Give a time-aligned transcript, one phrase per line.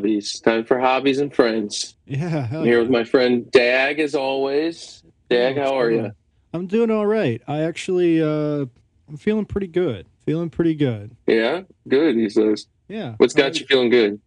[0.00, 0.40] hobbies.
[0.40, 1.94] Time for hobbies and friends.
[2.06, 2.80] Yeah, I'm here yeah.
[2.80, 5.02] with my friend Dag, as always.
[5.28, 6.10] Dag, Oh, how are you?
[6.54, 7.42] I'm doing all right.
[7.46, 8.64] I actually, uh,
[9.08, 10.06] I'm feeling pretty good.
[10.24, 11.14] Feeling pretty good.
[11.26, 12.16] Yeah, good.
[12.16, 12.66] He says.
[12.88, 13.14] Yeah.
[13.18, 14.20] What's got you feeling good?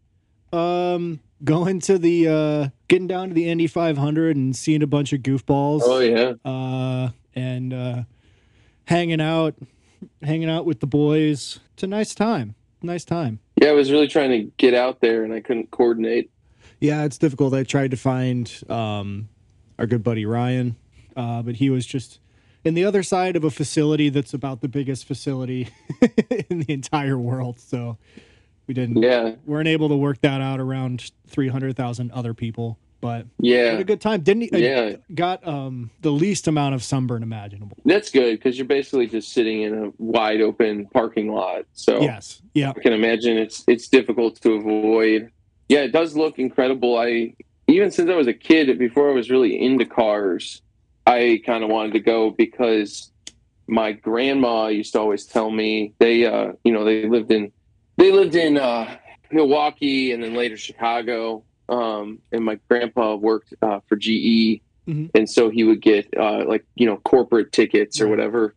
[0.53, 5.11] Um, going to the, uh, getting down to the Indy 500 and seeing a bunch
[5.11, 5.81] of goofballs.
[5.83, 8.03] Oh yeah, Uh, and uh,
[8.85, 9.55] hanging out,
[10.21, 11.59] hanging out with the boys.
[11.73, 12.53] It's a nice time.
[12.81, 13.39] Nice time.
[13.63, 13.70] Yeah.
[13.70, 16.31] I was really trying to get out there and I couldn't coordinate.
[16.80, 17.53] Yeah, it's difficult.
[17.53, 19.30] I tried to find um,
[19.80, 20.75] our good buddy Ryan,
[21.16, 22.20] uh, but he was just
[22.64, 25.70] in the other side of a facility that's about the biggest facility
[26.50, 27.59] in the entire world.
[27.59, 27.97] So
[28.67, 32.80] we didn't Yeah, weren't able to work that out around three hundred thousand other people.
[33.03, 33.71] But had yeah.
[33.73, 34.21] a good time.
[34.21, 34.51] Didn't he?
[34.51, 34.95] uh, Yeah.
[35.13, 37.77] got um, the least amount of sunburn imaginable.
[37.85, 41.65] That's good because you're basically just sitting in a wide open parking lot.
[41.73, 42.41] So Yes.
[42.53, 42.69] Yeah.
[42.69, 45.29] I can imagine it's it's difficult to avoid.
[45.69, 46.97] Yeah, it does look incredible.
[46.97, 47.35] I
[47.67, 50.61] even since I was a kid, before I was really into cars,
[51.05, 53.11] I kind of wanted to go because
[53.67, 57.51] my grandma used to always tell me they, uh, you know, they lived in
[57.97, 58.97] they lived in uh,
[59.31, 61.43] Milwaukee and then later Chicago.
[61.69, 65.09] Um, and my grandpa worked uh, for GE, Mhm.
[65.16, 68.53] and so he would get uh, like you know corporate tickets or whatever,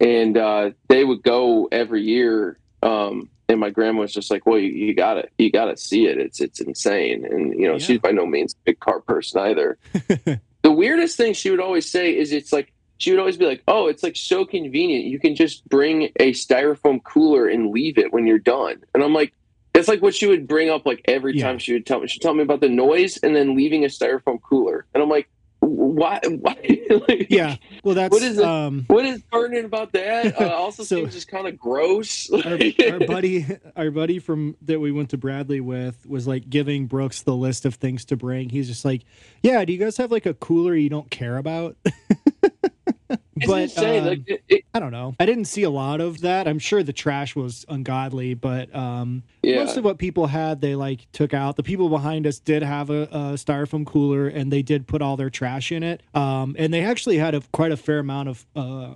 [0.00, 2.58] and uh, they would go every year.
[2.82, 6.18] Um, and my grandma was just like, "Well, you, you gotta, you gotta see it.
[6.18, 7.78] It's, it's insane." And you know, Yeah.
[7.78, 9.78] she's by no means a big car person either.
[10.62, 13.62] the weirdest thing she would always say is, "It's like." She would always be like,
[13.66, 15.06] "Oh, it's like so convenient.
[15.06, 19.14] You can just bring a styrofoam cooler and leave it when you're done." And I'm
[19.14, 19.32] like,
[19.80, 21.46] "That's like what she would bring up like every Yeah.
[21.46, 22.06] time she would tell me.
[22.08, 25.28] She'd tell me about the noise and then leaving a styrofoam cooler." And I'm like,
[25.60, 26.20] "Why?
[26.24, 26.56] Why?
[27.08, 27.56] like, Yeah.
[27.84, 28.44] Well, that's What is it?
[28.44, 30.34] um, what is pertinent about that?
[30.40, 32.30] Uh, also So- seems just kind of gross.
[32.44, 32.58] our,
[32.92, 33.46] our buddy
[33.76, 37.64] our buddy from that we went to Bradley with was like giving Brooks the list
[37.66, 38.48] of things to bring.
[38.48, 39.02] He's just like,
[39.42, 41.76] "Yeah, do you guys have like a cooler you don't care about?"
[43.46, 45.14] But um, like, it, it- I don't know.
[45.18, 46.46] I didn't see a lot of that.
[46.46, 50.74] I'm sure the trash was ungodly, but um, yeah, most of what people had, they
[50.76, 51.56] like took out.
[51.56, 55.16] The people behind us did have a, a styrofoam cooler, and they did put all
[55.16, 56.02] their trash in it.
[56.14, 58.46] Um, and they actually had a quite a fair amount of.
[58.54, 58.94] Uh,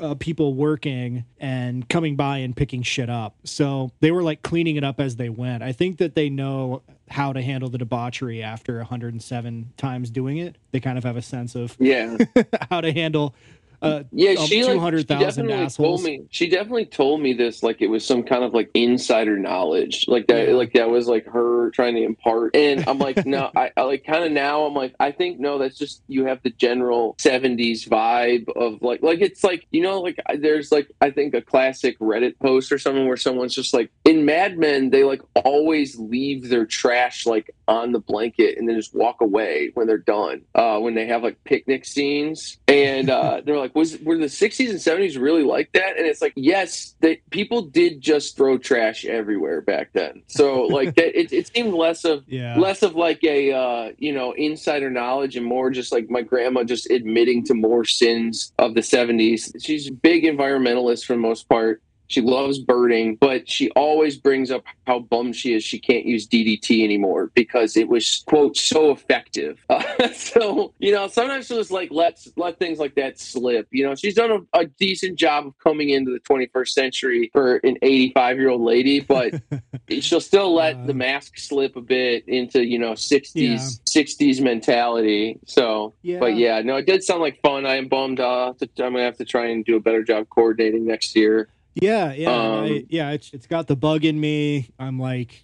[0.00, 3.36] uh, people working and coming by and picking shit up.
[3.44, 5.62] So they were like cleaning it up as they went.
[5.62, 10.56] I think that they know how to handle the debauchery after 107 times doing it.
[10.72, 12.16] They kind of have a sense of yeah,
[12.70, 13.36] how to handle
[13.82, 14.30] uh, yeah.
[14.30, 16.00] um, She like, she 200,000 definitely assholes.
[16.00, 16.24] told me.
[16.30, 20.26] She definitely told me this like it was some kind of like insider knowledge, like
[20.28, 20.48] that.
[20.48, 20.54] Yeah.
[20.54, 22.54] Like that was like her trying to impart.
[22.56, 24.64] And I'm like, no, I, I like kind of now.
[24.64, 29.02] I'm like, I think no, that's just you have the general '70s vibe of like,
[29.02, 32.78] like it's like you know, like there's like I think a classic Reddit post or
[32.78, 37.54] something where someone's just like in Mad Men, they like always leave their trash like
[37.68, 40.42] on the blanket and then just walk away when they're done.
[40.54, 44.70] Uh, when they have like picnic scenes, and uh, they're like, was were the '60s
[44.70, 45.96] and '70s really like that?
[45.98, 50.22] And it's like, yes, they, people did just throw trash everywhere back then.
[50.28, 52.56] So like, that, it, it seemed less of yeah.
[52.58, 56.64] less of like a uh, you know insider knowledge and more just like my grandma
[56.64, 61.48] just admitting to more sins of the 70s she's a big environmentalist for the most
[61.48, 66.04] part she loves birding but she always brings up how bummed she is she can't
[66.04, 69.58] use ddt anymore because it was quote so effective.
[69.70, 73.66] Uh, so you know sometimes she'll just like let let things like that slip.
[73.70, 77.56] You know she's done a, a decent job of coming into the 21st century for
[77.58, 79.34] an 85 year old lady but
[80.00, 85.38] she'll still let Uh, the mask slip a bit into you know 60s 60s mentality.
[85.46, 86.18] So Yeah.
[86.20, 87.66] but yeah no it did sound like fun.
[87.66, 90.28] I am bummed uh to, i'm gonna have to try and do a better job
[90.28, 93.10] coordinating next year Yeah, yeah, Um, I, yeah.
[93.10, 94.68] It's it's got the bug in me.
[94.78, 95.42] I'm like,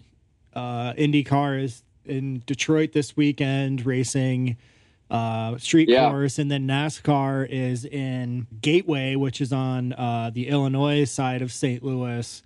[0.55, 4.57] uh, IndyCar is in Detroit this weekend racing
[5.11, 6.09] uh, street Yeah.
[6.09, 11.51] course, and then NASCAR is in Gateway, which is on uh, the Illinois side of
[11.53, 11.83] St.
[11.83, 12.43] Louis.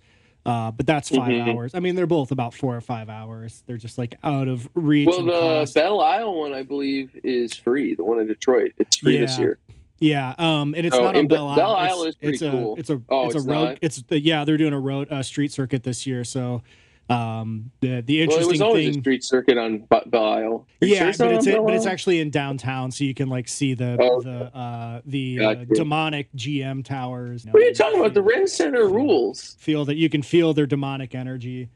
[0.47, 1.47] Uh, but that's 5 Mhm.
[1.53, 1.75] hours.
[1.75, 3.63] I mean, they're both about four or five hours.
[3.67, 5.07] They're just like out of reach.
[5.07, 5.73] well the cost.
[5.75, 9.57] belle isle one i believe is free the one in detroit it's free this year
[9.99, 11.55] Yeah, um, and it's Oh, not on Belle Isle.
[11.55, 12.75] Belle Isle It's- is pretty it's a, cool.
[12.77, 13.63] It's a Oh, it's, it's a road.
[13.65, 13.77] not?
[13.81, 16.23] It's the, yeah, they're doing a road uh, street circuit this year.
[16.25, 16.63] So,
[17.07, 20.25] um, the the well it interesting was always thing, a street circuit on Be- belle
[20.25, 23.75] isle yeah, sure but it's but it's actually in downtown, so you can like see
[23.75, 27.45] the Oh, the uh, the uh, demonic GM towers.
[27.45, 30.65] what are you talking about the ren center rules Feel that you can feel their
[30.65, 31.69] demonic energy.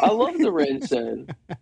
[0.00, 1.34] I love the RenCen.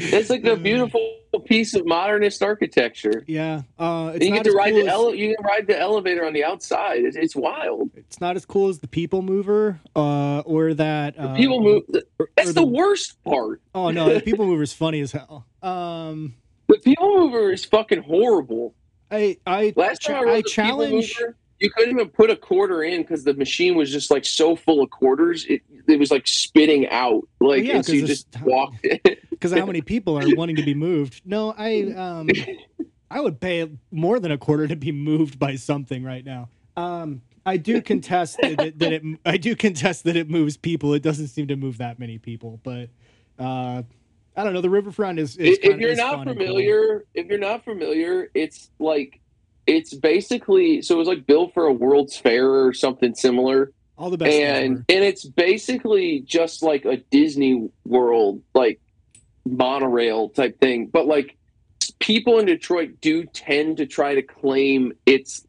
[0.00, 1.00] It's like a beautiful
[1.44, 3.24] piece of modernist architecture.
[3.26, 6.32] Yeah, uh, you get to ride cool the ele- you can ride the elevator on
[6.32, 7.00] the outside.
[7.04, 7.90] It's, it's, wild.
[7.96, 11.82] It's not as cool as the People Mover, uh, or that uh, People Move.
[12.36, 13.60] That's the, the, worst part.
[13.74, 15.46] Oh no, the People Mover is funny as hell.
[15.62, 16.36] Um,
[16.68, 18.74] the People Mover is fucking horrible.
[19.10, 21.18] I I I, I challenge.
[21.60, 24.82] You couldn't even put a quarter in because the machine was just like so full
[24.82, 25.44] of quarters.
[25.46, 27.26] It, it was like spitting out.
[27.40, 28.86] Like, well, yeah, so you just walked
[29.30, 31.22] Because how many people are wanting to be moved?
[31.24, 32.28] No, I um,
[33.10, 36.48] I would pay more than a quarter to be moved by something right now.
[36.76, 39.02] Um, I do contest that, it, that it.
[39.24, 40.94] I do contest that it moves people.
[40.94, 42.90] It doesn't seem to move that many people, but
[43.38, 43.82] uh,
[44.36, 44.60] I don't know.
[44.60, 45.36] The riverfront is.
[45.36, 47.06] is if you're not familiar, cool.
[47.14, 49.20] if you're not familiar, it's like
[49.68, 53.72] it's basically so it was like built for a World's Fair or something similar.
[53.96, 54.32] All the best.
[54.32, 58.80] And and it's basically just like a Disney World like
[59.44, 61.36] monorail type thing, but like
[61.98, 65.46] people in Detroit do tend to try to claim it's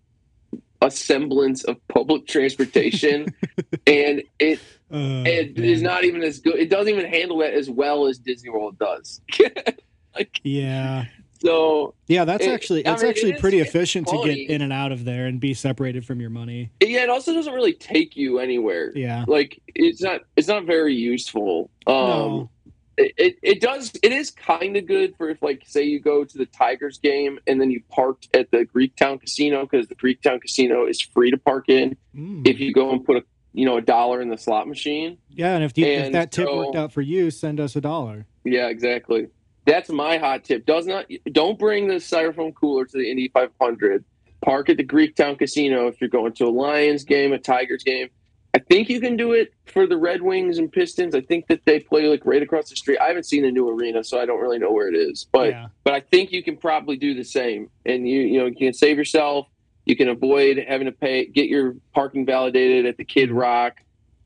[0.81, 3.27] a semblance of public transportation
[3.88, 4.60] and it
[4.92, 5.66] uh, it man.
[5.66, 8.80] is not even as good it doesn't even handle it as well as disney world
[8.80, 9.19] does
[10.16, 11.06] like yeah
[11.42, 14.74] so yeah, that's it, actually it's I mean, actually pretty efficient to get in and
[14.74, 16.72] out of there and be separated from your money.
[16.82, 18.92] Yeah, it also doesn't really take you anywhere.
[18.96, 21.70] Yeah, like it's not it's not very useful.
[21.88, 22.50] Um, no.
[22.98, 26.26] It, it, it does it is kind of good for if like say you go
[26.26, 30.42] to the Tigers game and then you parked at the Greektown Casino because the Greektown
[30.42, 32.46] Casino is free to park in mm.
[32.46, 35.18] if you go and put a you know a dollar in the slot machine.
[35.30, 37.76] Yeah, and if, you, and if that tip so, worked out for you, send us
[37.76, 38.26] a dollar.
[38.44, 39.28] Yeah, exactly.
[39.69, 40.66] That's my hot tip.
[40.66, 44.04] Does not don't bring the styrofoam cooler to the Indy 500.
[44.42, 48.10] Park at the Greektown Casino if you're going to a Lions game, a Tigers game.
[48.56, 51.13] I think you can do it for the Red Wings and Pistons.
[51.13, 52.98] I think that they play like right across the street.
[53.00, 55.27] I haven't seen the new arena, so I don't really know where it is.
[55.31, 55.68] But yeah.
[55.83, 57.69] but I think you can probably do the same.
[57.86, 59.48] And you you know you can save yourself.
[59.86, 63.81] You can avoid having to pay get your parking validated at the Kid Rock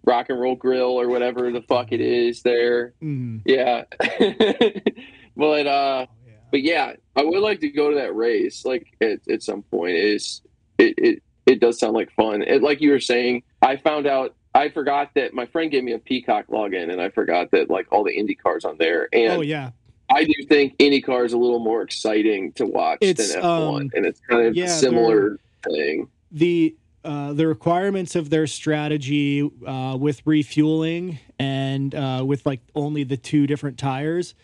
[0.06, 2.94] rock and roll grill or whatever the fuck it is there.
[3.02, 3.42] Mm.
[3.46, 3.86] Yeah.
[5.36, 6.34] but uh, oh, yeah.
[6.52, 9.96] but yeah, I would like to go to that race like at, at some point.
[9.96, 10.42] It is
[10.78, 12.42] it, it it does sound like fun.
[12.42, 15.94] It, like you were saying, I found out I forgot that my friend gave me
[15.94, 19.10] a Peacock login, and I forgot that like all the Indy cars on there.
[19.12, 19.72] And oh yeah,
[20.10, 23.92] I do think IndyCar is a little more exciting to watch it's, than F1, um,
[23.94, 26.08] and it's kind of yeah, a similar thing.
[26.32, 33.04] The uh, the requirements of their strategy uh, with refueling and uh, with like only
[33.04, 34.36] the two different tires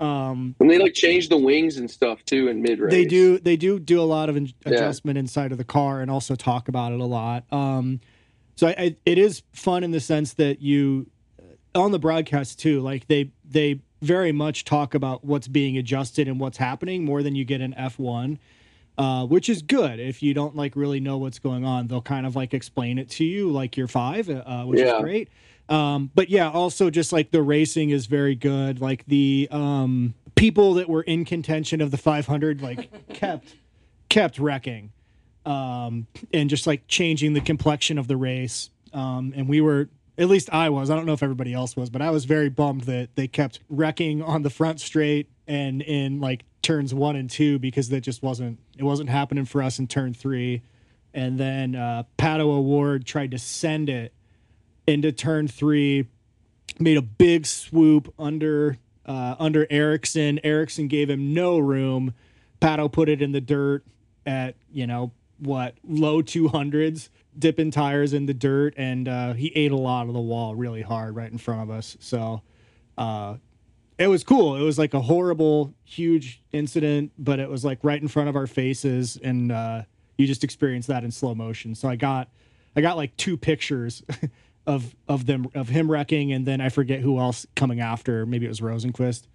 [0.00, 2.90] um, and they like change the wings and stuff too in mid race.
[2.90, 3.38] They do.
[3.38, 5.20] They do do a lot of adjustment yeah.
[5.20, 7.44] inside of the car and also talk about it a lot.
[7.52, 8.00] Um,
[8.56, 11.06] so I, I, it is fun in the sense that you
[11.38, 12.80] uh, on the broadcast too.
[12.80, 17.34] Like they they very much talk about what's being adjusted and what's happening more than
[17.34, 18.38] you get in F one.
[18.98, 21.86] Uh, which is good if you don't like really know what's going on.
[21.86, 24.96] They'll kind of like explain it to you like you're five, uh, which yeah.
[24.96, 25.30] is great.
[25.70, 28.80] Um, but yeah, also just like the racing is very good.
[28.80, 33.54] Like the um, people that were in contention of the 500 like kept
[34.08, 34.90] kept wrecking,
[35.46, 38.70] um, and just like changing the complexion of the race.
[38.92, 40.90] Um, and we were at least I was.
[40.90, 43.60] I don't know if everybody else was, but I was very bummed that they kept
[43.68, 48.22] wrecking on the front straight and in like turns one and two because that just
[48.22, 50.62] wasn't it wasn't happening for us in turn three.
[51.14, 54.12] And then uh, Pato O'Ward tried to send it
[54.90, 56.06] into turn three,
[56.78, 60.40] made a big swoop under uh, under Ericsson.
[60.44, 62.14] Ericsson gave him no room.
[62.60, 63.84] Pato put it in the dirt
[64.26, 69.72] at you know what low 200s dipping tires in the dirt and uh, he ate
[69.72, 72.42] a lot of the wall really hard right in front of us so
[72.98, 73.36] uh,
[73.98, 78.02] it was cool it was like a horrible huge incident but it was like right
[78.02, 79.82] in front of our faces and uh,
[80.18, 82.28] you just experienced that in slow motion so i got
[82.76, 84.02] i got like two pictures
[84.66, 88.26] of of them of him wrecking, and then I forget who else coming after.
[88.26, 89.26] Maybe it was Rosenqvist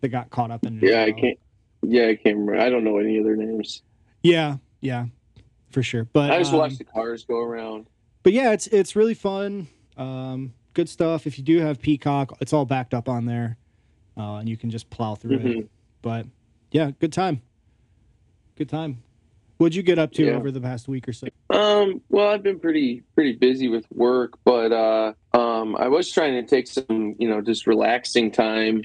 [0.00, 0.80] that got caught up in.
[0.80, 1.38] Yeah, I can't.
[1.82, 2.58] Yeah, I can't remember.
[2.58, 3.82] I don't know any other names.
[4.22, 5.06] Yeah, yeah,
[5.70, 6.04] for sure.
[6.04, 7.86] But I just um, watch the cars go around.
[8.22, 9.68] But yeah, it's it's really fun.
[9.96, 11.26] Um, good stuff.
[11.26, 13.56] If you do have Peacock, it's all backed up on there,
[14.16, 15.60] uh, and you can just plow through mm-hmm.
[15.60, 15.70] it.
[16.02, 16.26] But
[16.70, 17.42] yeah, good time.
[18.56, 19.02] Good time.
[19.60, 20.32] What'd you get up to yeah.
[20.32, 21.26] over the past week or so?
[21.50, 26.42] Um, well, I've been pretty pretty busy with work, but uh, um, I was trying
[26.42, 28.84] to take some, you know, just relaxing time.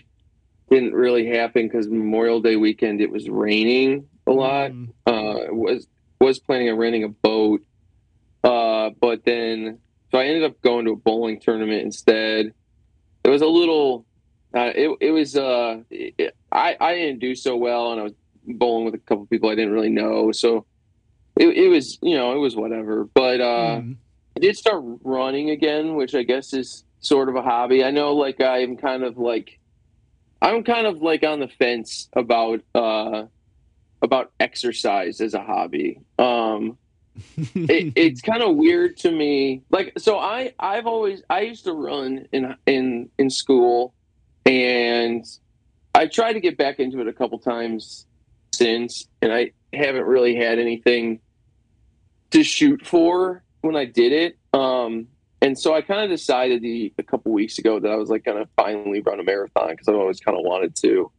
[0.69, 4.71] Didn't really happen because Memorial Day weekend it was raining a lot.
[4.71, 4.89] Mm.
[5.07, 5.87] Uh, was
[6.19, 7.61] was planning on renting a boat,
[8.43, 9.79] uh, but then
[10.11, 12.51] so I ended up going to a bowling tournament instead.
[13.23, 14.05] it was a little.
[14.53, 15.37] Uh, it it was.
[15.37, 18.13] Uh, it, I I didn't do so well, and I was
[18.47, 20.65] bowling with a couple people I didn't really know, so
[21.37, 23.05] it, it was you know it was whatever.
[23.05, 23.97] But uh, Mm.
[24.37, 27.83] I did start running again, which I guess is sort of a hobby.
[27.85, 29.59] I know, like I'm kind of like
[30.41, 33.25] I'm kind of like on the fence about uh
[34.01, 36.01] about exercise as a hobby.
[36.19, 36.77] Um,
[37.37, 39.61] it, it's kind of weird to me.
[39.71, 43.93] Like, so I I've always I used to run in in in school,
[44.45, 45.25] and
[45.93, 48.05] I tried to get back into it a couple times
[48.55, 51.19] since, and I haven't really had anything
[52.31, 54.37] to shoot for when I did it.
[54.53, 55.07] Um,
[55.41, 58.23] and so I kind of decided the, a couple weeks ago that I was like
[58.23, 61.11] going to finally run a marathon because I've always kind of wanted to.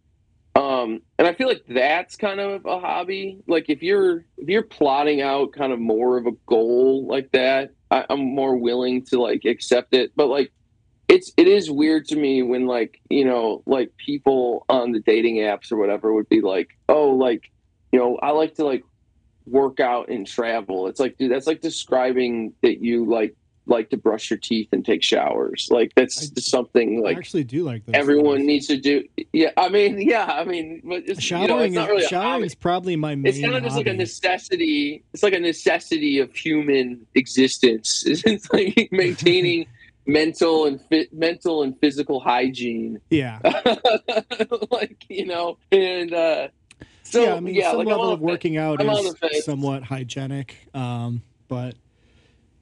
[0.57, 3.43] Um, and I feel like that's kind of a hobby.
[3.47, 7.73] Like if you're if you're plotting out kind of more of a goal like that,
[7.91, 10.13] I, I'm more willing to like accept it.
[10.17, 10.53] But like
[11.09, 15.37] it's it is weird to me when like you know like people on the dating
[15.37, 17.51] apps or whatever would be like, oh like
[17.93, 18.85] you know I like to like
[19.47, 20.89] work out and travel.
[20.89, 23.37] It's like dude, that's like describing that you like
[23.69, 25.69] like to brush your teeth and take showers.
[25.71, 28.47] Like that's I- just something I actually do like everyone things.
[28.47, 29.05] needs to do.
[29.33, 31.75] Yeah, I mean, yeah, I mean, but it's, showering.
[31.75, 33.27] you know, really showering is probably my main.
[33.27, 35.05] It's kind of just like a necessity.
[35.13, 38.05] It's like a necessity of human existence.
[38.27, 39.67] It's like maintaining
[40.07, 43.01] mental and fi- mental and physical hygiene.
[43.11, 43.41] Yeah,
[44.71, 46.49] like you know, and uh,
[47.03, 47.35] so yeah.
[47.35, 51.75] I mean, some like level of working out I'm is somewhat hygienic, um, but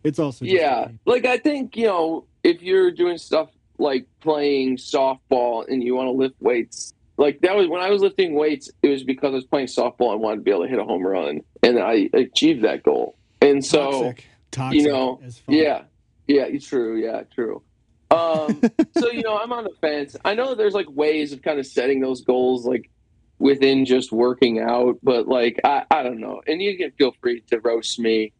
[0.02, 0.98] it's also just Yeah, me.
[1.06, 6.06] like I think you know if you're doing stuff like playing softball and you want
[6.08, 8.70] to lift weights, like that was when I was lifting weights.
[8.82, 10.84] It was because I was playing softball and wanted to be able to hit a
[10.84, 13.16] home run, and I achieved that goal.
[13.40, 14.80] And so, toxic, toxic.
[14.80, 15.82] you know, as yeah,
[16.26, 16.96] yeah, it's true.
[16.96, 17.62] Yeah, true.
[18.10, 18.60] Um,
[18.98, 20.16] so you know, I'm on the fence.
[20.24, 22.90] I know there's like ways of kind of setting those goals, like
[23.38, 26.40] within just working out, but like I, I don't know.
[26.46, 28.32] And you can feel free to roast me.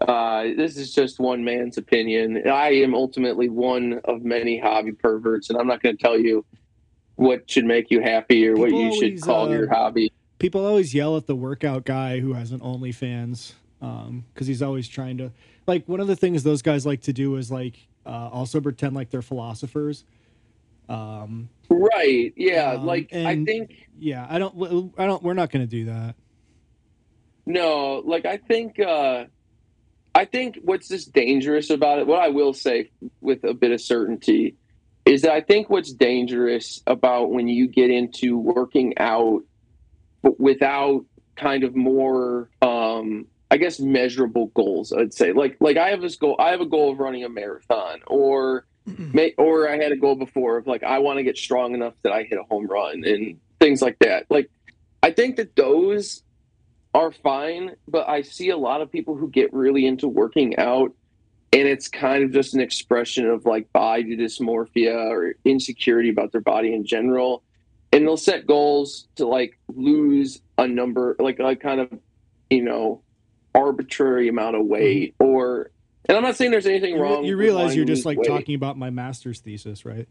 [0.00, 2.48] Uh, this is just one man's opinion.
[2.48, 6.44] I am ultimately one of many hobby perverts, and I'm not going to tell you
[7.16, 10.10] what should make you happy or what People you should call uh, your hobby.
[10.38, 15.18] people always yell at the workout guy who has an OnlyFans because he's always trying
[15.18, 15.30] to
[15.66, 18.94] like one of the things those guys like to do is like uh, also pretend
[18.94, 20.04] like they're philosophers.
[20.88, 22.32] Um, Right?
[22.36, 22.72] Yeah.
[22.72, 26.16] um, like I think yeah, I don't, I don't, we're not going to do that.
[27.46, 29.24] No, like I think uh
[30.14, 32.90] I think what's just dangerous about it, what I will say
[33.20, 34.56] with a bit of certainty
[35.04, 39.42] is that I think what's dangerous about when you get into working out
[40.22, 41.04] but without
[41.36, 45.32] kind of more um I guess measurable goals, I'd say.
[45.32, 48.66] Like like I have this goal I have a goal of running a marathon or
[48.86, 51.94] may, or I had a goal before of like I want to get strong enough
[52.02, 54.26] that I hit a home run and things like that.
[54.30, 54.50] Like
[55.02, 56.22] I think that those
[56.94, 60.92] are fine, but I see a lot of people who get really into working out
[61.52, 66.40] and it's kind of just an expression of like body dysmorphia or insecurity about their
[66.40, 67.42] body in general.
[67.92, 71.90] And they'll set goals to like lose a number, like a kind of,
[72.50, 73.02] you know,
[73.54, 75.30] arbitrary amount of weight mm-hmm.
[75.30, 75.70] or
[76.06, 77.24] and I'm not saying there's anything You, re- wrong.
[77.24, 78.26] you realize you're just like weight.
[78.26, 80.08] talking about my master's thesis, right?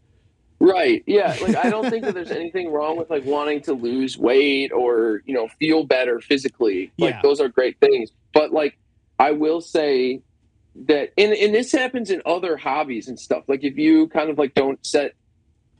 [0.58, 1.02] Right.
[1.06, 1.36] Yeah.
[1.42, 5.22] Like I don't think that there's anything wrong with like wanting to lose weight or,
[5.26, 6.92] you know, feel better physically.
[6.96, 7.20] Like Yeah.
[7.22, 8.10] those are great things.
[8.32, 8.78] But like
[9.18, 10.22] I will say
[10.86, 13.44] that and, and this happens in other hobbies and stuff.
[13.48, 15.14] Like if you kind of like don't set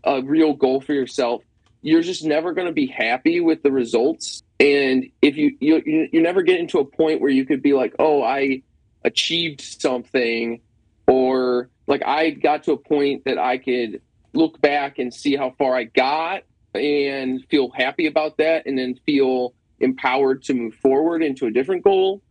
[0.05, 1.43] a real goal for yourself,
[1.83, 4.43] you're just never going to be happy with the results.
[4.61, 7.95] And if you, you you never get into a point where you could be like,
[7.99, 8.63] oh, I
[9.03, 10.61] achieved something,
[11.07, 14.03] or like I got to a point that I could
[14.35, 16.43] look back and see how far I got
[16.75, 21.83] and feel happy about that, and then feel empowered to move forward into a different
[21.83, 22.23] goal.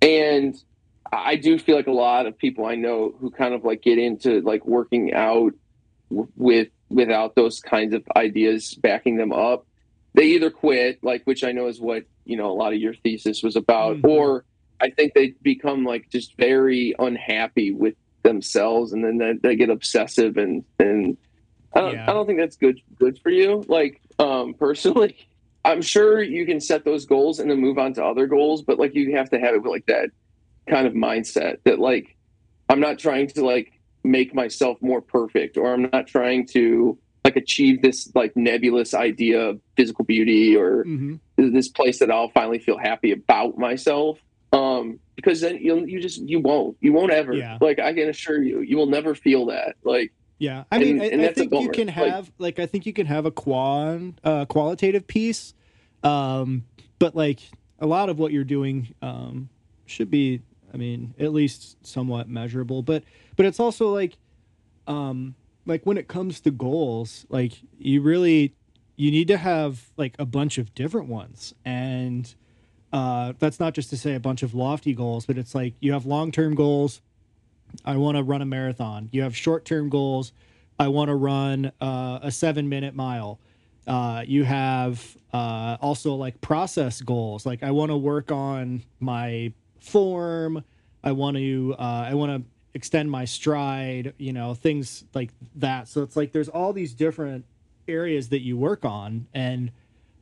[0.00, 0.54] And
[1.12, 3.98] I do feel like a lot of people I know who kind of like get
[3.98, 5.52] into like working out
[6.10, 9.66] w- with without those kinds of ideas backing them up
[10.14, 12.94] they either quit like which i know is what you know a lot of your
[12.94, 14.08] thesis was about Mhm.
[14.08, 14.44] or
[14.80, 19.70] i think they become like just very unhappy with themselves and then they, they get
[19.70, 21.16] obsessive and and
[21.74, 22.04] I don't, Yeah.
[22.10, 25.16] I don't think that's good good for you like um personally
[25.64, 28.78] i'm sure you can set those goals and then move on to other goals but
[28.78, 30.10] like you have to have it with like that
[30.68, 32.16] kind of mindset that like
[32.68, 33.72] i'm not trying to like
[34.04, 39.40] make myself more perfect or i'm not trying to like achieve this like nebulous idea
[39.40, 44.20] of physical beauty or hmm this place that I'll finally feel happy about myself.
[44.52, 47.58] Um, because then you'll you just you won't you won't ever Yeah.
[47.60, 51.02] like I can assure you you will never feel that like Yeah, I mean, And-
[51.02, 53.30] I, and I think you can Like- have like, I think you can have a
[53.30, 55.54] quan uh, qualitative piece,
[56.04, 56.64] um,
[56.98, 57.40] but like
[57.78, 59.48] a lot of what you're doing um,
[59.86, 60.42] should be,
[60.74, 62.82] I mean, at least somewhat measurable.
[62.82, 63.04] But
[63.36, 64.16] but it's also like,
[64.86, 65.34] um,
[65.66, 68.54] like when it comes to goals, like you really
[68.96, 72.34] you need to have like a bunch of different ones and.
[72.94, 75.94] Uh, that's not just to say a bunch of lofty goals, but it's like you
[75.94, 77.00] have long term goals,
[77.84, 79.08] I want to run a marathon.
[79.12, 80.32] You have short term goals.
[80.78, 83.38] I want to run uh, a seven minute mile.
[83.86, 87.44] Uh, you have uh, also like process goals.
[87.46, 90.64] Like I want to work on my form.
[91.02, 94.14] I want to uh, I want to extend my stride.
[94.18, 95.88] You know things like that.
[95.88, 97.44] So it's like there's all these different
[97.88, 99.70] areas that you work on, and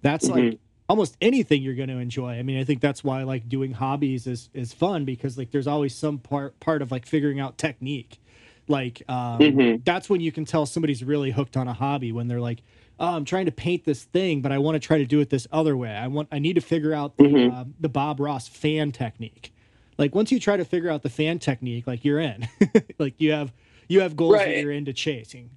[0.03, 2.33] that's like almost anything you're going to enjoy.
[2.33, 5.67] I mean, I think that's why like doing hobbies is is fun because like there's
[5.69, 8.19] always some part part of like figuring out technique.
[8.69, 9.85] Like um, Mhm.
[9.85, 12.63] that's when you can tell somebody's really hooked on a hobby when they're like,
[13.01, 15.29] oh, I'm trying to paint this thing, but I want to try to do it
[15.31, 15.91] this other way.
[15.91, 17.53] I want I need to figure out the Mhm.
[17.53, 19.53] uh, the Bob Ross fan technique.
[20.01, 22.49] Like once you try to figure out the fan technique, like you're in.
[22.99, 23.53] like you have
[23.87, 25.51] you have goals that you're into chasing.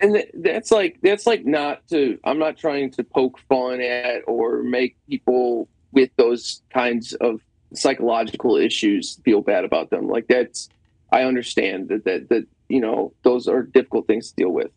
[0.00, 4.62] and that's like that's like not to i'm not trying to poke fun at or
[4.62, 7.40] make people with those kinds of
[7.72, 10.68] psychological issues feel bad about them like that's
[11.12, 14.70] i understand that that that you know those are difficult things to deal with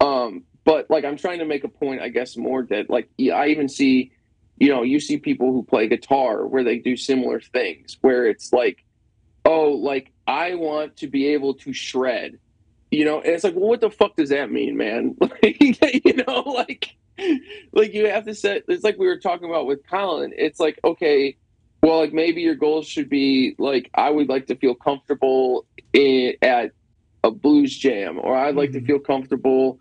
[0.00, 3.48] um but like i'm trying to make a point i guess more that like i
[3.48, 4.12] even see
[4.58, 8.52] you know you see people who play guitar where they do similar things where it's
[8.52, 8.84] like
[9.44, 12.38] oh like i want to be able to shred.
[12.90, 15.16] You know and it's like well what the fuck does that mean man?
[15.20, 16.90] Like you know like
[17.72, 20.32] like you have to set it's like we were talking about with colin.
[20.36, 21.36] It's like okay
[21.82, 26.34] well like maybe your goals should be like i would like to feel comfortable in,
[26.42, 26.72] at
[27.22, 28.86] a blues jam or i'd like to Mhm.
[28.86, 29.78] feel comfortable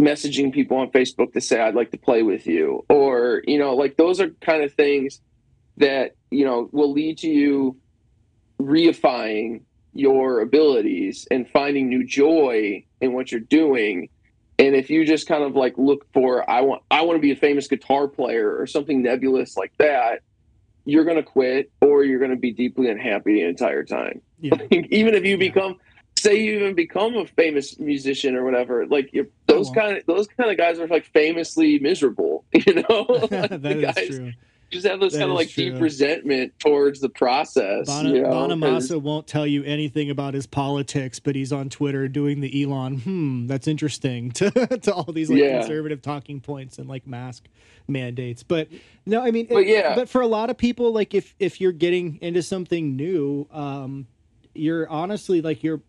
[0.00, 3.74] messaging people on facebook to say i'd like to play with you or you know
[3.74, 5.20] like those are kind of things
[5.76, 7.76] that you know will lead to you
[8.60, 9.62] reifying
[9.94, 14.08] your abilities and finding new joy in what you're doing
[14.58, 17.32] and if you just kind of like look for i want i want to be
[17.32, 20.20] a famous guitar player or something nebulous like that
[20.84, 24.54] you're going to quit or you're going to be deeply unhappy the entire time Yeah.
[24.70, 25.48] even if you Yeah.
[25.48, 25.76] become
[26.22, 29.74] say you even become a famous musician or whatever like you're, those well.
[29.74, 33.94] kind of those kind of guys are like famously miserable you know Like, that the
[34.00, 34.32] is true.
[34.70, 35.70] just have this That kind of like true.
[35.72, 40.46] deep resentment towards the process Bona, you know, Bonamassa won't tell you anything about his
[40.46, 42.98] politics, but he's on Twitter doing the Elon.
[43.00, 45.58] Hmm, that's interesting to to all these like Yeah.
[45.58, 47.48] conservative talking points and like mask
[47.88, 48.42] mandates.
[48.42, 48.68] But
[49.04, 49.94] no, I mean, But yeah.
[49.94, 54.06] But for a lot of people, like if if you're getting into something new, um,
[54.54, 55.82] you're honestly like your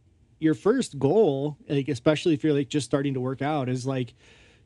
[0.43, 4.13] your first goal, like especially if you're like just starting to work out, is like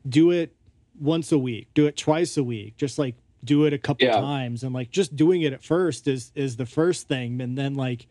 [0.08, 0.54] do it
[1.00, 3.14] once a week, do it twice a week, just like
[3.44, 4.20] do it a couple Yeah.
[4.20, 7.74] times, and like just doing it at first is is the first thing, and then
[7.74, 8.06] like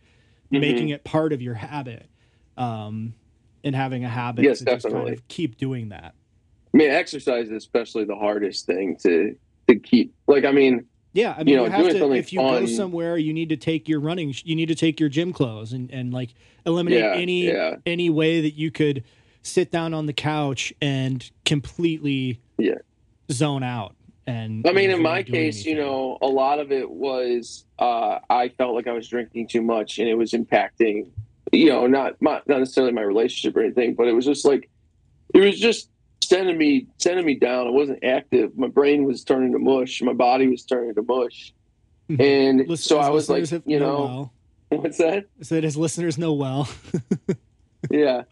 [0.52, 0.62] Mhm.
[0.62, 2.08] making it part of your habit,
[2.58, 3.14] um,
[3.66, 5.12] and having a habit Yes, to just kind definitely.
[5.14, 6.16] of keep doing that.
[6.74, 9.36] I mean, exercise is especially the hardest thing to
[9.68, 10.14] to keep.
[10.28, 10.86] Like, I mean,
[11.18, 12.12] Yeah, I mean, you, know, have to.
[12.12, 14.36] If you go somewhere, you need to take your running.
[14.44, 17.76] You need to take your gym clothes and and like eliminate Yeah, any yeah.
[17.88, 19.04] any way that you could
[19.42, 22.76] sit down on the couch and completely Yeah.
[23.32, 23.96] zone out.
[24.28, 28.50] And I mean, in my case, you know, a lot of it was uh, I
[28.50, 31.10] felt like I was drinking too much, and it was impacting.
[31.52, 34.70] You know, not not not necessarily my relationship or anything, but it was just like
[35.34, 35.90] it was just
[36.28, 37.68] sending me sending me down.
[37.68, 38.58] I wasn't active.
[38.58, 40.02] My brain was turning to mush.
[40.02, 41.54] My body was turning to mush,
[42.20, 44.32] and Lis- so I was like, you know
[44.70, 45.26] well, what's that?
[45.42, 46.68] so his listeners know well.
[47.92, 48.24] yeah.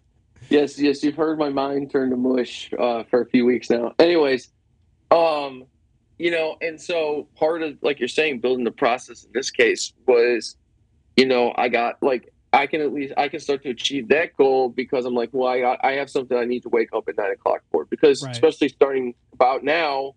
[0.49, 3.95] Yes, yes, you've heard my mind turn to mush uh, for a few weeks now.
[3.97, 4.49] Anyways,
[5.10, 5.65] um,
[6.19, 9.93] you know, and so part of like you're saying, building the process in this case
[10.05, 10.55] was,
[11.17, 14.36] you know, I got like I can at least I can start to achieve that
[14.38, 17.08] goal because I'm like, well, I got, I have something I need to wake up
[17.10, 18.32] at nine o'clock for because Right.
[18.32, 20.13] especially starting about now,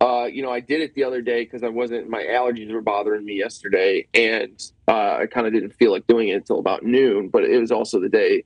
[0.00, 2.82] uh, you know, I did it the other day because I wasn't my allergies were
[2.82, 6.82] bothering me yesterday, and uh, I kind of didn't feel like doing it until about
[6.82, 7.28] noon.
[7.28, 8.44] But it was also the day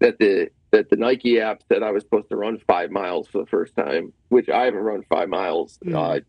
[0.00, 3.38] that the that the Nike app said I was supposed to run five miles for
[3.38, 6.24] the first time, which I haven't run five miles uh, Mhm.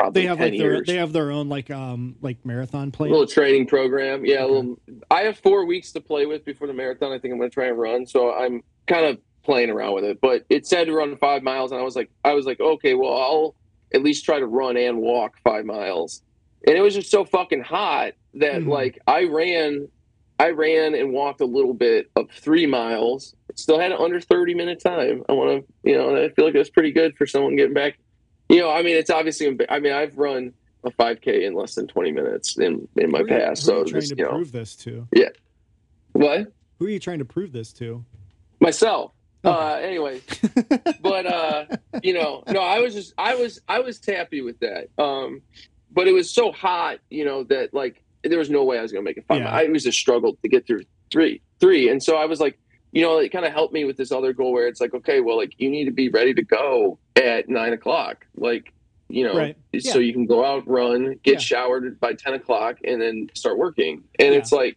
[0.00, 0.86] Probably they have ten like their years.
[0.86, 3.10] they have their own like um like marathon plan.
[3.10, 4.24] little training program.
[4.24, 4.52] Yeah, Okay.
[4.54, 4.78] little,
[5.10, 7.12] I have four weeks to play with before the marathon.
[7.12, 8.06] I think I'm going to try and run.
[8.06, 10.20] So I'm kind of playing around with it.
[10.20, 12.94] But it said to run five miles, and I was like, I was like, okay,
[12.94, 13.54] well, I'll
[13.94, 16.22] at least try to run and walk five miles.
[16.66, 18.68] And it was just so fucking hot that Mhm.
[18.68, 19.88] like I ran,
[20.38, 23.34] I ran and walked a little bit of three miles.
[23.56, 25.22] still had an under 30 minute time.
[25.28, 27.98] I want to, you know, I feel like that's pretty good for someone getting back.
[28.50, 31.86] You know, I mean, it's obviously, I mean, I've run a 5K in less than
[31.86, 33.64] 20 minutes in in my Who past.
[33.66, 35.06] who are you So trying just, to you know, prove this to?
[35.14, 35.28] Yeah.
[36.12, 38.04] What Who are you trying to prove this to?
[38.60, 39.12] myself.
[39.44, 39.56] Okay.
[39.56, 40.20] Uh, anyway,
[41.00, 41.64] but uh,
[42.02, 44.88] you know, no, I was just, I was, I was happy with that.
[44.98, 45.40] Um,
[45.92, 48.92] but it was so hot, you know, that like there was no way I was
[48.92, 49.38] gonna make it five.
[49.40, 49.50] Yeah.
[49.50, 52.58] I was a struggle to get through three, three, and so I was like,
[52.92, 55.20] you know, it kind of helped me with this other goal where it's like, okay,
[55.20, 58.72] well, like you need to be ready to go at nine o'clock, like
[59.08, 59.56] you know, Right.
[59.80, 60.06] so Yeah.
[60.06, 61.38] you can go out, run, get Yeah.
[61.38, 64.04] showered by ten o'clock, and then start working.
[64.20, 64.38] And Yeah.
[64.38, 64.76] it's like,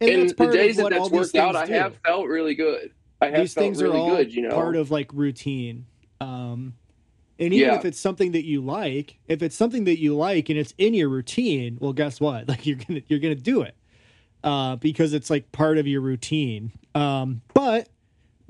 [0.00, 2.92] And, and the days that that's worked out, I have felt really good.
[3.20, 4.54] I have these felt things really are all good, you know.
[4.54, 5.86] part of like routine
[6.20, 6.74] um
[7.38, 10.58] and even if it's something that you like if it's something that you like and
[10.58, 13.76] it's in your routine well guess what like you're gonna you're gonna do it
[14.48, 17.88] uh because it's like part of your routine um but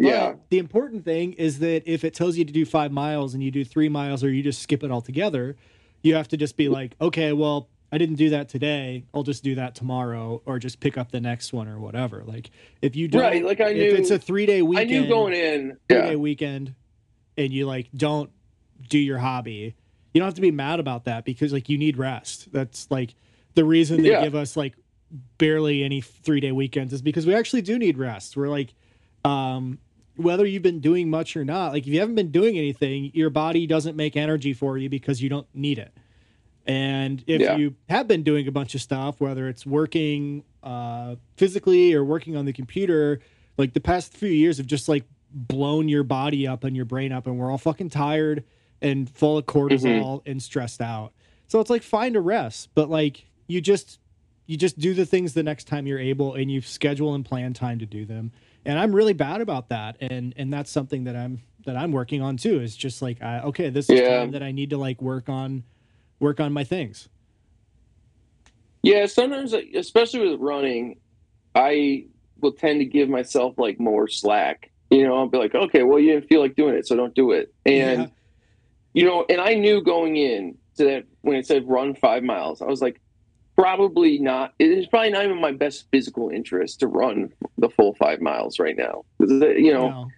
[0.00, 3.34] but yeah, the important thing is that if it tells you to do five miles
[3.34, 5.56] and you do three miles or you just skip it altogether,
[6.04, 9.02] you have to just be like, okay, well, I didn't do that today.
[9.12, 12.22] I'll just do that tomorrow or just pick up the next one or whatever.
[12.24, 14.88] Like if you don't, Right, like I if knew- it's a three day weekend.
[14.88, 15.76] I knew going in.
[15.88, 16.76] three Yeah, day weekend,
[17.36, 18.30] and you like don't
[18.88, 19.74] do your hobby,
[20.14, 22.52] you don't have to be mad about that because like you need rest.
[22.52, 23.16] That's like
[23.54, 24.22] the reason they Yeah.
[24.22, 24.74] give us like
[25.38, 28.36] barely any three day weekends is because we actually do need rest.
[28.36, 28.74] We're like,
[29.24, 29.78] um,
[30.16, 33.30] whether you've been doing much or not, like if you haven't been doing anything, your
[33.30, 35.92] body doesn't make energy for you because you don't need it.
[36.66, 37.56] And if Yeah.
[37.56, 42.36] you have been doing a bunch of stuff, whether it's working uh, physically or working
[42.36, 43.20] on the computer,
[43.56, 47.12] like the past few years have just like blown your body up and your brain
[47.12, 48.44] up, and we're all fucking tired
[48.82, 51.12] and full of cortisol and stressed out.
[51.46, 53.98] So it's like find a rest, but like you just
[54.48, 57.52] you just do the things the next time you're able, and you schedule and plan
[57.52, 58.32] time to do them.
[58.64, 62.22] And I'm really bad about that, and and that's something that I'm that I'm working
[62.22, 62.60] on too.
[62.60, 64.08] Is just like I, okay, this is Yeah.
[64.08, 65.64] time that I need to like work on
[66.18, 67.08] work on my things.
[68.82, 69.06] yeah.
[69.06, 70.98] Sometimes, especially with running,
[71.54, 72.06] I
[72.40, 74.70] will tend to give myself like more slack.
[74.90, 77.14] You know, I'll be like, okay, well, you didn't feel like doing it, so don't
[77.14, 77.52] do it.
[77.66, 78.06] And Yeah.
[78.94, 82.62] you know, and I knew going in to that when it said run five miles,
[82.62, 83.00] I was like,
[83.58, 84.54] probably not.
[84.60, 88.76] It's probably not even my best physical interest to run the full five miles right
[88.76, 89.04] now.
[89.18, 90.08] You know, No.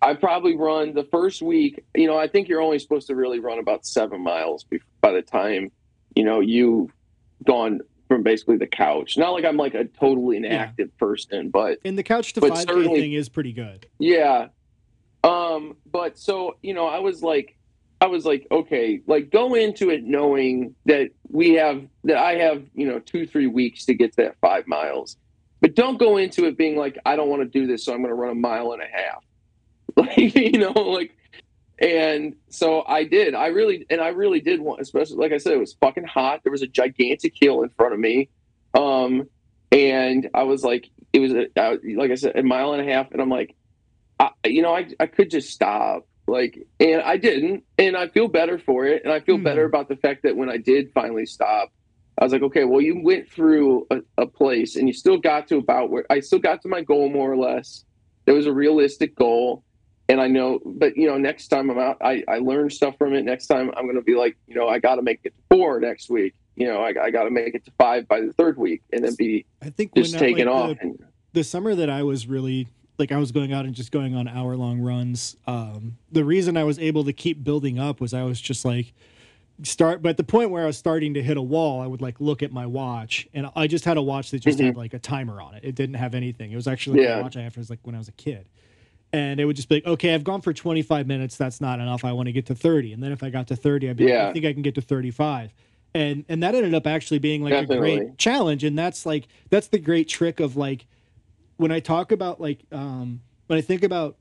[0.00, 1.82] I probably run the first week.
[1.96, 4.64] You know, I think you're only supposed to really run about seven miles
[5.00, 5.72] by the time
[6.14, 6.90] you know you've
[7.44, 9.16] gone from basically the couch.
[9.18, 13.12] Not like I'm like a totally inactive person, but And the couch to 5K thing
[13.14, 13.86] is pretty good.
[13.98, 14.48] yeah.
[15.24, 17.56] Um, but so, you know, I was like
[18.04, 22.62] I was like, okay, like go into it knowing that we have that I have,
[22.74, 25.16] you know, two, three weeks to get to that five miles.
[25.62, 28.02] But don't go into it being like, I don't want to do this, so I'm
[28.02, 29.24] gonna run a mile and a half.
[29.96, 31.16] Like, you know, like
[31.78, 33.34] and so I did.
[33.34, 36.40] I really and I really did want, especially like I said, it was fucking hot.
[36.42, 38.28] There was a gigantic hill in front of me.
[38.74, 39.28] Um
[39.72, 42.92] and I was like, it was a, I- like I said, a mile and a
[42.92, 43.54] half, and I'm like,
[44.20, 48.28] I, you know, I I could just stop, like, and I didn't, and I feel
[48.28, 49.44] better for it, and I feel Hmm.
[49.44, 51.70] better about the fact that when I did finally stop,
[52.18, 55.48] I was like, okay, well, you went through a, a place, and you still got
[55.48, 57.84] to about where I still got to my goal more or less.
[58.24, 59.64] There was a realistic goal,
[60.08, 63.14] and I know, but you know, next time I'm out, I I learned stuff from
[63.14, 63.24] it.
[63.24, 65.80] Next time I'm gonna be like, you know, I got to make it to four
[65.80, 66.34] next week.
[66.56, 69.04] You know, I, I got to make it to five by the third week, and
[69.04, 70.78] then be I think just taking like, off.
[70.80, 70.94] The,
[71.32, 74.28] the summer that I was really like I was going out and just going on
[74.28, 75.36] hour long runs.
[75.46, 78.92] Um, the reason I was able to keep building up was I was just like
[79.62, 82.00] start, but at the point where I was starting to hit a wall, I would
[82.00, 84.94] like look at my watch, and I just had a watch that just had like
[84.94, 85.64] a timer on it.
[85.64, 86.52] It didn't have anything.
[86.52, 87.18] It was actually like Yeah.
[87.18, 88.46] a watch I had was like when I was a kid.
[89.12, 91.36] And it would just be like, okay, I've gone for 25 minutes.
[91.36, 92.04] That's not enough.
[92.04, 92.92] I want to get to 30.
[92.94, 94.74] And then if I got to 30, I'd be like, I think I can get
[94.74, 95.52] to 35.
[95.94, 98.64] And and that ended up actually being like a great challenge.
[98.64, 100.86] And that's like that's the great trick of like
[101.56, 104.16] when I talk about like um when I think about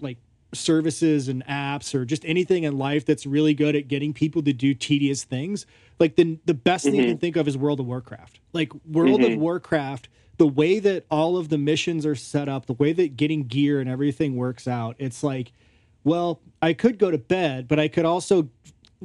[0.00, 0.18] like
[0.52, 4.52] services and apps or just anything in life that's really good at getting people to
[4.52, 5.66] do tedious things,
[5.98, 8.40] like the the best thing you can think of is World of Warcraft.
[8.52, 9.38] Like World of Mhm.
[9.38, 13.44] Warcraft, the way that all of the missions are set up, the way that getting
[13.44, 15.52] gear and everything works out, it's like,
[16.02, 18.48] well, I could go to bed, but I could also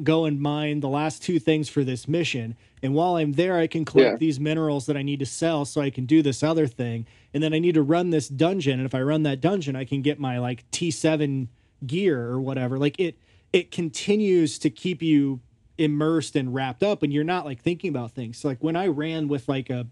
[0.03, 2.55] go and mine the last two things for this mission.
[2.81, 4.17] And while I'm there, I can collect Yeah.
[4.17, 7.05] these minerals that I need to sell so I can do this other thing.
[7.33, 8.79] And then I need to run this dungeon.
[8.79, 11.47] And if I run that dungeon, I can get my like T7
[11.85, 12.77] gear or whatever.
[12.77, 13.17] Like it
[13.51, 15.39] it continues to keep you
[15.77, 18.37] immersed and wrapped up and you're not like thinking about things.
[18.37, 19.87] So like when I ran with like a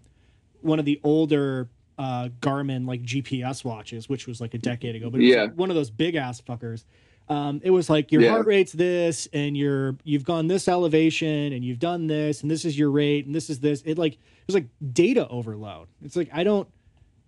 [0.60, 5.10] one of the older uh, Garmin like GPS watches, which was like a decade ago,
[5.10, 5.42] but it was Yeah.
[5.42, 6.84] like one of those big ass fuckers.
[7.28, 8.30] Um, it was like your Yeah.
[8.30, 12.64] heart rate's this, and you're you've gone this elevation, and you've done this, and this
[12.64, 13.82] is your rate, and this is this.
[13.84, 15.88] It like it was like data overload.
[16.02, 16.66] It's like I don't,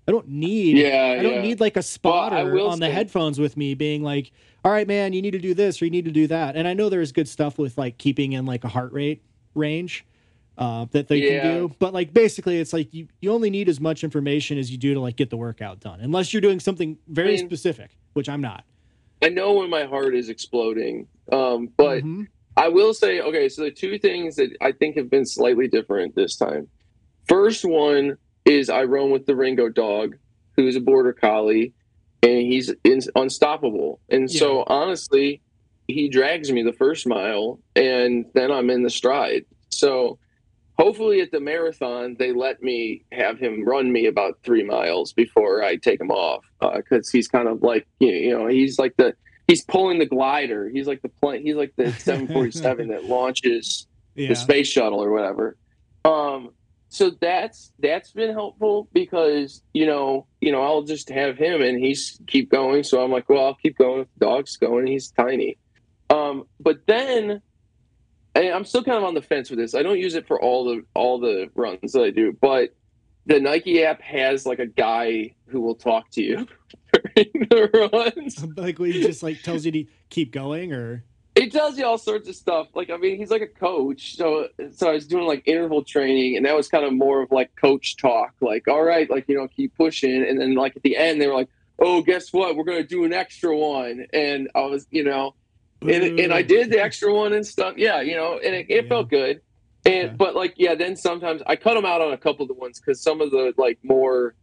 [0.08, 1.42] I don't need, Yeah, I don't yeah.
[1.42, 4.32] need like a spotter will on the headphones with me being like,
[4.64, 6.56] all right, man, you need to do this or you need to do that.
[6.56, 9.22] And I know there's good stuff with like keeping in like a heart rate
[9.54, 10.06] range
[10.56, 11.42] uh, that they Yeah.
[11.42, 11.74] can do.
[11.78, 14.94] But like basically, it's like you, you only need as much information as you do
[14.94, 18.28] to like get the workout done, unless you're doing something very I mean- specific, which
[18.30, 18.64] I'm not.
[19.22, 21.06] I know when my heart is exploding.
[21.30, 22.26] Um, but Mhm.
[22.56, 26.14] I will say, okay, so the two things that I think have been slightly different
[26.14, 26.68] this time.
[27.26, 30.16] First one is I run with the Ringo dog,
[30.56, 31.72] who's a border collie,
[32.22, 34.00] and he's in, unstoppable.
[34.09, 35.40] And so honestly,
[35.87, 39.44] he drags me the first mile, and then I'm in the stride.
[39.70, 40.18] So
[40.80, 45.62] hopefully at the marathon they let me have him run me about three miles before
[45.62, 49.14] I take him off because he's kind of like you you know he's like the
[49.50, 50.68] he's pulling the glider.
[50.68, 51.42] He's like the plane.
[51.42, 54.28] He's like the 747 that launches yeah.
[54.28, 55.56] the space shuttle or whatever.
[56.04, 56.50] Um,
[56.88, 61.78] so that's that's been helpful because you know you know I'll just have him and
[61.78, 62.84] he's keep going.
[62.84, 64.02] So I'm like, well, I'll keep going.
[64.02, 64.86] if The dog's going.
[64.86, 65.58] He's tiny.
[66.08, 67.42] Um, but then.
[68.40, 69.74] And I'm still kind of on the fence with this.
[69.74, 72.74] I don't use it for all the all the runs that I do, but
[73.26, 76.46] the Nike app has like a guy who will talk to you
[77.14, 78.44] during the runs.
[78.57, 82.29] like he just like tells you to keep going or He tells you all sorts
[82.29, 82.68] of stuff.
[82.74, 84.16] Like I mean, he's like a coach.
[84.16, 87.31] So so I was doing like interval training, and that was kind of more of
[87.31, 88.35] like coach talk.
[88.40, 90.24] Like, all right, like you know, keep pushing.
[90.26, 92.57] And then like at the end, they were like, "Oh, guess what?
[92.57, 95.35] We're gonna do an extra one." And I was, you know,
[95.82, 97.74] and and I did the extra one and stuff.
[97.76, 98.88] Yeah, you know, and it, it Yeah.
[98.88, 99.40] felt good.
[99.86, 100.14] And Okay.
[100.16, 102.78] but like yeah, then sometimes I cut them out on a couple of the ones
[102.80, 104.34] because some of the like more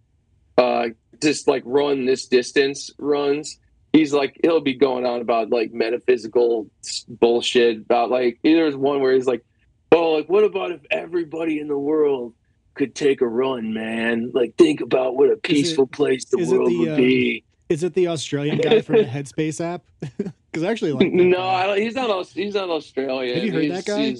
[0.58, 0.88] uh
[1.22, 3.60] just like run this distance runs.
[3.94, 6.70] He's like he'll be going on about like metaphysical
[7.08, 9.44] bullshit about like there's one where he's like,
[9.92, 12.34] oh like what about if everybody in the world
[12.74, 14.32] could take a run, man?
[14.34, 17.44] Like think about what a peaceful place the it world the, would uh, be.
[17.70, 19.84] Is it the Australian guy from the Headspace app?
[20.58, 21.74] Because I actually like No.
[21.76, 22.28] He's not.
[22.30, 23.36] He's not Australian.
[23.36, 24.16] Have you heard He's- that guy?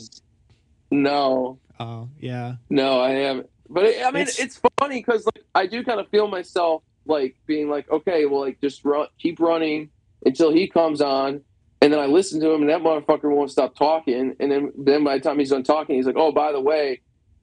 [0.92, 2.56] No, Oh yeah.
[2.70, 3.50] no, I haven't.
[3.70, 6.84] But it, I mean, It's- it's, funny because like I do kind of feel myself
[7.06, 9.90] like being like, okay, well, like just run, keep running
[10.26, 11.42] until he comes on,
[11.82, 15.04] and then I listen to him, and that motherfucker won't stop talking, and then then
[15.04, 17.02] by the time he's done talking, he's like, oh, by the way,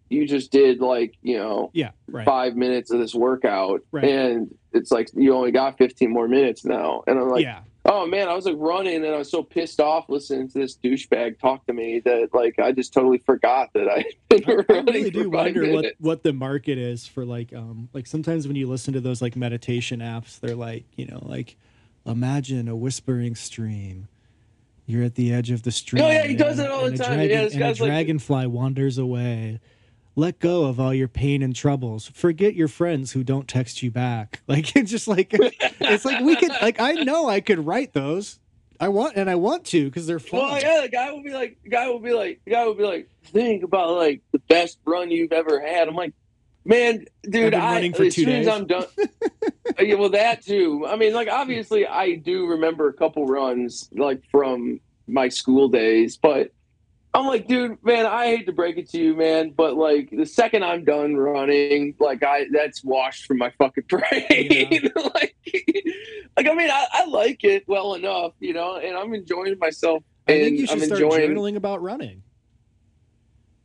[0.08, 1.90] you just did like you know Yeah.
[2.08, 2.24] Right.
[2.24, 4.04] five minutes of this workout, Right.
[4.04, 7.42] and it's like you only got 15 more minutes now, and I'm like.
[7.42, 7.60] yeah.
[7.86, 10.76] Oh man, I was like running and I was so pissed off listening to this
[10.82, 15.28] douchebag talk to me that like I just totally forgot that I I really do
[15.28, 15.96] wonder what, minutes.
[16.00, 19.36] what the market is for like um like sometimes when you listen to those like
[19.36, 21.56] meditation apps they're like you know like
[22.06, 24.08] imagine a whispering stream
[24.86, 26.96] you're at the edge of the stream Oh, yeah, he does and- it all the
[26.96, 27.16] time.
[27.16, 29.60] dragon- Yeah, this and a guy's like- dragonfly wanders away
[30.16, 33.90] let go of all your pain and troubles forget your friends who don't text you
[33.90, 37.92] back like it's just like it's like we could like i know i could write
[37.92, 38.38] those
[38.80, 41.32] i want and i want to because they're fun Well, yeah, the guy will be
[41.32, 44.38] like, the guy will be like, the guy will be like, think about like the
[44.40, 45.88] best run you've ever had.
[45.88, 46.12] I'm like,
[46.64, 48.54] man, dude, been I running for as two soon as days.
[48.54, 48.86] I'm done.
[49.80, 50.86] yeah, well, that too.
[50.88, 56.16] I mean, like obviously, I do remember a couple runs like from my school days,
[56.16, 56.50] but
[57.14, 60.26] I'm like, dude, man, I hate to break it to you, man, but like the
[60.26, 64.90] second I'm done running, like I that's washed from my fucking brain.
[64.96, 65.36] like,
[66.36, 70.02] like I mean, I, I like it well enough, you know, and I'm enjoying myself.
[70.26, 71.30] i think you should I'm start enjoying.
[71.30, 72.22] journaling about running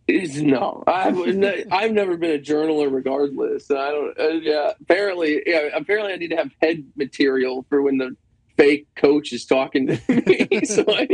[0.07, 2.93] It's- No, I've ne- I've never been a journaler.
[2.93, 4.19] Regardless, I don't.
[4.19, 8.15] Uh, yeah, apparently, yeah, apparently, I need to have head material for when the
[8.59, 10.59] fake coach is talking to me.
[10.65, 11.07] so I,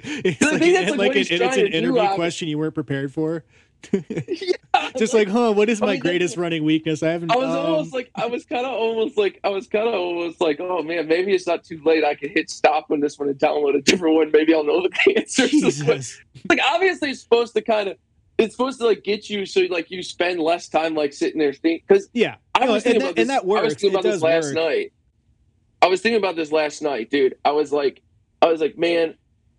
[0.00, 2.08] it's I like, think that's, like, like what an, he's it's an to do, interview
[2.14, 3.44] question you weren't prepared for.
[3.92, 4.52] yeah,
[4.96, 7.02] Just like, huh, what is I my mean, that's- greatest running weakness?
[7.02, 7.30] I haven't.
[7.30, 9.94] I was um, almost like I was kind of almost like I was kind of
[9.94, 13.18] almost like oh man maybe it's not too late I can hit stop on this
[13.18, 16.18] one and download a different one maybe I'll know the answers Jesus.
[16.48, 17.98] like obviously it's supposed to kind of
[18.38, 21.52] it's supposed to like get you so like you spend less time like sitting there
[21.52, 23.22] thinking because Yeah, I No, was and thinking that- about this.
[23.22, 23.74] and that I was works.
[23.74, 24.54] thinking It about this last work.
[24.54, 24.92] night.
[25.86, 27.36] I was thinking about this last night, dude.
[27.44, 28.02] I was like,
[28.42, 29.14] I was like, man,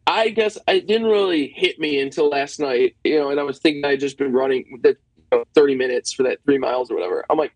[0.06, 3.30] I guess I didn't really hit me until last night, you know.
[3.30, 4.98] And I was thinking I had just been running the
[5.32, 7.26] you know, thirty minutes for that three miles or whatever.
[7.30, 7.54] I'm like,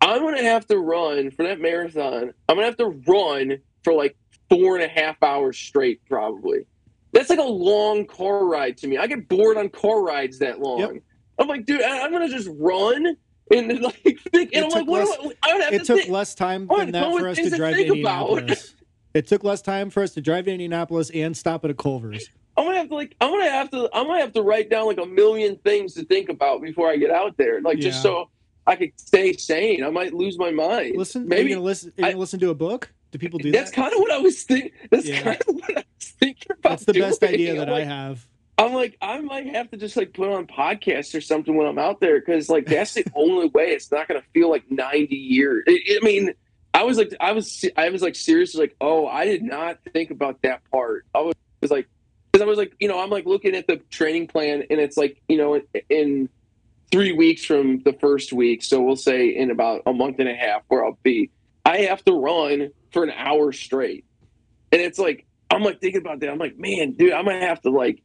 [0.00, 2.32] I'm gonna have to run for that marathon.
[2.48, 4.16] I'm gonna have to run for like
[4.48, 6.66] four and a half hours straight, probably.
[7.10, 8.98] That's like a long car ride to me.
[8.98, 10.78] I get bored on car rides that long.
[10.78, 10.92] Yep.
[11.40, 13.16] I'm like, dude, I'm gonna just run
[13.50, 13.94] and like
[14.32, 15.08] think, and It I'm like, took what?
[15.08, 16.10] less- do I, I would have it to took think.
[16.10, 17.86] less time Oh, than that for us to drive to.
[17.86, 18.74] Indianapolis.
[19.14, 22.28] it took less time for us to drive to Indianapolis and stop at a Culver's.
[22.56, 24.86] I'm gonna have to like I'm gonna have to I'm gonna have to write down
[24.86, 28.28] like a million things to think about before I get out there, like just so
[28.66, 29.82] I could stay sane.
[29.84, 30.96] I might lose my mind.
[30.96, 31.92] Listen, maybe are you gonna listen?
[32.02, 32.92] Are you I- listen to a book?
[33.12, 33.76] Do people do that's that?
[33.76, 34.70] kind of what I was thinking.
[34.90, 35.22] That's Yeah.
[35.22, 36.70] kind of what I was thinking about.
[36.70, 38.26] That's the best idea that like, I have.
[38.60, 41.78] I'm like, I might have to just like put on podcasts or something when I'm
[41.78, 45.64] out there because like that's the only way it's not gonna feel like 90 years.
[45.66, 46.34] I I mean,
[46.74, 50.10] I was like, I was, I was like seriously like, oh, I did not think
[50.10, 51.06] about that part.
[51.14, 51.88] I was, was like,
[52.30, 54.98] because I was like, you know, I'm like looking at the training plan and it's
[54.98, 56.28] like, you know, in, in
[56.92, 60.34] three weeks from the first week, so we'll say in about a month and a
[60.34, 61.30] half where I'll be,
[61.64, 64.04] I have to run for an hour straight,
[64.70, 66.30] and it's like I'm like thinking about that.
[66.30, 68.02] I'm like, man, dude, I'm gonna have to like.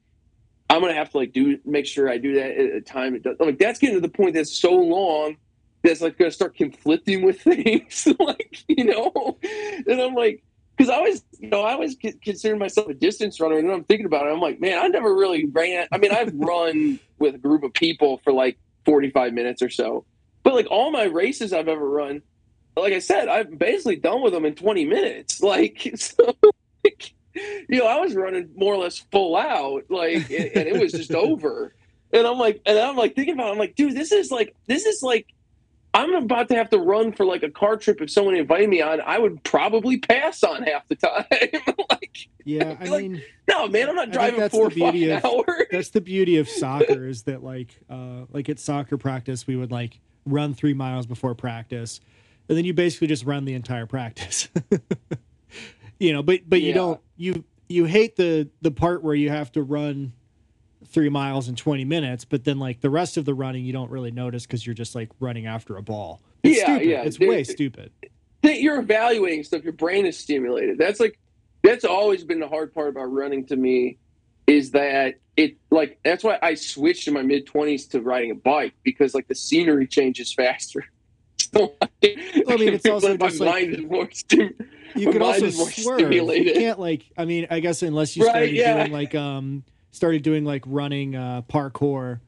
[0.69, 3.15] I'm gonna have to like do make sure I do that at a time.
[3.15, 5.37] It does, like that's getting to the point that's so long
[5.83, 9.37] that's like gonna start conflicting with things, like you know.
[9.87, 10.43] And I'm like,
[10.75, 13.83] because I always, you know, I always consider myself a distance runner, and then I'm
[13.83, 14.31] thinking about it.
[14.31, 15.87] I'm like, man, I never really ran.
[15.91, 20.05] I mean, I've run with a group of people for like 45 minutes or so,
[20.43, 22.21] but like all my races I've ever run,
[22.75, 25.41] like I said, I'm basically done with them in 20 minutes.
[25.45, 26.35] Like so.
[26.83, 27.13] Like,
[27.69, 30.91] you know, I was running more or less full out, like, and, and it was
[30.91, 31.73] just over.
[32.13, 34.55] And I'm like, and I'm like thinking about, it, I'm like, dude, this is like,
[34.67, 35.27] this is like,
[35.93, 38.01] I'm about to have to run for like a car trip.
[38.01, 41.25] If someone invited me on, I would probably pass on half the time.
[41.89, 45.23] like, Yeah, I Like, mean, no, man, I'm not driving that's four the beauty of-
[45.23, 45.67] hours.
[45.71, 49.71] that's the beauty of soccer is that like uh like at soccer practice we would
[49.71, 51.99] like run three miles before practice
[52.49, 54.49] and then you basically just run the entire practice
[55.99, 59.51] you know but but you don't you you hate the the part where you have
[59.51, 60.13] to run
[60.87, 63.89] three miles in 20 minutes but then like the rest of the running you don't
[63.89, 67.17] really notice because you're just like running after a ball it's Yeah, stupid yeah, it's
[67.17, 67.29] dude.
[67.29, 67.91] way stupid
[68.43, 69.63] that you're evaluating stuff.
[69.63, 70.77] Your brain is stimulated.
[70.77, 71.17] That's like
[71.63, 73.97] that's always been the hard part about running to me
[74.45, 78.35] is that it like that's why I switched in my mid twenties to riding a
[78.35, 80.85] bike because like the scenery changes faster.
[81.55, 81.87] So, I
[82.57, 84.53] mean, it's also my just like- mind is more stim-
[84.95, 86.11] you can also swerve.
[86.11, 88.77] You can't like I mean, I guess unless you Right, started yeah.
[88.77, 92.19] doing like um started doing like running uh parkour.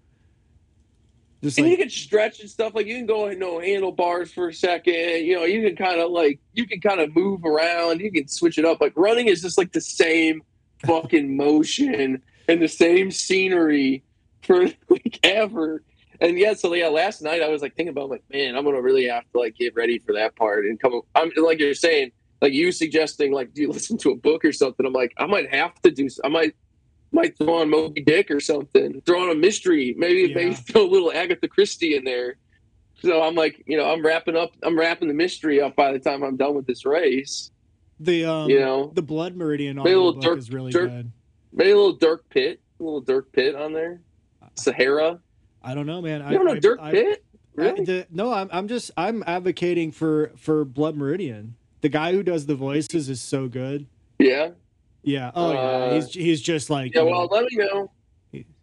[1.44, 4.48] Just and you can stretch and stuff like you can go and no handlebars for
[4.50, 8.00] a second you know you can kind of like you can kind of move around
[8.00, 10.42] you can switch it up like running is just like the same
[10.88, 14.04] fucking motion and the same scenery
[14.42, 15.84] for like ever
[16.22, 18.82] and yeah so yeah last night i was like thinking about like man i'm gonna
[18.82, 22.12] really have to like get ready for that part and come i'm like you're saying
[22.42, 25.26] like you suggesting like do you listen to a book or something i'm like i
[25.26, 26.56] might have to do i might
[27.14, 29.02] might throw on Moby Dick or something.
[29.06, 29.96] Throw on a mystery.
[29.98, 30.36] Maybe Yeah.
[30.36, 32.36] maybe throw a little Agatha Christie in there.
[33.02, 34.52] So I'm like, you know, I'm wrapping up.
[34.62, 37.50] I'm wrapping the mystery up by the time I'm done with this race.
[38.02, 41.12] the um you know, the Blood Meridian Maybe a little Dirk- is really Dirk- good.
[41.54, 44.02] maybe a little Dirk Pitt, a little Dirk Pitt on there.
[44.56, 45.20] Sahara.
[45.64, 46.22] I don't know, man.
[46.22, 47.24] I You don't know I, Dirk I- Pitt?
[47.58, 47.86] I- Really?
[47.86, 51.56] the- no, I'm I'm just I'm advocating for for Blood Meridian.
[51.82, 53.86] The guy who does the voices is so good.
[54.20, 54.50] yeah.
[55.04, 55.32] Yeah.
[55.36, 55.60] Oh yeah.
[55.60, 57.04] Uh, He's he's just like Yeah.
[57.04, 57.92] Well, know, let me know.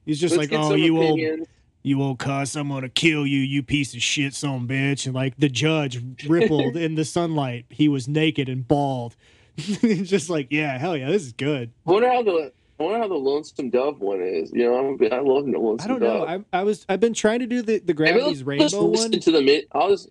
[0.05, 1.47] he's just Let's like oh you old opinions.
[1.83, 5.07] you old cuss, I'm gonna kill you, you piece of shit, son bitch.
[5.07, 7.65] And like the judge rippled in the sunlight.
[7.71, 9.17] He was naked and bald.
[9.57, 11.71] He's just like, yeah, hell yeah, this is good.
[11.87, 14.53] I wonder how the I wonder how the Lonesome Dove one is.
[14.53, 16.27] You know, I'm, I love the Lonesome I don't know.
[16.27, 16.45] Dove.
[16.53, 19.21] I, I was I've been trying to do the the Gravity's just Rainbow listen one.
[19.21, 19.67] to the.
[19.73, 20.11] I'll just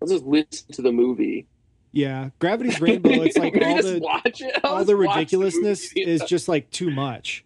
[0.00, 1.46] I'll just listen to the movie.
[1.92, 3.10] Yeah, Gravity's Rainbow.
[3.10, 4.60] It's like all the.
[4.64, 6.10] All the ridiculousness movie.
[6.10, 7.44] is just like too much.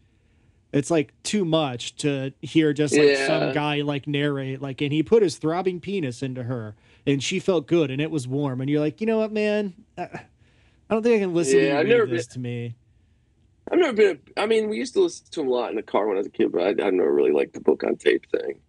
[0.72, 3.26] It's like too much to hear just like Yeah.
[3.26, 6.76] some guy like narrate like and he put his throbbing penis into her
[7.06, 9.72] and she felt good and it was warm and you're like, "You know what, man?
[9.96, 10.20] I,
[10.90, 12.76] don't think I can listen Yeah, to you I've never this to me."
[13.70, 14.18] I've never been.
[14.36, 16.16] A, I mean, we used to listen to him a lot in the car when
[16.16, 18.60] I was a kid, but I, I never really liked the book on tape thing.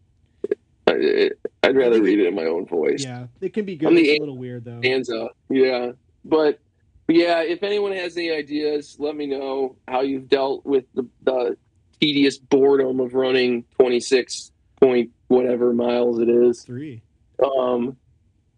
[0.88, 1.30] I,
[1.64, 3.04] I'd rather read it in my own voice.
[3.04, 3.94] Yeah, it can be good.
[3.94, 4.80] It's a little weird though.
[4.82, 5.36] Hands up.
[5.50, 5.92] Yeah,
[6.24, 6.60] but
[7.08, 11.08] but yeah, if anyone has any ideas, let me know how you've dealt with the,
[11.24, 11.58] the
[12.02, 16.64] tedious boredom of running 26 point whatever miles it is.
[16.64, 17.02] 3.
[17.44, 17.98] Um,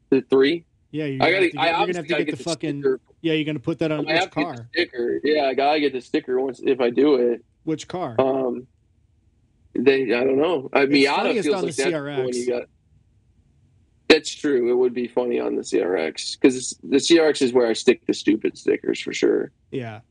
[0.09, 0.65] the three.
[0.91, 1.43] Yeah, you're I gonna, gotta.
[1.45, 2.99] have to, I get, gonna obviously have to gotta get, get the the fucking sticker.
[3.21, 4.67] Yeah, you're going to put that on I which have to get car?
[4.73, 5.21] sticker.
[5.23, 7.43] Yeah, I gotta get the sticker once if I do it.
[7.65, 8.15] Which car?
[8.17, 8.65] Um,
[9.75, 10.69] they, I don't know.
[10.73, 12.63] I Miata feels like that's one you got.
[14.07, 14.71] That's true.
[14.71, 18.13] It would be funny on the CRX because the CRX is where I stick the
[18.13, 19.51] stupid stickers for sure.
[19.71, 20.01] yeah.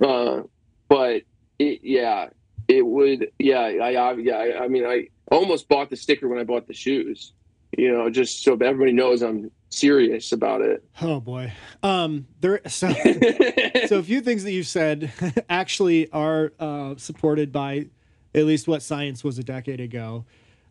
[0.00, 0.42] Uh,
[0.88, 1.22] but
[1.60, 2.28] it, yeah,
[2.66, 3.30] it would.
[3.38, 4.34] Yeah, I, I yeah.
[4.36, 7.32] I, I mean, I almost bought the sticker when I bought the shoes.
[7.78, 10.84] you know, just so everybody knows I'm serious about it.
[11.00, 11.52] Oh boy.
[11.82, 12.92] Um there so
[13.86, 15.12] so a few things that you've said
[15.48, 17.86] actually are uh supported by
[18.34, 20.24] at least what science was a decade ago.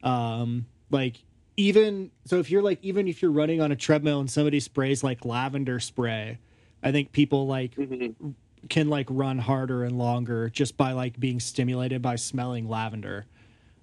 [0.04, 1.24] Um like
[1.56, 5.04] even so if you're like even if you're running on a treadmill and somebody sprays
[5.04, 6.40] like lavender spray,
[6.82, 8.30] I think people like Mm-hmm.
[8.70, 13.26] can like run harder and longer just by like being stimulated by smelling lavender.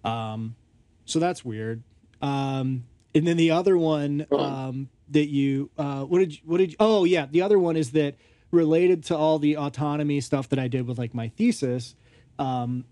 [0.04, 0.56] Um,
[1.04, 1.82] so that's weird.
[2.22, 6.70] Um, and then the other one um, that you uh, what did you, what did
[6.72, 8.14] you, oh yeah the other one is that
[8.50, 11.94] related to all the autonomy stuff that I did with like my thesis.
[12.38, 12.84] Um,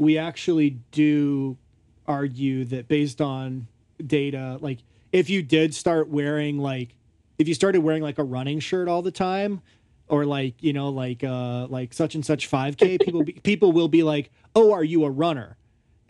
[0.00, 1.58] we actually do
[2.06, 3.66] argue that based on
[4.04, 4.78] data, like
[5.12, 6.94] if you did start wearing like
[7.38, 9.60] if you started wearing like a running shirt all the time
[10.08, 13.88] or like you know like uh like such and such 5k people be, people will
[13.88, 15.56] be like oh are you a runner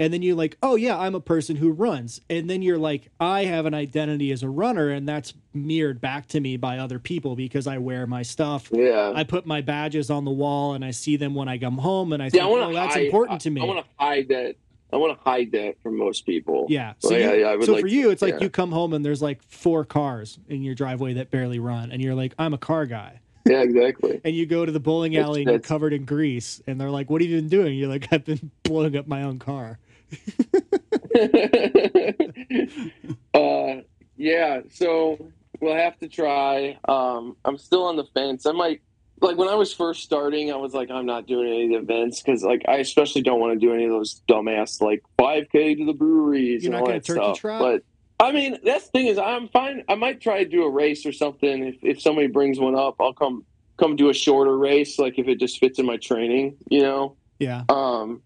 [0.01, 3.09] and then you're like oh yeah i'm a person who runs and then you're like
[3.21, 6.99] i have an identity as a runner and that's mirrored back to me by other
[6.99, 9.13] people because i wear my stuff Yeah.
[9.15, 12.13] i put my badges on the wall and i see them when i come home
[12.13, 14.29] and i yeah, think I oh that's hide, important to me I, want to hide
[14.29, 14.57] that.
[14.93, 16.67] I want to hide that from most people.
[16.69, 18.41] yeah so, Well, you- I would so like for you it's like yeah.
[18.41, 22.01] you come home and there's like four cars in your driveway that barely run and
[22.03, 24.21] you're like i'm a car guy Yeah, exactly.
[24.25, 26.91] and you go to the bowling That's- alley and you're covered in grease and they're
[26.91, 29.79] like what have you been doing you're like i've been blowing up my own car
[33.35, 33.83] uh,
[34.17, 34.61] yeah.
[34.71, 35.31] So
[35.61, 36.79] we'll have to try.
[36.89, 38.47] Um, I'm still on the fence.
[38.47, 38.81] I might
[39.21, 40.53] like when I was first starting.
[40.53, 43.41] I was like, I'm not doing any of the events because, like, I especially don't
[43.41, 46.89] want to do any of those dumbass like 5K to the breweries You're and all
[46.89, 47.39] that stuff.
[47.39, 47.61] trot?
[47.61, 47.85] But
[48.25, 49.85] I mean, that's the thing is, I'm fine.
[49.89, 51.65] I might try to do a race or something.
[51.65, 53.45] If if somebody brings one up, I'll come
[53.79, 57.17] come do a shorter race, like if it just fits in my training, you know.
[57.39, 58.23] yeah Um,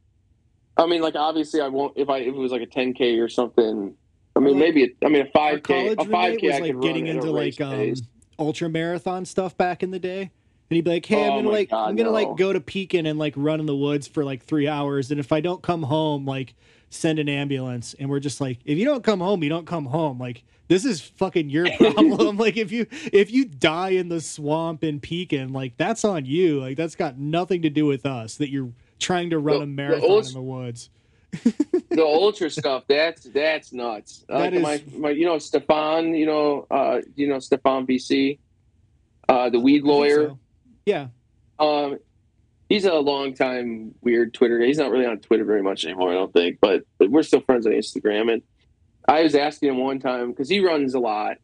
[0.77, 3.29] I mean, like obviously, I won't if I if it was like a 10k or
[3.29, 3.95] something.
[4.37, 5.93] I mean, like- maybe a, I mean a 5k.
[5.93, 7.95] A 5k roommate was I like getting run at a into like um
[8.39, 10.31] ultra marathon stuff back in the day and
[10.71, 12.13] he'd be like hey i'm Oh gonna like God, i'm gonna no.
[12.15, 15.21] like go to pekin and like run in the woods for like three hours and
[15.21, 16.57] if i don't come home like
[16.91, 19.85] send an ambulance and we're just like if you don't come home you don't come
[19.85, 24.21] home like this is fucking your problem like if you if you die in the
[24.21, 28.35] swamp in pekin like that's on you like that's got nothing to do with us
[28.35, 28.73] that you're
[29.05, 30.91] trying to run The- a the marathon in the woods
[31.91, 32.85] the ultra stuff.
[32.89, 34.25] That's that's nuts.
[34.29, 38.39] That Like my, is- my you know Stefan, you know uh you know Stefan BC,
[39.29, 40.29] uh the weed lawyer.
[40.29, 40.39] so.
[40.87, 41.09] yeah
[41.59, 41.99] Um,
[42.69, 44.67] he's a long time weird Twitter guy.
[44.67, 47.41] He's not really on Twitter very much anymore, I don't think, but, but we're still
[47.41, 48.33] friends on Instagram.
[48.33, 48.43] And
[49.09, 51.37] I was asking him one time because he runs a lot,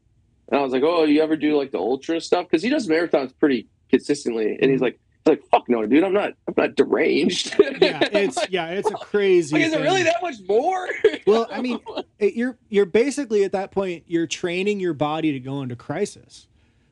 [0.48, 2.86] and I was like, "Oh, you ever do like the ultra stuff?" Because he does
[2.88, 6.74] marathons pretty consistently, and he's like, "He's like, fuck no, dude, I'm not, I'm not
[6.76, 10.88] deranged." Yeah it's like, yeah it's a crazy like, is it really that much more?
[11.26, 11.78] Well, I mean,
[12.18, 16.46] it- you're you're basically at that point you're training your body to go into crisis.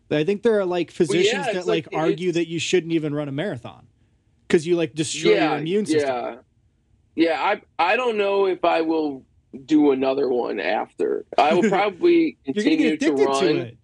[0.08, 2.92] But I think there are like physicians it's that like, like- argue that you shouldn't
[2.92, 3.86] even run a marathon
[4.46, 6.08] because you like destroy your immune system.
[6.14, 6.36] Yeah,
[7.14, 7.40] yeah.
[7.42, 9.24] I I don't know if I will
[9.64, 11.24] do another one after.
[11.36, 13.77] I will probably You're gonna continue get to addicted run, to it.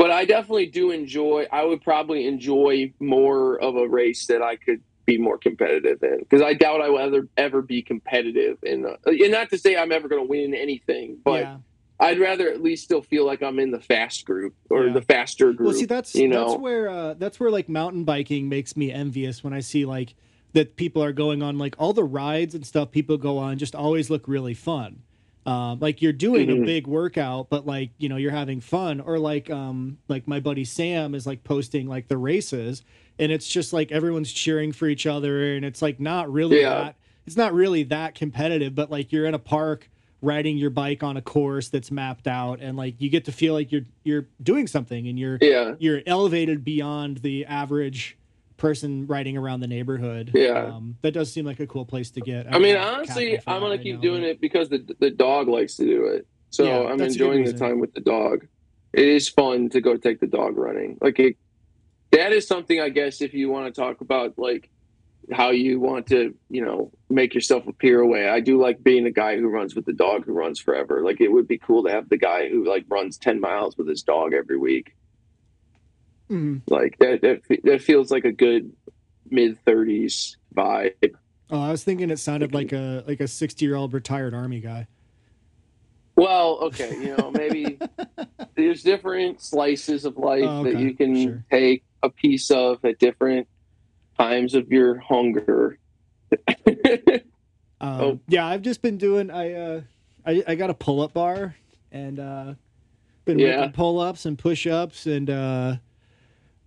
[0.00, 1.46] But I definitely do enjoy.
[1.52, 6.20] I would probably enjoy more of a race that I could be more competitive in
[6.20, 8.86] because I doubt I will ever ever be competitive in.
[8.86, 11.56] A, and not to say I'm ever going to win anything, but yeah.
[12.00, 14.94] I'd rather at least still feel like I'm in the fast group or Yeah.
[14.94, 15.66] the faster group.
[15.66, 19.44] Well, see, that's you that's where uh, that's where like mountain biking makes me envious
[19.44, 20.14] when I see like
[20.54, 23.74] that people are going on like all the rides and stuff people go on just
[23.74, 25.02] always look really fun.
[25.46, 26.66] Um, like you're doing a Mhm.
[26.66, 29.00] big workout, but like you know you're having fun.
[29.00, 32.82] Or like um like my buddy Sam is like posting like the races,
[33.18, 36.74] and it's just like everyone's cheering for each other, and it's like not really Yeah.
[36.74, 39.88] that it's not really that competitive, but like you're in a park
[40.22, 43.54] riding your bike on a course that's mapped out and like you get to feel
[43.54, 45.74] like you're you're doing something and you're yeah.
[45.78, 48.18] you're elevated beyond the average
[48.60, 50.30] person riding around the neighborhood.
[50.34, 50.66] Yeah.
[50.66, 52.54] Um, that does seem like a cool place to get.
[52.54, 56.04] I mean, honestly, I'm gonna keep doing it because the the dog likes to do
[56.06, 56.28] it.
[56.50, 58.46] So Yeah, I'm that's a good enjoying the time with the dog.
[58.92, 60.98] It is fun to go take the dog running.
[61.00, 61.36] Like it,
[62.12, 64.70] that is something I guess if you want to talk about like
[65.32, 68.28] how you want to, you know, make yourself appear away.
[68.28, 71.02] I do like being the guy who runs with the dog who runs forever.
[71.04, 73.88] Like it would be cool to have the guy who like runs 10 miles with
[73.88, 74.94] his dog every week.
[76.30, 76.62] Mhm.
[76.68, 78.72] Like that that, that feels like a good
[79.30, 81.14] mid 30s vibe.
[81.50, 84.60] Oh, I was thinking it sounded like a like a 60 year old retired army
[84.60, 84.86] guy.
[86.16, 87.78] Well, okay, you know, maybe
[88.56, 91.44] there's different slices of life Oh, that you can sure.
[91.50, 93.48] take a piece of at different
[94.18, 95.78] times of your hunger.
[97.82, 98.20] Um, Oh.
[98.28, 99.30] Yeah, I've just been doing.
[99.30, 99.80] I uh,
[100.26, 101.56] I, I got a pull up bar,
[101.90, 102.54] and uh,
[103.24, 103.68] been Yeah.
[103.68, 105.76] pull ups and push ups, and uh,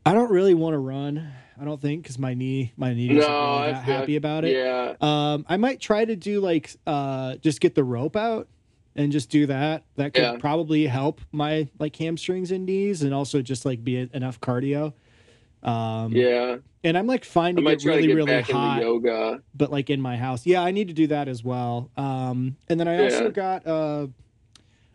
[0.06, 1.32] I don't really want to run.
[1.60, 4.56] I don't think because my knee, my knee isn't No, really that happy about it.
[4.58, 4.96] Yeah.
[5.02, 8.48] Um, I might try to do like uh, just get the rope out
[8.96, 9.84] and just do that.
[9.96, 10.38] That could Yeah.
[10.40, 14.94] probably help my like hamstrings and knees, and also just like be enough cardio.
[15.62, 16.58] Um, Yeah.
[16.84, 19.42] and I'm like fine to get really to get really hot, yoga.
[19.56, 20.46] but like in my house.
[20.46, 21.90] Yeah, I need to do that as well.
[21.96, 23.30] Um, and then I also Yeah.
[23.30, 24.08] got uh,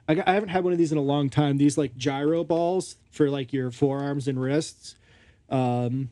[0.08, 1.56] I got I haven't had one of these in a long time.
[1.56, 4.96] These like gyro balls for like your forearms and wrists.
[5.48, 6.10] Um,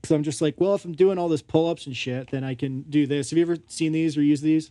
[0.00, 2.44] because I'm just like, well, if I'm doing all this pull ups and shit, then
[2.44, 3.30] I can do this.
[3.30, 4.70] Have you ever seen these or used these?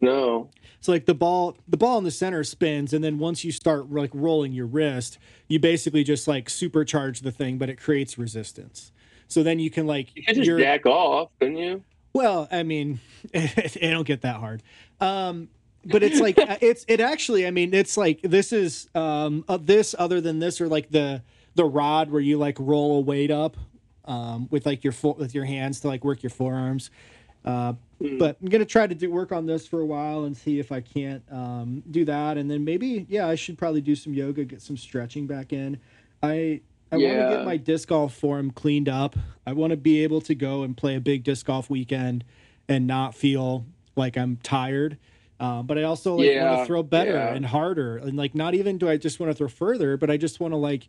[0.00, 0.50] No.
[0.80, 3.90] So like the ball, the ball in the center spins, and then once you start
[3.90, 5.18] like rolling your wrist,
[5.48, 8.92] you basically just like supercharge the thing, but it creates resistance.
[9.26, 11.82] So then you can like You could just jack off, couldn't you?
[12.12, 13.00] well, I mean,
[13.32, 14.62] it, don't get that hard.
[15.00, 15.48] Um,
[15.84, 17.46] but it's like it's it actually.
[17.46, 21.22] I mean, it's like this is um uh, this other than this or like the
[21.58, 23.56] the rod where you like roll a weight up
[24.06, 26.90] um with like your fo- with your hands to like work your forearms.
[27.44, 28.16] Uh, Hmm.
[28.16, 30.70] but I'm gonna try to do work on this for a while and see if
[30.70, 34.44] I can't um, do that, and then maybe yeah, I should probably do some yoga,
[34.44, 35.80] get some stretching back in.
[36.22, 36.60] I
[36.92, 39.16] I want to get my disc golf form cleaned up.
[39.44, 42.24] I want to be able to go and play a big disc golf weekend
[42.68, 44.96] and not feel like I'm tired.
[45.40, 47.34] Um, but I also like want to throw better yeah.
[47.34, 50.16] and harder, and like not even do I just want to throw further, but I
[50.16, 50.88] just want to like,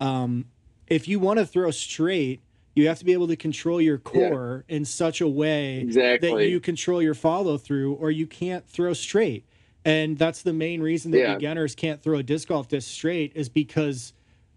[0.00, 0.46] um,
[0.86, 2.40] if you want to throw straight,
[2.74, 5.84] you have to be able to control your core in such a way
[6.20, 9.44] that you control your follow through, or you can't throw straight.
[9.84, 11.34] And that's the main reason that Yeah.
[11.34, 14.12] beginners can't throw a disc golf disc straight is because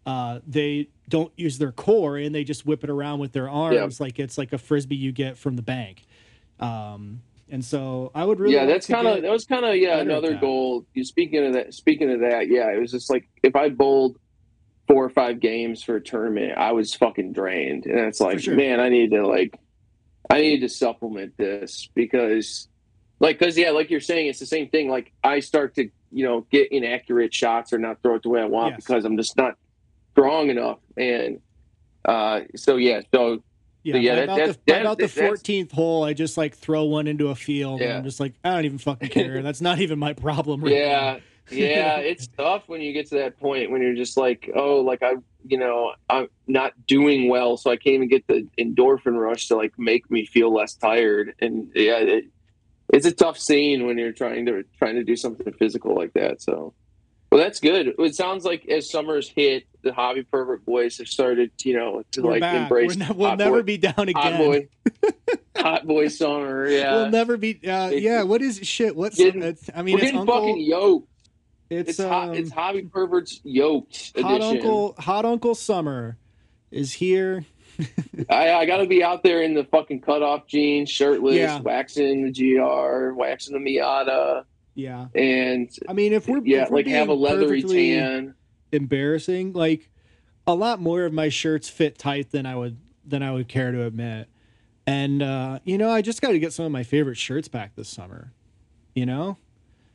[0.05, 3.99] uh, they don't use their core and they just whip it around with their arms
[3.99, 6.03] like it's like a frisbee you get from the bank.
[6.59, 7.21] Um,
[7.51, 9.99] and so I would really yeah, like that's kind of that was kind of yeah
[9.99, 10.85] another goal.
[10.93, 14.17] You speaking of that, speaking of that, yeah, it was just like if I bowled
[14.89, 18.55] four or five games for a tournament, I was fucking drained, and it's like, sure.
[18.55, 19.57] man, I need to like,
[20.31, 22.67] I need to supplement this because,
[23.19, 24.89] like, because yeah, like you're saying, it's the same thing.
[24.89, 28.41] Like I start to you know get inaccurate shots or not throw it the way
[28.41, 28.85] I want Yes.
[28.85, 29.55] because I'm just not
[30.13, 31.39] strong enough, and
[32.03, 33.43] uh, so yeah, so
[33.83, 37.05] Yeah, yeah, that- about, that's- the, about the 14th hole, I just like throw one
[37.05, 39.41] into a field, and I'm just like, I don't even fucking care.
[39.43, 40.63] That's not even my problem.
[40.63, 41.19] Right yeah
[41.51, 45.01] yeah it's tough when you get to that point when you're just like oh like
[45.03, 45.13] i
[45.47, 49.55] you know i'm not doing well so i can't even get the endorphin rush to
[49.55, 52.25] like make me feel less tired and yeah it,
[52.93, 56.41] it's a tough scene when you're trying to trying to do something physical like that
[56.41, 56.73] so
[57.31, 61.51] well that's good it sounds like as summer's hit the hobby pervert boys have started
[61.63, 62.63] you know to We're like back.
[62.63, 64.13] embrace ne- we'll hot never boy, be down again.
[64.15, 64.67] hot boy
[65.55, 67.59] hot boy summer yeah We'll never be.
[67.65, 68.23] Uh, yeah.
[68.23, 68.95] What is shit?
[68.95, 69.19] What's?
[69.19, 70.35] I mean, we're it's getting Uncle.
[70.39, 71.08] fucking yoked
[71.69, 74.57] it's it's hot um, it's hobby perverts yoked hot edition.
[74.57, 74.95] Uncle.
[74.99, 76.17] Hot Uncle Summer
[76.71, 77.45] is here.
[78.29, 81.59] I, I got to be out there in the fucking cutoff jeans, shirtless, Yeah.
[81.61, 84.43] waxing the GR, waxing the Miata,
[84.75, 85.07] Yeah.
[85.15, 88.35] and I mean, if we're yeah, if we're like have a leathery tan.
[88.73, 89.89] embarrassing, like
[90.45, 93.71] a lot more of my shirts fit tight than I would than I would care
[93.71, 94.27] to admit.
[94.85, 97.75] And uh, you know, I just got to get some of my favorite shirts back
[97.75, 98.33] this summer.
[98.95, 99.37] You know,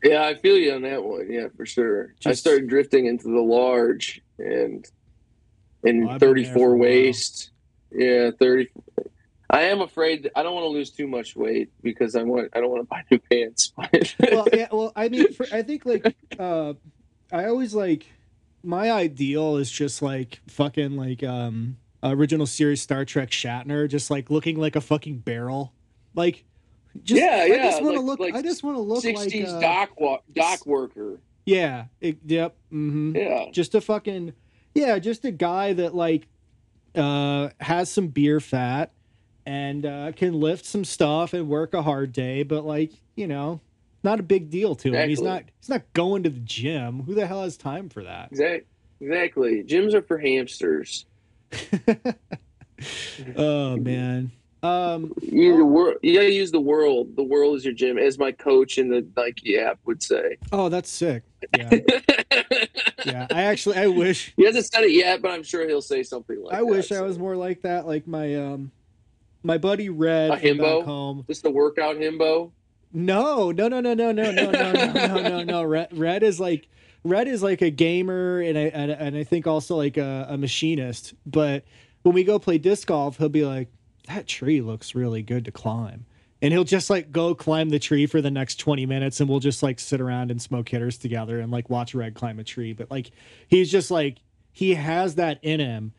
[0.04, 1.30] Yeah, I feel you on that one.
[1.30, 2.14] Yeah, for sure.
[2.26, 4.86] I started drifting into the large and
[5.82, 6.78] in Well, I've been there for a 34 while.
[6.78, 7.50] waist.
[7.90, 8.68] Yeah, 30.
[9.48, 10.30] I am afraid.
[10.36, 12.50] I don't want to lose too much weight because I want.
[12.54, 13.72] I don't want to buy new pants.
[14.20, 16.74] well, yeah, well, I mean, for, I think like uh,
[17.32, 18.06] I always like
[18.62, 24.28] my ideal is just like fucking like um original series Star Trek Shatner, just like
[24.28, 25.72] looking like a fucking barrel,
[26.14, 26.44] like.
[27.02, 28.20] Just, Yeah, I just want to like- look.
[28.20, 29.48] like I just want to look 60s like.
[29.54, 31.18] Uh, dock wa- dock worker.
[31.44, 31.86] yeah.
[32.00, 32.56] It, yep.
[32.72, 33.16] Mm-hmm.
[33.16, 33.46] Yeah.
[33.52, 34.32] just a fucking
[34.74, 36.26] yeah just a guy that like
[36.94, 38.92] uh has some beer fat
[39.46, 43.60] and uh can lift some stuff and work a hard day but like you know
[44.02, 47.14] not a big deal to him he's not he's not going to the gym who
[47.14, 48.64] the hell has time for that Exactly.
[49.00, 49.62] Exactly.
[49.64, 51.04] Gyms are for hamsters.
[53.36, 54.30] oh man
[54.64, 57.14] um You, the wor- you gotta use the world.
[57.16, 60.36] The world is your gym, as my coach in the Nike app would say.
[60.52, 61.22] oh that's sick
[61.58, 61.70] yeah
[63.04, 66.02] yeah i actually i wish he hasn't said it yet, but I'm sure he'll say
[66.02, 66.66] something like i that.
[66.66, 68.70] wish i was more like that like my um
[69.42, 70.84] my buddy red A from back himbo?
[70.84, 72.50] home Just the workout himbo.
[72.96, 75.62] No, no, no, no, no, no, no, no, no, no, no, no.
[75.64, 76.68] Red, Red is like
[77.02, 80.38] Red is like a gamer, and I and, and I think also like a, a
[80.38, 81.12] machinist.
[81.26, 81.64] But
[82.04, 83.68] when we go play disc golf, he'll be like,
[84.08, 86.06] "That tree looks really good to climb,"
[86.42, 89.40] and he'll just like go climb the tree for the next 20 minutes and we'll
[89.40, 92.72] just like sit around and smoke hitters together and like watch red climb a tree.
[92.72, 93.10] But like
[93.48, 94.18] he's just like
[94.52, 95.92] he has that in him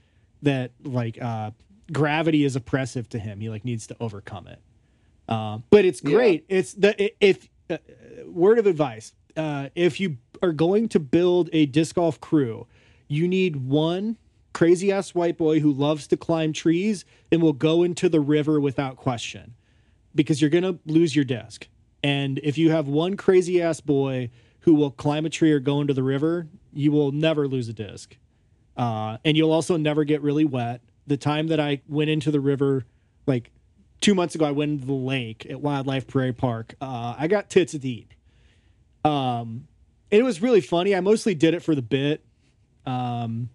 [0.43, 1.51] that like uh
[1.91, 3.39] gravity is oppressive to him.
[3.39, 4.60] He like needs to overcome it.
[5.28, 6.45] Uh, but it's great.
[6.47, 6.58] Yeah.
[6.58, 7.78] it's the if uh,
[8.28, 12.68] word of advice uh if you are going to build a disc golf crew
[13.08, 14.18] you need one
[14.56, 18.58] crazy ass white boy who loves to climb trees and will go into the river
[18.58, 19.53] without question
[20.16, 21.68] because you're going to lose your disc.
[22.01, 24.30] And if you have one crazy ass boy
[24.62, 27.74] who will climb a tree or go into the river, you will never lose a
[27.74, 28.16] disc.
[28.78, 30.80] Uh, and you'll also never get really wet.
[31.06, 32.86] The time that I went into the river,
[33.28, 33.51] like
[33.99, 36.76] two months ago, I went into the lake at Wildlife Prairie Park.
[36.80, 38.14] Uh, I got tits deep.
[39.03, 39.68] Um,
[40.12, 40.95] it was really funny.
[40.95, 42.24] I mostly did it for the bit.
[42.86, 43.49] Um,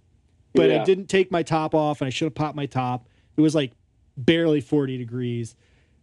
[0.55, 0.81] but yeah.
[0.81, 3.09] I didn't take my top off and I should have popped my top.
[3.37, 3.73] It was like
[4.17, 5.57] barely 40 degrees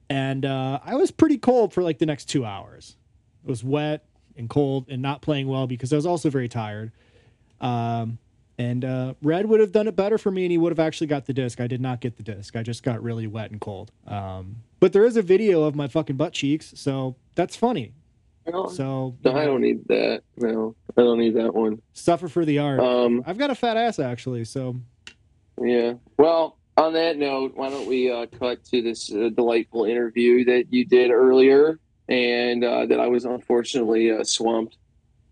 [0.10, 2.96] and uh, I was pretty cold for like the next two hours.
[3.44, 4.06] It was wet
[4.38, 6.92] and cold and not playing well because I was also very tired.
[7.60, 8.20] Um,
[8.58, 11.08] and uh, Red would have done it better for me, and he would have actually
[11.08, 11.62] got the disc.
[11.62, 12.56] I did not get the disc.
[12.56, 13.92] I just got really wet and cold.
[14.08, 17.94] Um, but there is a video of my fucking butt cheeks, so that's funny.
[18.48, 20.24] Well, so no, I don't need that.
[20.38, 21.82] No, I don't need that one.
[21.94, 22.80] Suffer for the art.
[22.80, 24.76] Um, I've got a fat ass actually, so.
[25.62, 25.94] Yeah.
[26.18, 30.66] Well, on that note, why don't we uh, cut to this uh, delightful interview that
[30.72, 34.78] you did earlier, and uh, that I was unfortunately uh, swamped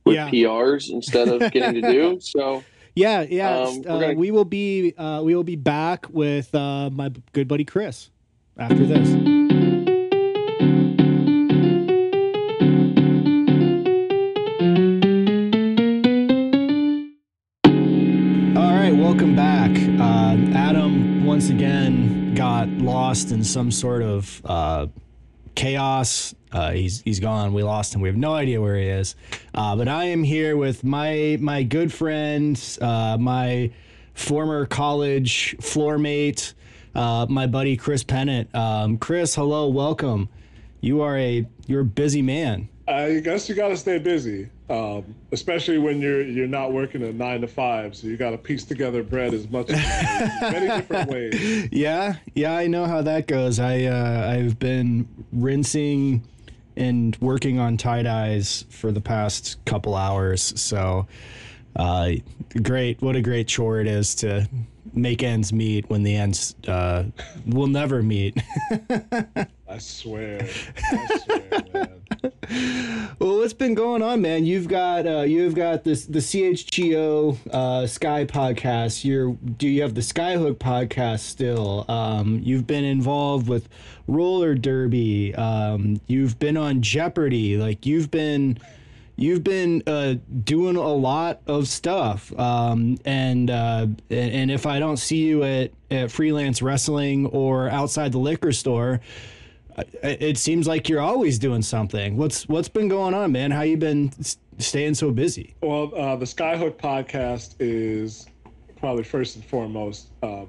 [0.03, 0.29] with yeah.
[0.29, 2.19] PRs instead of getting to do.
[2.21, 2.63] So
[2.95, 4.13] yeah, yeah, um, gonna...
[4.13, 8.09] we will be uh, we will be back with uh, my good buddy Chris
[8.57, 9.44] after this.
[22.35, 24.87] Got lost in some sort of uh,
[25.55, 26.35] chaos.
[26.51, 27.53] Uh, he's he's gone.
[27.53, 28.01] We lost him.
[28.01, 29.15] We have no idea where he is.
[29.53, 33.71] Uh, but I am here with my my good friend, uh, my
[34.13, 36.53] former college floor mate,
[36.93, 38.53] uh, my buddy Chris Pennant.
[38.53, 40.27] Um, Chris, hello, welcome.
[40.81, 42.67] You are a you're a busy man.
[42.87, 47.13] I guess you got to stay busy um, especially when you're you're not working a
[47.13, 47.95] nine to five.
[47.95, 51.69] So you got to piece together bread as much as many different ways.
[51.71, 53.59] Yeah, yeah, I know how that goes.
[53.59, 56.23] I uh, I've been rinsing
[56.75, 60.41] and working on tie dyes for the past couple hours.
[60.59, 61.07] So,
[61.75, 62.13] uh,
[62.63, 63.01] great!
[63.01, 64.49] What a great chore it is to
[64.93, 67.03] make ends meet when the ends uh,
[67.45, 68.41] will never meet.
[69.67, 70.47] I swear.
[70.91, 72.04] I swear, man.
[73.19, 74.45] Well, what's been going on, man?
[74.45, 79.03] You've got uh, you've got this the CHGO uh, Sky podcast.
[79.03, 81.85] You're do you have the Skyhook podcast still?
[81.89, 83.69] Um, you've been involved with
[84.07, 85.33] roller derby.
[85.35, 87.57] Um, you've been on Jeopardy.
[87.57, 88.57] Like you've been
[89.17, 94.97] you've been uh, doing a lot of stuff, um, and, uh, and if I don't
[94.97, 99.01] see you at, at freelance wrestling or outside the liquor store,
[99.77, 102.17] it seems like you're always doing something.
[102.17, 103.51] What's what's been going on, man?
[103.51, 104.11] How you been
[104.57, 105.55] staying so busy?
[105.61, 108.27] Well, uh, the Skyhook podcast is
[108.77, 110.45] probably first and foremost uh,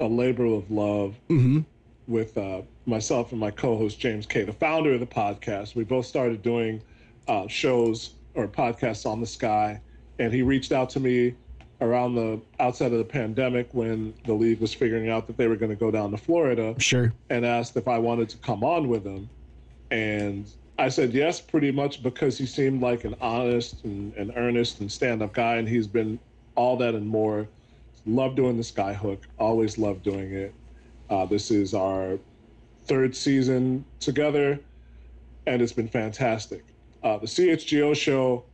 [0.00, 1.60] a labor of love mm-hmm.
[2.06, 5.74] with uh, myself and my co-host James K, the founder of the podcast.
[5.74, 6.82] We both started doing
[7.28, 9.80] uh, shows or podcasts on the Sky,
[10.18, 11.34] and he reached out to me
[11.80, 15.56] around the outside of the pandemic when the league was figuring out that they were
[15.56, 16.74] going to go down to Florida.
[16.78, 17.12] Sure.
[17.30, 19.28] And asked if I wanted to come on with them.
[19.90, 24.80] And I said yes, pretty much because he seemed like an honest and, and earnest
[24.80, 25.56] and stand up guy.
[25.56, 26.18] And he's been
[26.54, 27.48] all that and more.
[28.06, 30.54] Love doing the Skyhook, always loved doing it.
[31.08, 32.18] Uh, this is our
[32.84, 34.60] third season together,
[35.46, 36.64] and it's been fantastic.
[37.02, 38.44] Uh, the CHGO show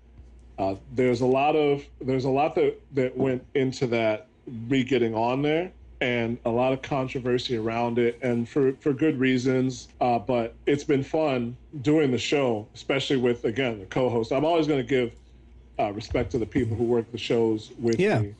[0.61, 5.15] uh, there's a lot of there's a lot that that went into that me getting
[5.15, 10.19] on there and a lot of controversy around it and for for good reasons uh,
[10.19, 14.81] but it's been fun doing the show especially with again the co-host i'm always going
[14.81, 15.13] to give
[15.79, 18.19] uh, respect to the people who work the shows with yeah.
[18.19, 18.35] me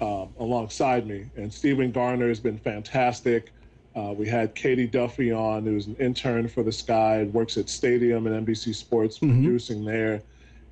[0.00, 3.52] um, alongside me and stephen garner has been fantastic
[3.94, 8.26] uh, we had katie duffy on who's an intern for the sky works at stadium
[8.26, 9.42] and nbc sports mm-hmm.
[9.42, 10.22] producing there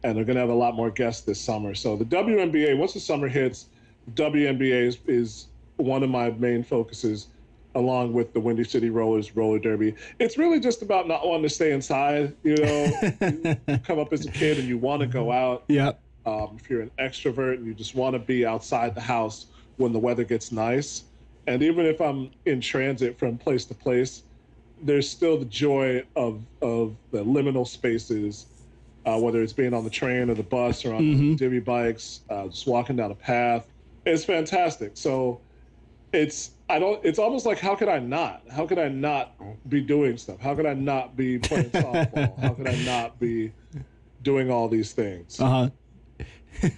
[0.06, 1.74] and they're going to have a lot more guests this summer.
[1.74, 3.66] So the WNBA, once the summer hits,
[4.14, 5.48] WNBA is, is
[5.78, 7.26] one of my main focuses,
[7.74, 9.96] along with the Windy City Rollers roller derby.
[10.20, 12.36] It's really just about not wanting to stay inside.
[12.44, 15.64] You know, you come up as a kid and you want to go out.
[15.66, 15.94] Yeah.
[16.24, 19.46] Um, if you're an extrovert and you just want to be outside the house
[19.76, 21.02] when the weather gets nice,
[21.48, 24.22] and even if I'm in transit from place to place,
[24.82, 28.46] there's still the joy of of the liminal spaces,
[29.06, 31.36] uh, whether it's being on the train or the bus or on Mhm.
[31.38, 33.66] divvy bikes, uh, just walking down a path.
[34.04, 34.96] It's fantastic.
[34.96, 35.40] So
[36.12, 37.04] it's I don't.
[37.04, 38.42] It's almost like how could I not?
[38.50, 39.34] How could I not
[39.68, 40.40] be doing stuff?
[40.40, 42.38] How could I not be playing softball?
[42.40, 43.52] how could I not be
[44.22, 45.38] doing all these things?
[45.40, 45.70] Uh huh.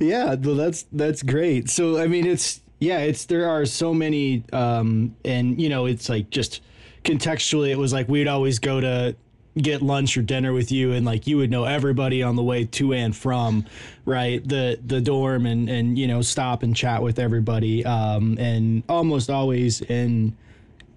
[0.00, 1.70] yeah, well, that's that's great.
[1.70, 6.08] So I mean, it's yeah, it's there are so many, um, and you know, it's
[6.08, 6.60] like just
[7.04, 9.14] contextually, it was like we'd always go to
[9.56, 12.64] get lunch or dinner with you, and like you would know everybody on the way
[12.64, 13.64] to and from,
[14.04, 18.82] right, the the dorm, and and you know, stop and chat with everybody, um, and
[18.88, 20.36] almost always in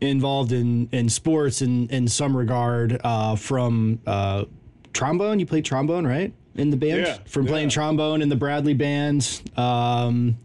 [0.01, 4.45] involved in in sports in in some regard uh, from uh,
[4.93, 5.39] trombone.
[5.39, 6.33] You played trombone, right?
[6.55, 7.73] In the band, Yeah, from playing yeah.
[7.73, 9.41] trombone in the Bradley band.
[9.55, 10.37] Um,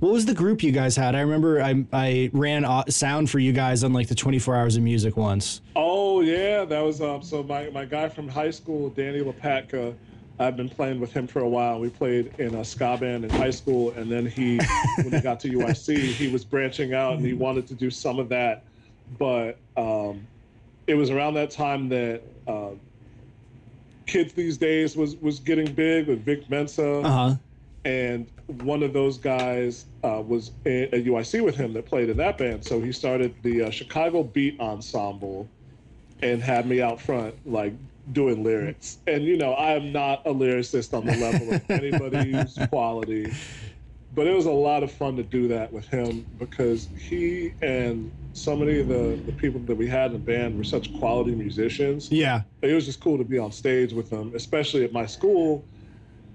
[0.00, 1.14] what was the group you guys had?
[1.14, 4.82] I remember I I ran sound for you guys on like the 24 hours of
[4.82, 5.62] music once.
[5.74, 7.22] Oh yeah, that was um.
[7.22, 9.94] So my, my guy from high school, Danny Lepatka,
[10.38, 11.80] I've been playing with him for a while.
[11.80, 14.58] We played in a ska band in high school, and then he,
[14.96, 18.18] when he got to USC, he was branching out and he wanted to do some
[18.18, 18.64] of that,
[19.18, 20.26] but um,
[20.86, 22.70] it was around that time that uh,
[24.06, 27.34] kids these days was was getting big with Vic Mensa Uh huh.
[27.86, 32.36] And one of those guys uh, was at UIC with him that played in that
[32.36, 32.64] band.
[32.64, 35.48] So he started the uh, Chicago Beat Ensemble
[36.20, 37.74] and had me out front, like
[38.12, 38.98] doing lyrics.
[39.06, 43.32] And you know, I am not a lyricist on the level of anybody's quality,
[44.16, 48.10] but it was a lot of fun to do that with him because he and
[48.32, 51.34] so many of the, the people that we had in the band were such quality
[51.36, 52.42] musicians Yeah.
[52.62, 55.64] it was just cool to be on stage with them, especially at my school.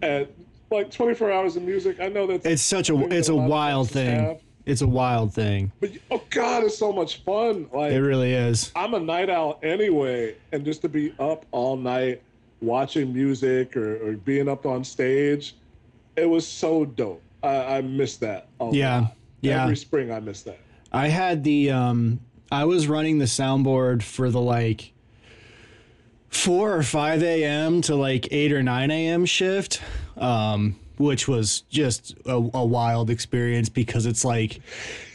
[0.02, 0.32] At
[0.72, 3.90] like 24 hours of music, I know that's It's such a it's that a wild
[3.90, 4.20] thing.
[4.20, 5.72] have, It's a wild thing.
[5.80, 7.68] but oh god, it's so much fun.
[7.74, 8.72] Like It really is.
[8.76, 12.22] I'm a night owl anyway, and just to be up all night
[12.62, 15.56] watching music or, or being up on stage,
[16.16, 17.22] it was so dope.
[17.44, 18.48] I, I miss that.
[18.60, 19.00] A Yeah.
[19.02, 19.16] lot.
[19.42, 19.64] Yeah.
[19.64, 20.60] Every spring, I miss that.
[20.92, 22.20] I had the um
[22.52, 24.92] I was running the soundboard for the like
[26.30, 29.82] four or five AM to like eight or nine AM shift.
[30.18, 34.62] Um which was just a, a wild experience because it's like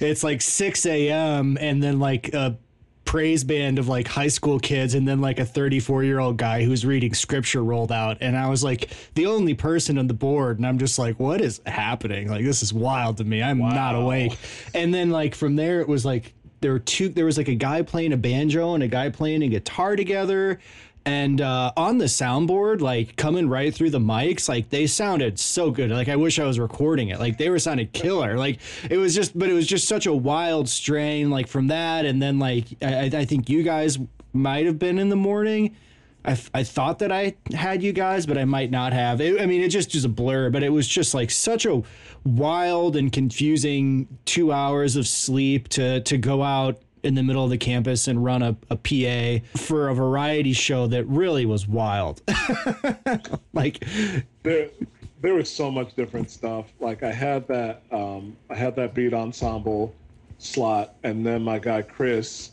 [0.01, 2.59] it's like 6 a.m and then like a
[3.07, 6.65] praise band of like high school kids and then like a 34 year old guy
[6.65, 8.19] who's reading scripture rolled out.
[8.21, 11.41] And i was like the only person on the board and i'm just like what
[11.41, 12.29] is happening?
[12.29, 13.43] Like this is wild to me.
[13.43, 14.37] I'm not awake.
[14.75, 17.55] And then like from there it was like there were two there was like a
[17.55, 20.59] guy playing a banjo and a guy playing a guitar together
[21.07, 25.71] and uh, on the soundboard like coming right through the mics like they sounded so
[25.71, 25.91] good.
[25.91, 27.21] Like i wish i was recording it.
[27.21, 28.37] Like they were sounded killer.
[28.37, 28.59] Like
[28.91, 32.05] it was just but it was just such a wild strain like from that.
[32.05, 33.99] And then like i, I think you guys
[34.33, 35.77] might have been in the morning.
[36.53, 39.21] I, thought that I had you guys, but I might not have.
[39.21, 41.85] It, I mean, it just is a blur, but it was just like such a
[42.25, 47.51] wild and confusing two hours of sleep to to go out in the middle of
[47.51, 52.21] the campus and run a, a PA for a variety show that really was wild.
[53.53, 53.85] like,
[54.43, 54.69] there
[55.21, 56.67] there was so much different stuff.
[56.81, 59.95] Like I had that um, I had that beat ensemble
[60.39, 62.51] slot, and then my guy Chris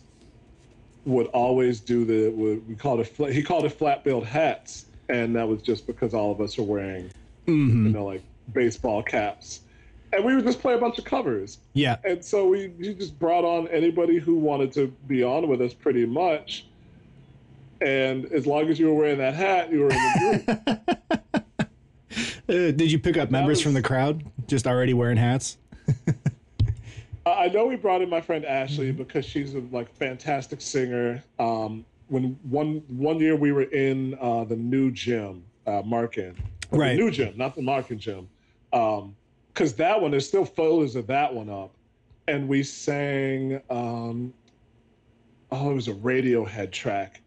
[1.06, 5.36] would always do the what we called it he called it flat billed hats, and
[5.36, 7.12] that was just because all of us are wearing
[7.45, 8.24] you know like
[8.54, 9.62] baseball caps,
[10.14, 11.59] and we would just play a bunch of covers.
[11.74, 15.61] yeah, And so we, we just brought on anybody who wanted to be on with
[15.61, 16.68] us pretty much.
[17.82, 21.70] And as long as you were wearing that hat, you were in the group.
[22.49, 25.57] uh, did you pick up members from the crowd just already wearing hats?
[26.05, 26.14] I
[27.26, 31.22] I know we brought in my friend Ashley because she's a like fantastic singer.
[31.39, 36.38] Um, when one one year we were in uh, the new gym, uh, Markin,
[36.74, 36.97] Right.
[36.97, 38.28] The new gym, not the Markin gym,
[39.54, 41.72] because that one there's still photos of that one up,
[42.28, 43.62] and we sang.
[43.70, 44.34] Um,
[45.51, 47.22] oh, it was a Radiohead track,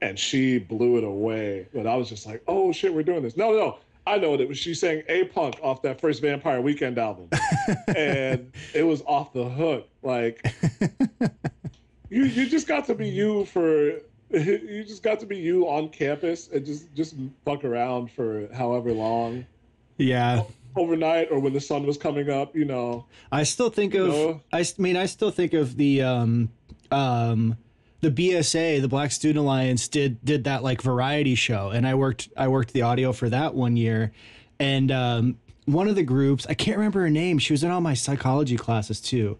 [0.00, 1.66] and she blew it away.
[1.74, 3.36] But I was just like, oh shit, we're doing this.
[3.36, 3.78] No, no.
[4.04, 4.58] I know what it was.
[4.58, 7.28] She sang A Punk off that first Vampire Weekend album
[7.96, 9.88] and it was off the hook.
[10.02, 10.44] Like
[12.10, 15.88] you, you just got to be you for you just got to be you on
[15.88, 17.14] campus and just just
[17.44, 19.46] fuck around for however long
[19.98, 20.42] Yeah.
[20.76, 22.54] Overnight or when the sun was coming up.
[22.56, 24.08] You know, I still think of.
[24.08, 24.40] know?
[24.52, 26.50] I mean, I still think of the um,
[26.90, 27.56] um,
[28.00, 32.28] the BSA, the Black Student Alliance, did did that like variety show, and I worked
[32.36, 34.12] I worked the audio for that one year,
[34.58, 37.38] and um, one of the groups I can't remember her name.
[37.38, 39.38] She was in all my psychology classes too,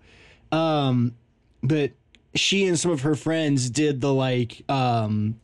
[0.51, 1.14] um,
[1.62, 1.93] but
[2.35, 5.41] she and some of her friends did the like um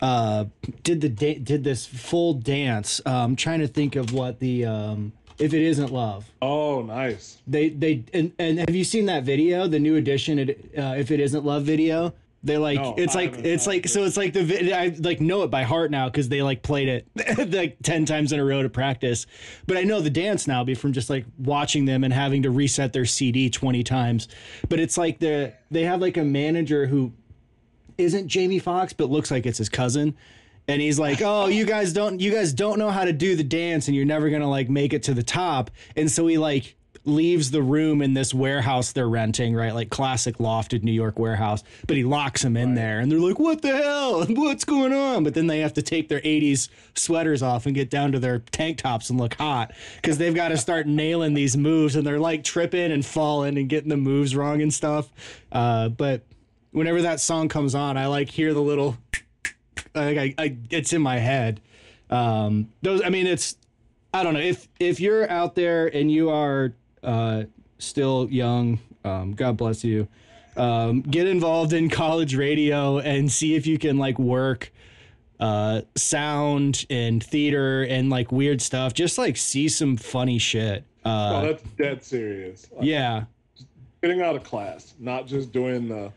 [0.00, 0.46] uh
[0.82, 3.00] did the da- did this full dance.
[3.06, 6.30] Um trying to think of what the um if it isn't love.
[6.40, 7.38] Oh, nice.
[7.46, 11.10] They they and, and have you seen that video, the new edition It, uh, if
[11.10, 12.14] it isn't love video?
[12.44, 15.44] They like No, it's I like it's like so it's like the I like know
[15.44, 18.62] it by heart now because they like played it like ten times in a row
[18.62, 19.26] to practice.
[19.66, 22.50] But I know the dance now be from just like watching them and having to
[22.50, 24.26] reset their CD twenty times.
[24.68, 27.12] But it's like the they have like a manager who
[27.96, 30.16] isn't Jamie Foxx but looks like it's his cousin.
[30.72, 33.44] And he's like, "Oh, you guys don't you guys don't know how to do the
[33.44, 36.38] dance and you're never going to like make it to the top." And so he
[36.38, 39.74] like leaves the room in this warehouse they're renting, right?
[39.74, 43.38] Like classic lofted New York warehouse, but he locks them in there and they're like,
[43.38, 44.24] "What the hell?
[44.28, 47.90] What's going on?" But then they have to take their 80s sweaters off and get
[47.90, 51.56] down to their tank tops and look hot cuz they've got to start nailing these
[51.56, 55.10] moves and they're like tripping and falling and getting the moves wrong and stuff.
[55.50, 56.22] Uh, but
[56.70, 58.96] whenever that song comes on, I like hear the little
[59.94, 61.60] I, I it's in my head.
[62.10, 63.56] Um, those, I mean, it's
[64.14, 66.72] I don't know if if you're out there and you are
[67.02, 67.44] uh,
[67.78, 70.08] still young, um, God bless you.
[70.56, 74.70] Um, get involved in college radio and see if you can like work
[75.40, 78.92] uh, sound and theater and like weird stuff.
[78.92, 80.84] Just like see some funny shit.
[81.04, 82.68] Oh, Uh, that's dead serious.
[82.70, 83.24] Like, yeah,
[84.02, 86.12] Getting out of class, not just doing the.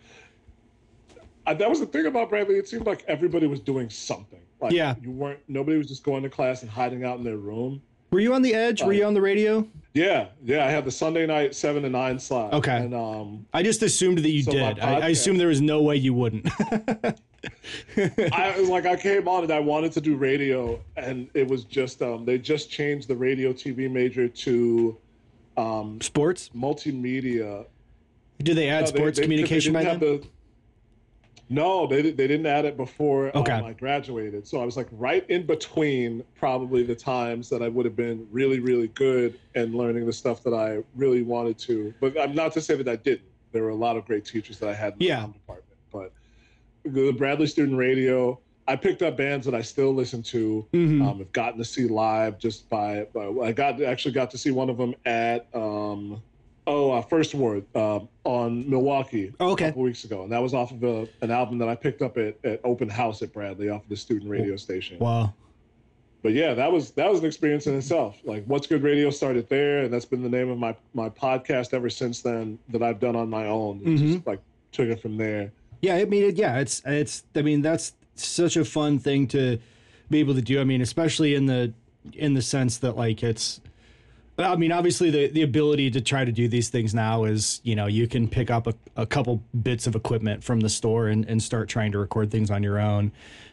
[1.46, 2.56] That was the thing about Bradley.
[2.56, 4.40] It seemed like everybody was doing something.
[4.60, 4.96] Like Yeah.
[5.02, 5.40] you weren't.
[5.48, 7.82] Nobody was just going to class and hiding out in their room.
[8.12, 8.82] were you on the edge?
[8.82, 9.68] Were you on the radio?
[9.94, 10.66] Yeah, yeah.
[10.66, 12.54] I had the Sunday night seven to nine slot.
[12.54, 12.78] Okay.
[12.78, 14.80] And um, I just assumed that you So did.
[14.80, 16.48] I, I assumed there was no way you wouldn't.
[17.98, 21.64] I was like, I came on and I wanted to do radio, and it was
[21.64, 24.98] just um, they just changed the radio TV major to
[25.58, 26.50] um, Sports?
[26.56, 27.66] multimedia.
[28.42, 30.12] Did they add No, sports they- they communication by didn't then?
[30.14, 30.28] have the-
[31.50, 33.52] no, they, they didn't add it before Okay.
[33.52, 34.48] um, I graduated.
[34.48, 38.28] So I was like right in between probably the times that I would have been
[38.32, 41.94] really, really good and learning the stuff that I really wanted to.
[42.00, 43.28] But I'm not to say that I didn't.
[43.52, 45.20] There were a lot of great teachers that I had in the Yeah.
[45.22, 45.78] sound department.
[45.92, 46.12] But
[46.84, 50.68] the Bradley Student Radio, I picked up bands that I still listen to.
[50.74, 51.02] Mhm.
[51.08, 54.50] Um, I've gotten to see live just by, by I got actually got to see
[54.52, 56.22] one of them at um,
[56.68, 59.66] oh uh, First word um, on Milwaukee Oh, okay.
[59.66, 62.02] a couple weeks ago, and that was off of a, an album that I picked
[62.02, 65.00] up at, at Open House at Bradley off of the student radio station.
[65.00, 65.34] Wow.
[66.24, 68.18] But yeah, that was that was an experience in itself.
[68.24, 71.74] Like What's Good Radio started there, and that's been the name of my my podcast
[71.74, 73.80] ever since then that I've done on my own.
[73.80, 74.14] Mm-hmm.
[74.14, 74.40] Just like
[74.72, 75.52] took it from there.
[75.82, 77.24] Yeah, I mean, it, yeah, it's it's.
[77.36, 79.60] I mean, that's such a fun thing to
[80.10, 80.60] be able to do.
[80.60, 81.74] I mean, especially in the
[82.14, 83.62] in the sense that like it's.
[84.38, 87.76] I mean, obviously, the the ability to try to do these things now is, you
[87.76, 91.26] know, you can pick up a, a couple bits of equipment from the store and,
[91.26, 93.12] and start trying to record things on your own.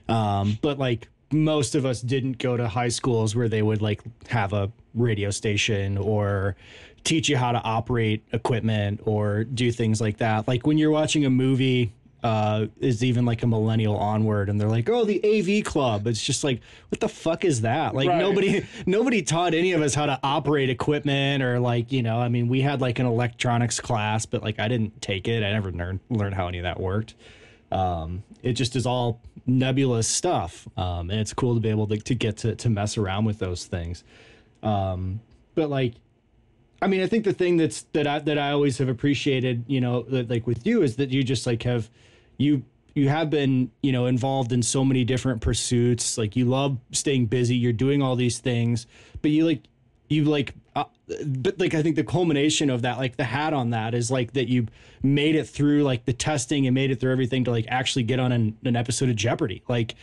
[0.09, 4.03] Um, but like most of us didn't go to high schools where they would like
[4.29, 6.57] have a radio station or
[7.05, 10.47] teach you how to operate equipment or do things like that.
[10.47, 11.93] Like when you're watching a movie,
[12.23, 16.23] uh, is even like a millennial onward, and they're like, "Oh, the AV club." It's
[16.23, 17.95] just like, what the fuck is that?
[17.95, 18.19] Like Right.
[18.19, 22.29] nobody, nobody taught any of us how to operate equipment or like, you know, I
[22.29, 25.43] mean, we had like an electronics class, but like I didn't take it.
[25.43, 27.15] I never learned learned how any of that worked.
[27.73, 31.97] Um, it just is all nebulous stuff, um, and it's cool to be able to,
[31.97, 34.05] to get to to mess around with those things.
[34.63, 35.21] Um,
[35.55, 35.95] but like,
[36.81, 39.81] I mean, I think the thing that's that I that I always have appreciated, you
[39.81, 41.91] know, that, like with you is that you just like have
[42.43, 42.65] you
[42.95, 46.19] you have been you know involved in so many different pursuits.
[46.19, 47.57] Like you love staying busy.
[47.57, 48.87] You're doing all these things,
[49.21, 49.63] but you like
[50.09, 50.55] you like.
[50.75, 50.85] Uh,
[51.27, 54.33] but like I think the culmination of that, like the hat on that, is like
[54.33, 54.67] that you
[55.03, 58.19] made it through like the testing and made it through everything to like actually get
[58.19, 59.63] on an, an episode of Jeopardy.
[59.69, 59.95] Like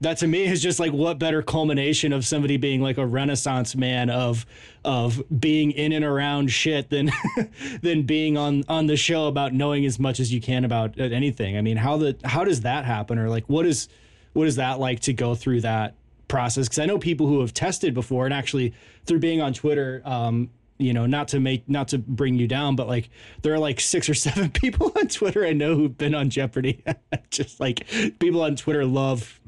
[0.00, 3.74] that to me is just like what better culmination of somebody being like a renaissance
[3.74, 4.44] man of
[4.84, 7.10] of being in and around shit than
[7.82, 11.56] than being on on the show about knowing as much as you can about anything.
[11.56, 13.88] I mean, how the how does that happen or like what is
[14.32, 15.94] what is that like to go through that
[16.28, 18.74] process because I know people who have tested before and actually
[19.04, 22.76] through being on Twitter um you know not to make not to bring you down
[22.76, 23.08] but like
[23.42, 26.82] there are like six or seven people on Twitter I know who've been on Jeopardy
[27.30, 27.86] just like
[28.18, 29.40] people on Twitter love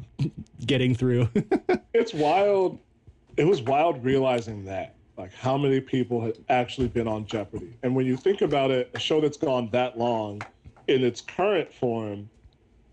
[0.67, 1.29] getting through
[1.99, 2.79] It's wild.
[3.37, 7.77] It was wild realizing that, like how many people had actually been on Jeopardy.
[7.83, 10.41] And when you think about it, a show that's gone that long
[10.87, 12.31] in its current form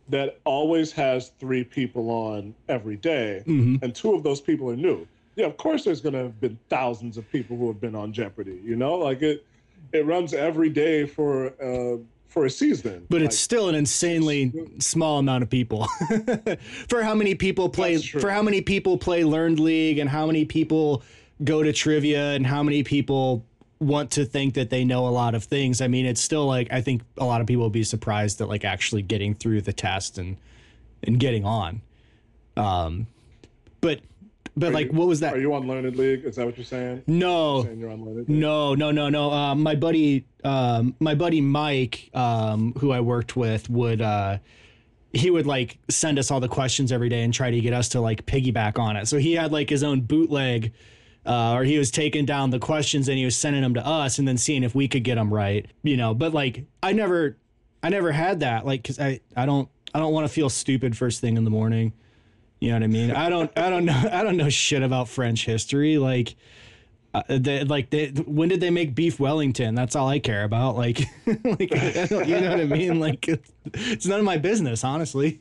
[0.09, 3.83] that always has three people on every day, mm-hmm.
[3.83, 5.07] and two of those people are new.
[5.35, 8.61] Yeah, of course there's gonna have been thousands of people who have been on Jeopardy,
[8.63, 8.95] you know?
[8.95, 9.45] Like it
[9.91, 13.05] it runs every day for uh, for a season.
[13.09, 15.87] But Like, it's still an insanely small amount of people
[16.89, 21.03] for how many people play for how many people play LearnedLeague and how many people
[21.43, 23.45] go to trivia and how many people
[23.79, 25.81] want to think that they know a lot of things.
[25.81, 28.49] I mean, it's still like I think a lot of people will be surprised at
[28.49, 30.37] like actually getting through the test and
[31.03, 31.81] and getting on.
[32.57, 33.07] Um,
[33.81, 33.99] but
[34.57, 35.33] but Are like, you- what was that?
[35.33, 36.23] Are you on LearnedLeague?
[36.23, 37.03] Is that what you're saying?
[37.07, 39.31] no, Saying you're on no, no, no, no.
[39.31, 44.37] Um, my buddy, um, my buddy Mike, um, who I worked with, would uh,
[45.11, 47.89] he would like send us all the questions every day and try to get us
[47.89, 49.07] to like piggyback on it.
[49.07, 50.73] So he had like his own bootleg,
[51.25, 54.19] uh, or he was taking down the questions and he was sending them to us
[54.19, 55.65] and then seeing if we could get them right.
[55.83, 57.37] You know, but like I never,
[57.83, 58.65] I never had that.
[58.65, 61.49] Like, cause I, I don't, I don't want to feel stupid first thing in the
[61.49, 61.93] morning.
[62.59, 63.11] You know what I mean?
[63.11, 65.97] I don't, I don't know, I don't know shit about French history.
[65.97, 66.35] Like,
[67.13, 69.75] uh, they, like they, when did they make beef Wellington?
[69.75, 70.75] That's all I care about.
[70.75, 72.99] Like, like you know what I mean?
[72.99, 73.27] Like,
[73.73, 75.39] it's, none of my business, honestly.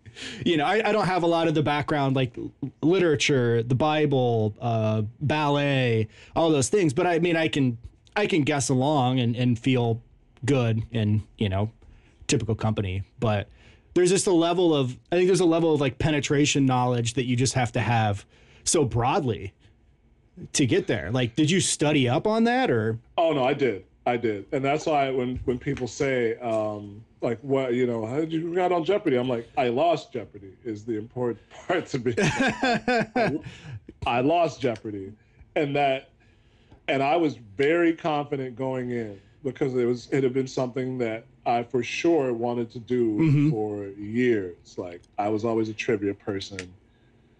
[0.44, 2.36] you know, I, I don't have a lot of the background like
[2.80, 6.92] literature, the Bible, uh, ballet, all those things.
[6.92, 7.78] But I mean, I can
[8.16, 10.02] I can guess along and, and feel
[10.44, 11.70] good in you know
[12.26, 13.02] typical company.
[13.20, 13.48] But
[13.94, 17.24] there's just a level of I think there's a level of like penetration knowledge that
[17.24, 18.24] you just have to have
[18.64, 19.52] so broadly
[20.52, 21.10] to get there.
[21.10, 22.98] Like, did you study up on that or?
[23.18, 23.84] Oh no, I did.
[24.04, 28.04] I did, and that's why when when people say um, like, "What you know?
[28.04, 31.86] How did you got on Jeopardy?" I'm like, "I lost Jeopardy." Is the important part
[31.86, 32.14] to me.
[32.18, 33.38] I,
[34.04, 35.12] I lost Jeopardy,
[35.54, 36.10] and that,
[36.88, 41.24] and I was very confident going in because it was it had been something that
[41.44, 44.56] I for sure wanted to do for years.
[44.76, 46.72] Like I was always a trivia person.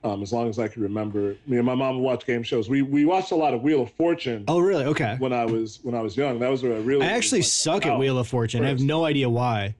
[0.04, 2.68] Um, as long as I can remember, me and my mom would watch game shows.
[2.68, 4.84] We we watched a lot of Wheel of Fortune Oh, really?
[4.86, 5.14] Okay.
[5.20, 6.40] when I was when I was young.
[6.40, 7.06] That was where I really.
[7.06, 7.98] I actually like, suck at.
[7.98, 8.64] Wheel of Fortune.
[8.64, 9.76] I have no idea why.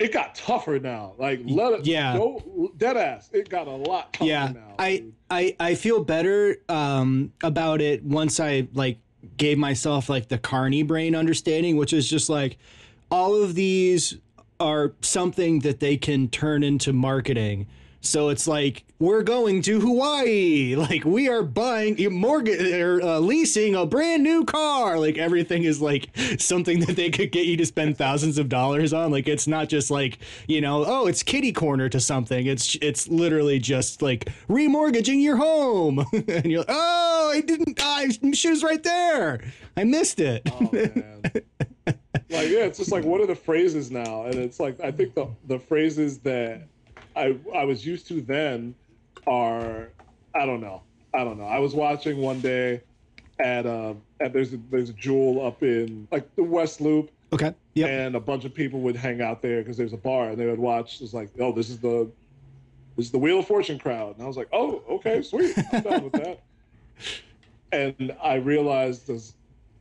[0.00, 1.14] It got tougher now.
[1.18, 1.86] Like let it.
[1.86, 2.16] yeah.
[2.16, 3.30] Go, dead ass.
[3.32, 4.74] It got a lot tougher yeah now.
[4.78, 8.98] i i i feel better um about it once i like
[9.36, 12.58] gave myself like the carney brain understanding which is just like
[13.10, 14.18] all of these
[14.60, 17.66] are something that they can turn into marketing
[18.00, 23.74] so it's like we're going to Hawaii, like we are buying, mortgage or uh, leasing
[23.74, 24.98] a brand new car.
[24.98, 28.92] Like everything is like something that they could get you to spend thousands of dollars
[28.92, 29.10] on.
[29.10, 32.46] Like it's not just like you know, oh, it's kitty corner to something.
[32.46, 35.98] It's it's literally just like remortgaging your home,
[36.28, 39.40] and you're like, oh, I didn't, I should was right there.
[39.76, 40.42] I missed it.
[40.50, 41.22] Oh man.
[42.30, 44.24] like yeah, it's just like what are the phrases now?
[44.24, 46.62] And it's like I think the the phrases that
[47.16, 48.74] I I was used to then
[49.26, 49.88] are
[50.34, 50.82] I don't know.
[51.14, 51.44] I don't know.
[51.46, 52.82] I was watching one day
[53.40, 57.52] at um at there's a there's a jewel up in like the West Loop Okay.
[57.74, 57.86] Yeah.
[57.86, 60.46] and a bunch of people would hang out there because there's a bar and they
[60.46, 62.10] would watch it's like oh this is the
[62.96, 65.82] this is the wheel of fortune crowd and i was like oh okay sweet i'm
[65.82, 66.40] down with that
[67.72, 69.34] and i realized as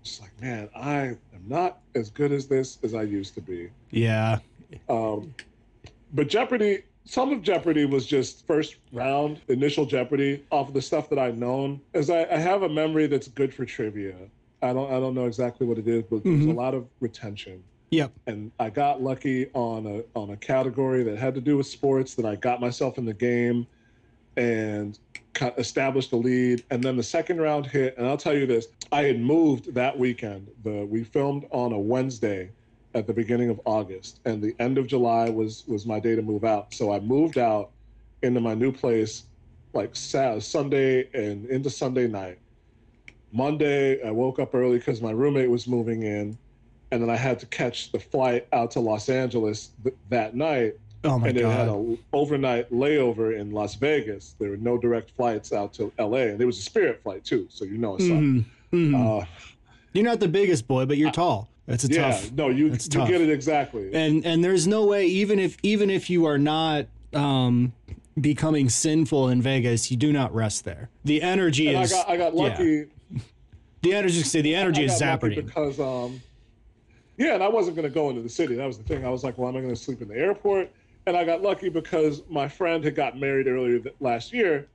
[0.07, 3.69] just like man i am not as good as this as i used to be
[3.91, 4.39] Yeah.
[4.89, 5.33] um,
[6.13, 11.09] but Jeopardy, some of Jeopardy was just first round, initial Jeopardy off of the stuff
[11.09, 11.81] that I've known.
[11.93, 14.15] As I, I have a memory that's good for trivia.
[14.61, 17.61] I don't I don't know exactly what it is, but there's a lot of retention.
[17.91, 18.11] Yep.
[18.27, 22.15] And I got lucky on a on a category that had to do with sports
[22.15, 23.67] that I got myself in the game
[24.37, 24.97] and
[25.57, 26.63] established the lead.
[26.69, 29.97] And then the second round hit, and I'll tell you this: I had moved that
[29.97, 30.49] weekend.
[30.63, 32.51] The we filmed on a Wednesday
[32.93, 36.21] at the beginning of August, and the end of July was was my day to
[36.21, 36.73] move out.
[36.73, 37.71] So I moved out
[38.23, 39.23] into my new place
[39.73, 42.39] like Sunday and into Sunday night.
[43.31, 46.37] Monday, I woke up early because my roommate was moving in,
[46.91, 50.75] and then I had to catch the flight out to Los Angeles th- that night
[51.03, 54.35] Oh my and it had an overnight layover in Las Vegas.
[54.39, 57.47] There were no direct flights out to LA, and there was a Spirit flight too,
[57.49, 58.45] so you know it's Mhm.
[58.73, 59.21] Mhm.
[59.21, 59.25] Uh,
[59.93, 61.49] You're not the biggest boy, but you're tall.
[61.65, 62.31] That's a yeah, tough.
[62.33, 63.07] no, you you tough.
[63.07, 63.93] get it exactly.
[63.93, 67.73] and and there's no way even if even if you are not um
[68.19, 70.89] becoming sinful in Vegas, you do not rest there.
[71.05, 72.85] The energy And I is got I got lucky.
[73.83, 75.35] the energy say the energy I is zapping.
[75.45, 76.21] because um,
[77.17, 78.55] yeah, and I wasn't going to go into the city.
[78.55, 79.05] That was the thing.
[79.05, 80.69] I was like, well, am I going to sleep in the airport?
[81.07, 84.67] And I got lucky because my friend had got married earlier th- last year,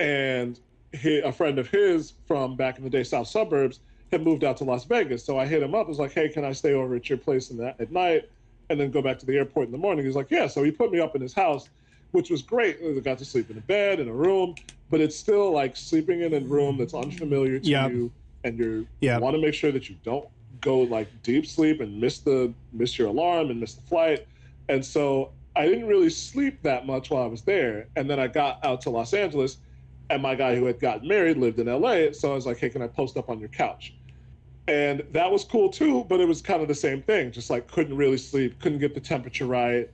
[0.00, 0.58] and
[0.92, 3.80] he, a friend of his from back in the day, South Suburbs,
[4.10, 5.26] had moved out to Las Vegas.
[5.26, 5.84] So I hit him up.
[5.84, 8.22] I was like, hey, can I stay over at your place in that at night,
[8.70, 10.06] and then go back to the airport in the morning?
[10.06, 10.46] He's like, yeah.
[10.46, 11.68] So he put me up in his house,
[12.12, 12.78] which was great.
[12.82, 14.54] I got to sleep in a bed in a room,
[14.88, 17.90] but it's still like sleeping in a room that's unfamiliar to Yep.
[17.90, 18.12] you,
[18.44, 19.20] and you're Yep.
[19.20, 20.26] want to make sure that you don't
[20.62, 24.26] go like deep sleep and miss the miss your alarm and miss the flight.
[24.70, 27.86] And so I didn't really sleep that much while I was there.
[27.96, 29.58] And then I got out to Los Angeles
[30.10, 32.12] and my guy who had gotten married lived in LA.
[32.12, 33.94] So I was like, hey, can I post up on your couch?
[34.66, 37.30] And that was cool too, but it was kind of the same thing.
[37.30, 39.88] Just like couldn't really sleep, couldn't get the temperature right.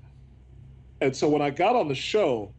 [1.01, 2.53] And so when I got on the show,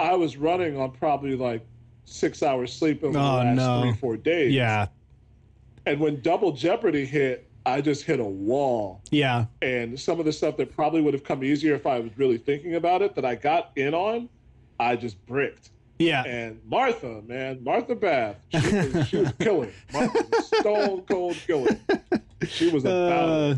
[0.00, 1.64] I was running on probably like
[2.04, 3.82] six hours sleep over Oh, the last no.
[3.82, 4.52] three, four days.
[4.52, 4.86] Yeah.
[5.86, 9.00] And when Double Jeopardy hit, I just hit a wall.
[9.10, 9.46] Yeah.
[9.60, 12.38] And some of the stuff that probably would have come easier if I was really
[12.38, 14.28] thinking about it that I got in on,
[14.80, 15.70] I just bricked.
[15.98, 16.24] Yeah.
[16.24, 19.72] And Martha, man, Martha Bath, she was, she was killing.
[19.92, 21.78] Martha was stone cold killing.
[22.48, 23.54] She was about Uh,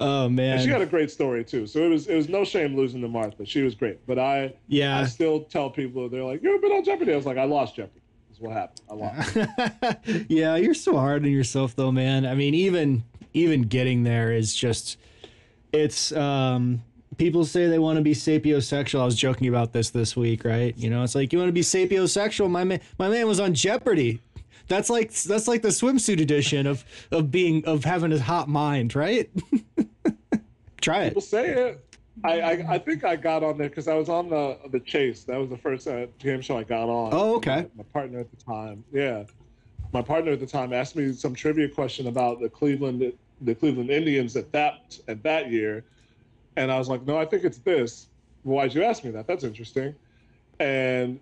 [0.00, 0.60] oh And man.
[0.60, 1.66] she had a great story too.
[1.66, 3.46] So it was it was no shame losing to Martha.
[3.46, 4.06] She was great.
[4.06, 7.14] But I yeah I still tell people they're like, You've been on Jeopardy?
[7.14, 8.02] I was like, I lost Jeopardy.
[8.28, 8.80] That's what happened.
[8.90, 10.26] I lost.
[10.28, 12.26] yeah, you're so hard on yourself though, man.
[12.26, 13.02] I mean, even
[13.38, 14.98] even getting there is just
[15.72, 16.82] it's um
[17.16, 19.00] people say they want to be sapiosexual.
[19.00, 20.76] I was joking about this this week, right?
[20.76, 22.50] You know, it's like you want to be sapiosexual.
[22.50, 24.20] My man my man was on Jeopardy.
[24.68, 28.94] That's like that's like the swimsuit edition of of being of having a hot mind,
[28.94, 29.30] right?
[30.80, 31.08] Try it.
[31.10, 31.84] People say it.
[32.24, 35.24] I, I, I think I got on there because I was on the the chase.
[35.24, 37.10] That was the first uh, game show I got on.
[37.12, 37.66] Oh, okay.
[37.76, 39.24] My, my partner at the time, yeah,
[39.92, 43.90] my partner at the time asked me some trivia question about the Cleveland the Cleveland
[43.90, 45.84] Indians at that at that year,
[46.56, 48.08] and I was like, no, I think it's this.
[48.42, 49.26] Why'd you ask me that?
[49.26, 49.94] That's interesting.
[50.60, 51.20] And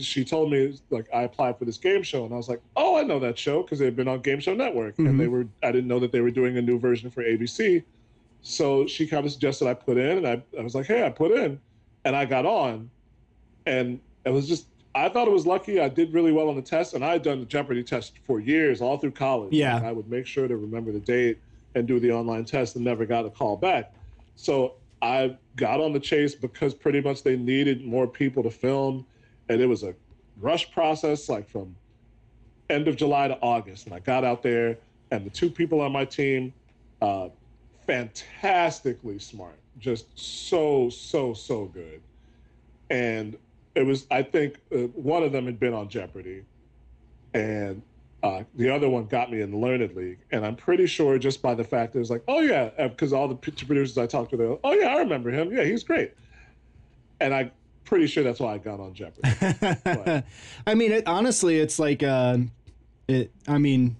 [0.00, 2.96] she told me like I applied for this game show, and I was like, oh,
[2.96, 5.32] I know that show because they've been on Game Show Network, and they mm-hmm.
[5.32, 7.82] were I didn't know that they were doing a new version for ABC.
[8.42, 11.10] So she kind of suggested I put in, and I, I was like, hey, I
[11.10, 11.60] put in,
[12.04, 12.90] and I got on,
[13.66, 15.80] and it was just I thought it was lucky.
[15.80, 18.40] I did really well on the test, and I had done the Jeopardy test for
[18.40, 19.52] years, all through college.
[19.52, 19.80] Yeah.
[19.82, 21.38] I would make sure to remember the date
[21.74, 23.92] and do the online test, and never got a call back.
[24.36, 29.06] So I got on the chase because pretty much they needed more people to film,
[29.48, 29.94] and it was a
[30.40, 31.74] rush process, like from
[32.70, 33.86] end of July to August.
[33.86, 34.78] And I got out there,
[35.10, 36.52] and the two people on my team,
[37.00, 37.28] uh,
[37.86, 42.00] fantastically smart, just so so so good.
[42.90, 43.36] And
[43.74, 46.44] it was, I think, uh, one of them had been on Jeopardy,
[47.34, 47.82] and
[48.22, 50.18] uh, the other one got me in the LearnedLeague.
[50.32, 53.12] And I'm pretty sure just by the fact that it was like, oh yeah, because
[53.12, 55.52] all the producers I talked to, they're like, oh yeah, I remember him.
[55.52, 56.14] Yeah, he's great.
[57.20, 57.50] And I'm
[57.84, 60.22] pretty sure that's why I got on Jeopardy.
[60.66, 62.38] I mean, it, honestly, it's like, uh,
[63.06, 63.32] it.
[63.46, 63.96] I mean,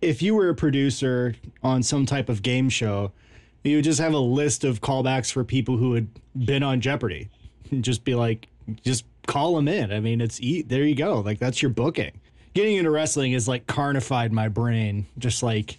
[0.00, 3.12] if you were a producer on some type of game show,
[3.64, 6.08] you would just have a list of callbacks for people who had
[6.44, 7.28] been on Jeopardy,
[7.70, 8.48] and just be like,
[8.84, 9.92] just call them in.
[9.92, 11.20] I mean, it's e- there you go.
[11.20, 12.12] Like that's your booking.
[12.56, 15.06] Getting into wrestling is like carnified my brain.
[15.18, 15.78] Just like.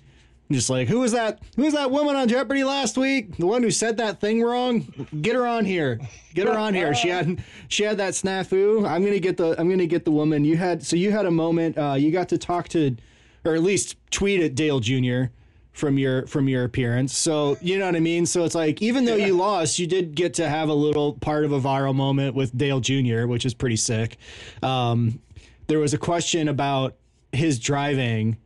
[0.50, 1.42] Just like who was that?
[1.58, 3.36] Who was that woman on Jeopardy last week?
[3.36, 4.88] The one who said that thing wrong.
[5.22, 6.00] Get her on here.
[6.36, 6.94] Get her on here.
[6.94, 8.88] She had she had that snafu.
[8.88, 10.46] I'm gonna get the I'm gonna get the woman.
[10.46, 11.78] You had so you had a moment.
[11.78, 12.96] Uh, you got to talk to,
[13.44, 15.34] or at least tweet at Dale Jr.
[15.74, 17.18] from your from your appearance.
[17.18, 18.26] So you know what I mean.
[18.26, 21.44] So it's like even though you lost, you did get to have a little part
[21.44, 24.16] of a viral moment with Dale Jr., which is pretty sick.
[24.64, 25.20] Um,
[25.68, 26.96] there was a question about
[27.32, 28.38] his driving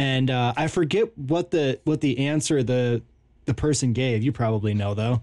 [0.00, 3.02] and uh, I forget what the what the answer the
[3.44, 4.22] the person gave.
[4.22, 5.20] You probably know though.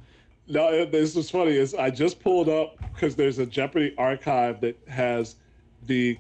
[0.48, 1.52] No, this was funny.
[1.56, 5.36] Is I just pulled up because there's a Jeopardy archive that has
[5.88, 6.18] the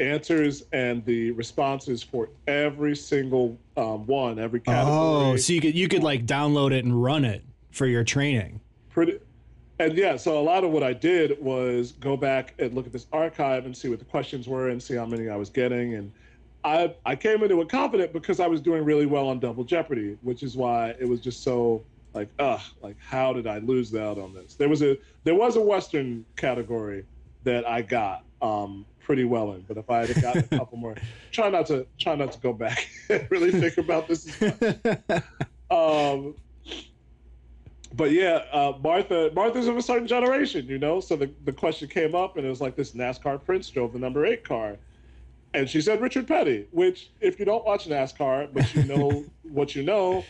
[0.00, 4.94] answers and the responses for every single um, one, every category.
[4.94, 8.60] Oh, so you could you could like download it and run it for your training.
[8.90, 9.18] pretty.
[9.78, 12.92] And yeah, so a lot of what I did was go back and look at
[12.92, 15.94] this archive and see what the questions were and see how many I was getting.
[15.94, 16.12] And
[16.62, 20.16] I I came into it confident because I was doing really well on Double Jeopardy,
[20.22, 21.82] which is why it was just so
[22.14, 24.54] like, ugh, like how did I lose out on this?
[24.54, 27.04] There was a there was a Western category
[27.42, 30.94] that I got um, pretty well in, but if I had gotten a couple more,
[31.32, 34.40] try not to try not to go back and really think about this.
[34.40, 34.60] As
[35.08, 35.22] much.
[35.70, 36.36] Um,
[37.96, 41.00] but yeah, uh, Martha Martha's of a certain generation, you know.
[41.00, 43.98] So the, the question came up, and it was like this NASCAR Prince drove the
[43.98, 44.76] number eight car,
[45.52, 46.66] and she said Richard Petty.
[46.70, 50.24] Which, if you don't watch NASCAR, but you know what you know,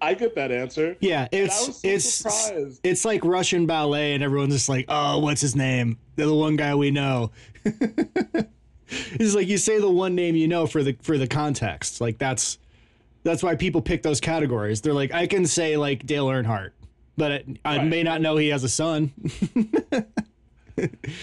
[0.00, 0.96] I get that answer.
[1.00, 2.80] Yeah, it's so it's surprised.
[2.82, 5.98] it's like Russian ballet, and everyone's just like, "Oh, what's his name?
[6.16, 7.30] They're the one guy we know."
[7.64, 12.00] it's like you say the one name you know for the for the context.
[12.00, 12.58] Like that's
[13.22, 14.80] that's why people pick those categories.
[14.80, 16.70] They're like, I can say like Dale Earnhardt,
[17.16, 17.86] but it, I Right.
[17.86, 19.12] may not know he has a son.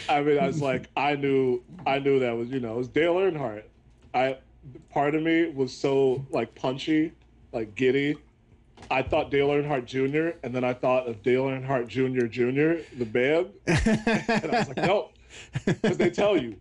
[0.08, 2.88] I mean, I was like, I knew, I knew that was, you know, it was
[2.88, 3.64] Dale Earnhardt.
[4.14, 4.38] I,
[4.90, 7.12] part of me was so like punchy
[7.52, 8.16] like giddy,
[8.90, 10.38] I thought Dale Earnhardt Jr.
[10.44, 12.28] and then I thought of Dale Earnhardt Jr.
[12.28, 12.82] Jr.
[12.98, 15.10] the band, and I was like, no,
[15.66, 16.56] because they tell you,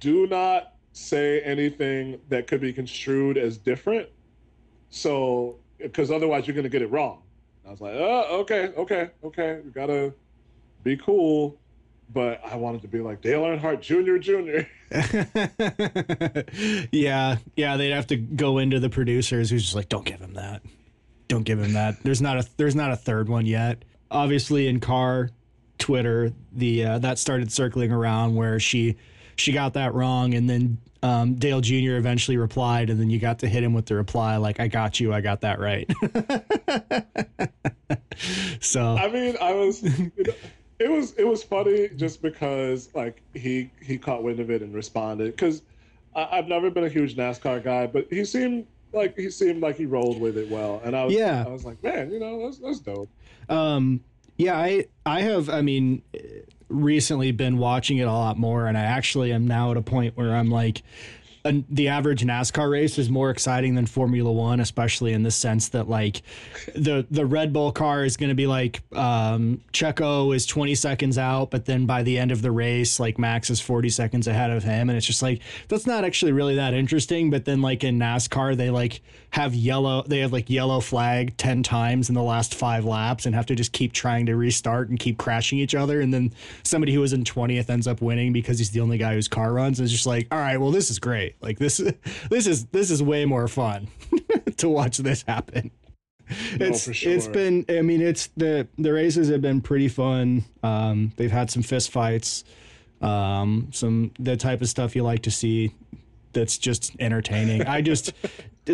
[0.00, 4.08] do not say anything that could be construed as different.
[4.88, 7.22] So, because otherwise you're going to get it wrong.
[7.70, 9.60] I was like, oh, okay, okay, okay.
[9.64, 10.12] We gotta
[10.82, 11.56] be cool.
[12.12, 14.16] But I wanted to be like Dale Earnhardt Jr.
[14.16, 14.66] Jr.
[16.90, 17.76] yeah, yeah.
[17.76, 20.62] They'd have to go into the producers who's just like, don't give him that.
[21.28, 22.02] Don't give him that.
[22.02, 23.84] There's not a there's not a third one yet.
[24.10, 25.30] Obviously, in car
[25.78, 28.96] Twitter, the uh, that started circling around where she
[29.36, 31.96] she got that wrong, and then um, Dale Jr.
[31.96, 35.00] eventually replied, and then you got to hit him with the reply like, "I got
[35.00, 35.90] you, I got that right."
[38.60, 39.82] so I mean, I was.
[40.78, 44.74] it was it was funny just because like he he caught wind of it and
[44.74, 45.62] responded because
[46.14, 49.86] I've never been a huge NASCAR guy, but he seemed like he seemed like he
[49.86, 51.44] rolled with it well, and I was Yeah.
[51.46, 53.08] I was like, man, you know, that's that's dope.
[53.48, 54.00] Um,
[54.36, 56.02] yeah, I I have I mean
[56.70, 60.16] recently been watching it a lot more and I actually am now at a point
[60.16, 60.82] where I'm like
[61.44, 65.70] an, the average NASCAR race is more exciting than Formula 1 especially in the sense
[65.70, 66.22] that like
[66.74, 71.18] the the Red Bull car is going to be like um Checo is 20 seconds
[71.18, 74.50] out but then by the end of the race like Max is 40 seconds ahead
[74.50, 74.90] of him.
[74.90, 77.30] And it's just like that's not actually really that interesting.
[77.30, 79.00] But then like in NASCAR they like
[79.32, 83.34] have yellow they have like yellow flag 10 times in the last 5 laps and
[83.34, 86.32] have to just keep trying to restart and keep crashing each other and then
[86.64, 89.52] somebody who was in 20th ends up winning because he's the only guy whose car
[89.52, 91.76] runs And it's just like all right well this is great like this
[92.30, 93.88] this is this is way more fun
[94.56, 95.70] to watch this happen
[96.54, 97.12] it's for sure.
[97.12, 100.44] it's been I mean it's the the races have been pretty fun.
[100.62, 102.44] Um, they've had some fist fights,
[103.00, 105.74] um, some the type of stuff you like to see.
[106.32, 107.62] That's just entertaining.
[107.66, 108.12] I just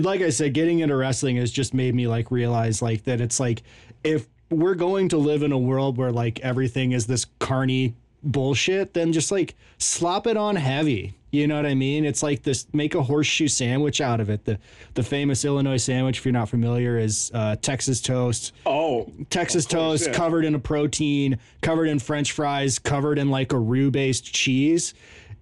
[0.05, 3.41] like I said, getting into wrestling has just made me like realize like that it's
[3.41, 3.63] like
[4.05, 8.95] if we're going to live in a world where like everything is this carny bullshit,
[8.95, 11.15] then just like slop it on heavy.
[11.33, 12.05] You know what I mean?
[12.05, 14.45] It's like this make a horseshoe sandwich out of it.
[14.45, 14.59] The
[14.95, 20.01] the famous Illinois sandwich, if you're not familiar, is uh, Texas toast, Oh, Texas course,
[20.01, 20.13] toast yeah.
[20.15, 24.95] covered in a protein, covered in French fries, covered in like a roux based cheese.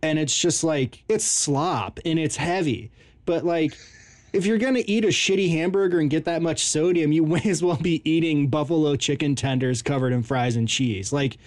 [0.03, 2.91] And it's just like, it's slop and it's heavy.
[3.25, 3.75] But like,
[4.35, 7.43] if you're going to eat a shitty hamburger and get that much sodium, you may
[7.45, 11.13] as well be eating buffalo chicken tenders covered in fries and cheese.
[11.13, 11.39] Like,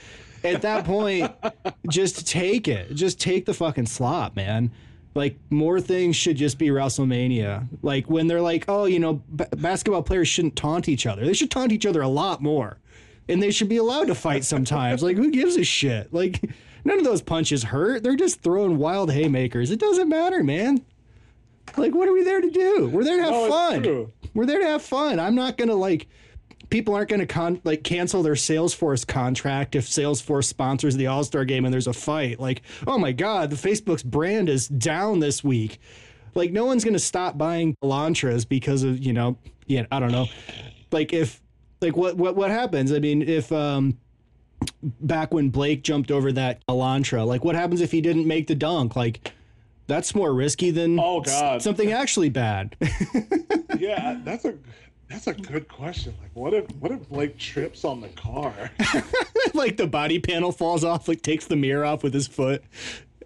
[0.43, 1.31] at that point,
[1.89, 2.93] just take it.
[2.93, 4.71] Just take the fucking slop, man.
[5.15, 7.67] Like more things should just be WrestleMania.
[7.81, 11.25] Like when they're like, oh, you know, b- basketball players shouldn't taunt each other.
[11.25, 12.77] They should taunt each other a lot more,
[13.27, 15.01] and they should be allowed to fight sometimes.
[15.01, 16.13] like who gives a shit?
[16.13, 16.47] Like
[16.85, 18.03] none of those punches hurt.
[18.03, 19.71] They're just throwing wild haymakers.
[19.71, 20.85] It doesn't matter, man.
[21.75, 22.89] Like what are we there to do?
[22.89, 24.11] We're there to have No, fun.
[24.33, 25.19] We're there to have fun.
[25.19, 26.07] I'm not gonna like
[26.69, 31.23] people aren't going to con- like cancel their Salesforce contract if Salesforce sponsors the All
[31.23, 32.39] Star game and there's a fight.
[32.39, 35.79] Like, oh my God, the Facebook's brand is down this week.
[36.35, 40.11] Like, no one's going to stop buying Elantras because of you know, yeah, I don't
[40.11, 40.27] know.
[40.91, 41.41] Like if
[41.81, 42.91] like what what what happens?
[42.91, 43.97] I mean, if um
[44.83, 48.55] back when Blake jumped over that Elantra, like what happens if he didn't make the
[48.55, 48.95] dunk?
[48.95, 49.31] Like
[49.87, 51.61] that's more risky than Oh, God.
[51.61, 52.75] something actually bad.
[53.79, 54.55] yeah, that's a
[55.09, 56.13] that's a good question.
[56.21, 58.53] Like, what if what if Blake trips on the car?
[59.53, 62.63] like the body panel falls off, like takes the mirror off with his foot.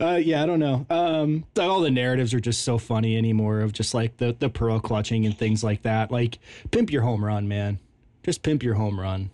[0.00, 0.86] uh, yeah, I don't know.
[0.90, 4.78] Um, all the narratives are just so funny anymore of just like the the pearl
[4.80, 6.10] clutching and things like that.
[6.10, 6.38] Like
[6.70, 7.78] pimp your home run, man.
[8.22, 9.30] Just pimp your home run.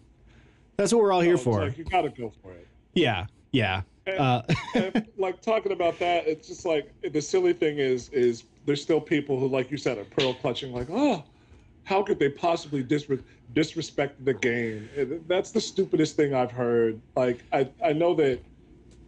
[0.77, 1.63] That's what we're all here It's for.
[1.65, 2.67] like you got to go for it.
[2.95, 3.83] yeah, yeah.
[4.07, 4.43] Uh,
[4.75, 9.01] and like talking about that, it's just like the silly thing is is there's still
[9.01, 10.73] people who, like you said, are pearl clutching.
[10.73, 11.25] Like, oh,
[11.85, 13.23] how could they possibly disre-
[13.53, 14.89] disrespect the game?
[15.29, 17.01] That's the stupidest thing I've heard.
[17.17, 18.41] Like, I I know that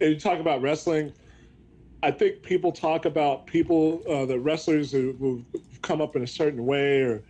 [0.00, 1.12] and you talk about wrestling.
[2.02, 5.44] I think people talk about people, uh, the wrestlers who, who've
[5.82, 7.22] come up in a certain way, or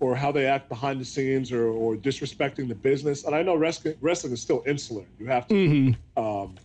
[0.00, 3.24] or how they act behind the scenes, or, or disrespecting the business.
[3.24, 5.04] And I know wrestling wrestling is still insular.
[5.18, 5.96] You have to mhm.
[6.16, 6.56] um,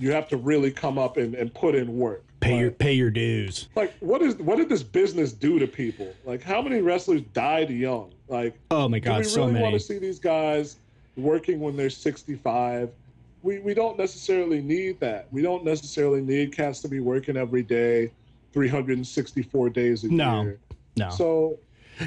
[0.00, 2.24] you have to really come up and, and put in work.
[2.40, 3.68] Pay your pay your dues.
[3.76, 6.10] like what is what did this business do to people?
[6.24, 8.12] Like how many wrestlers died young?
[8.28, 10.78] Like Oh my god, do we so really want to see these guys
[11.18, 12.88] working when they're 65?
[13.42, 15.28] We we don't necessarily need that.
[15.30, 18.10] We don't necessarily need cats to be working every day,
[18.54, 20.42] 364 days a No.
[20.42, 20.58] year.
[20.96, 21.08] No.
[21.08, 21.10] No.
[21.14, 21.58] So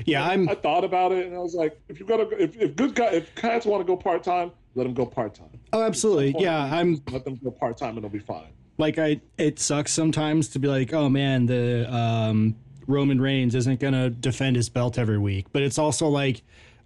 [0.07, 2.75] Yeah, I'm I thought about it and I was like, if you gotta if, if
[2.75, 5.49] good guy if cats want to go part time, let them go part time.
[5.71, 6.35] Oh, absolutely.
[6.41, 8.47] Yeah, I'm Let them go part time and it'll be fine.
[8.77, 12.55] like I it sucks sometimes to be like, oh man, the um
[12.87, 15.47] Roman Reigns isn't going to defend his belt every week.
[15.53, 16.41] But it's also like,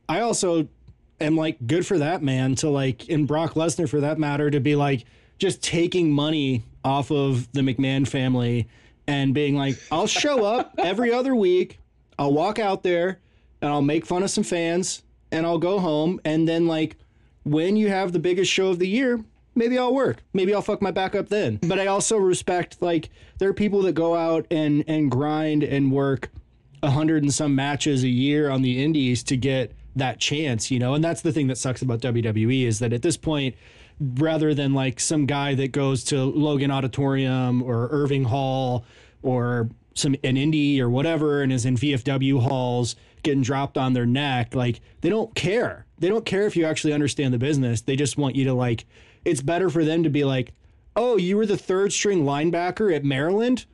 [0.08, 0.68] I also
[1.20, 4.60] am like, good for that man to like, in Brock Lesnar for that matter, to
[4.60, 5.06] be like,
[5.40, 8.68] just taking money off of the McMahon family
[9.08, 11.80] and being like, I'll show up every other week.
[12.20, 13.20] I'll walk out there
[13.62, 15.02] and I'll make fun of some fans
[15.32, 16.22] and I'll go home.
[16.26, 16.96] And then, like,
[17.48, 19.24] when you have the biggest show of the year,
[19.56, 20.24] maybe I'll work.
[20.34, 21.60] Maybe I'll fuck my back up then.
[21.64, 23.10] But I also respect, like,
[23.40, 26.30] there are people that go out and, and grind and work
[26.84, 30.78] a hundred and some matches a year on the indies to get that chance, you
[30.78, 30.94] know?
[30.94, 33.56] And that's the thing that sucks about WWE is that at this point,
[34.00, 38.86] rather than like some guy that goes to Logan Auditorium or Irving Hall
[39.24, 44.06] or some an indie or whatever and is in VFW halls getting dropped on their
[44.06, 45.86] neck, like they don't care.
[46.00, 47.82] They don't care if you actually understand the business.
[47.82, 48.86] They just want you to like
[49.26, 50.54] it's better for them to be like,
[50.96, 53.66] "Oh, you were the third string linebacker at Maryland?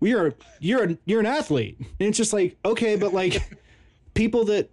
[0.00, 3.42] We are you're you're an athlete." And it's just like, "Okay, but like
[4.14, 4.68] people that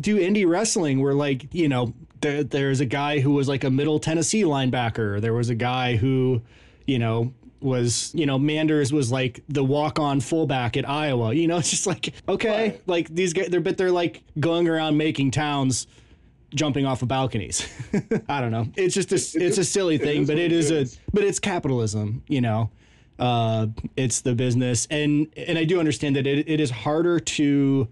[0.00, 3.70] do indie wrestling were like, you know, there, there's a guy who was like a
[3.70, 5.20] middle Tennessee linebacker.
[5.20, 6.42] There was a guy who,
[6.86, 11.32] you know, was, you know, Manders was like the walk on fullback at Iowa.
[11.32, 12.82] You know, it's just like, okay, right.
[12.86, 15.86] like these guys, they're, but they're like going around making towns
[16.54, 17.66] jumping off of balconies.
[18.28, 18.66] I don't know.
[18.76, 21.38] It's just a, it's, a silly thing, but it is, it is a, but it's
[21.38, 22.70] capitalism, you know,
[23.18, 24.86] uh, it's the business.
[24.90, 27.88] And, and I do understand that it, it is harder to,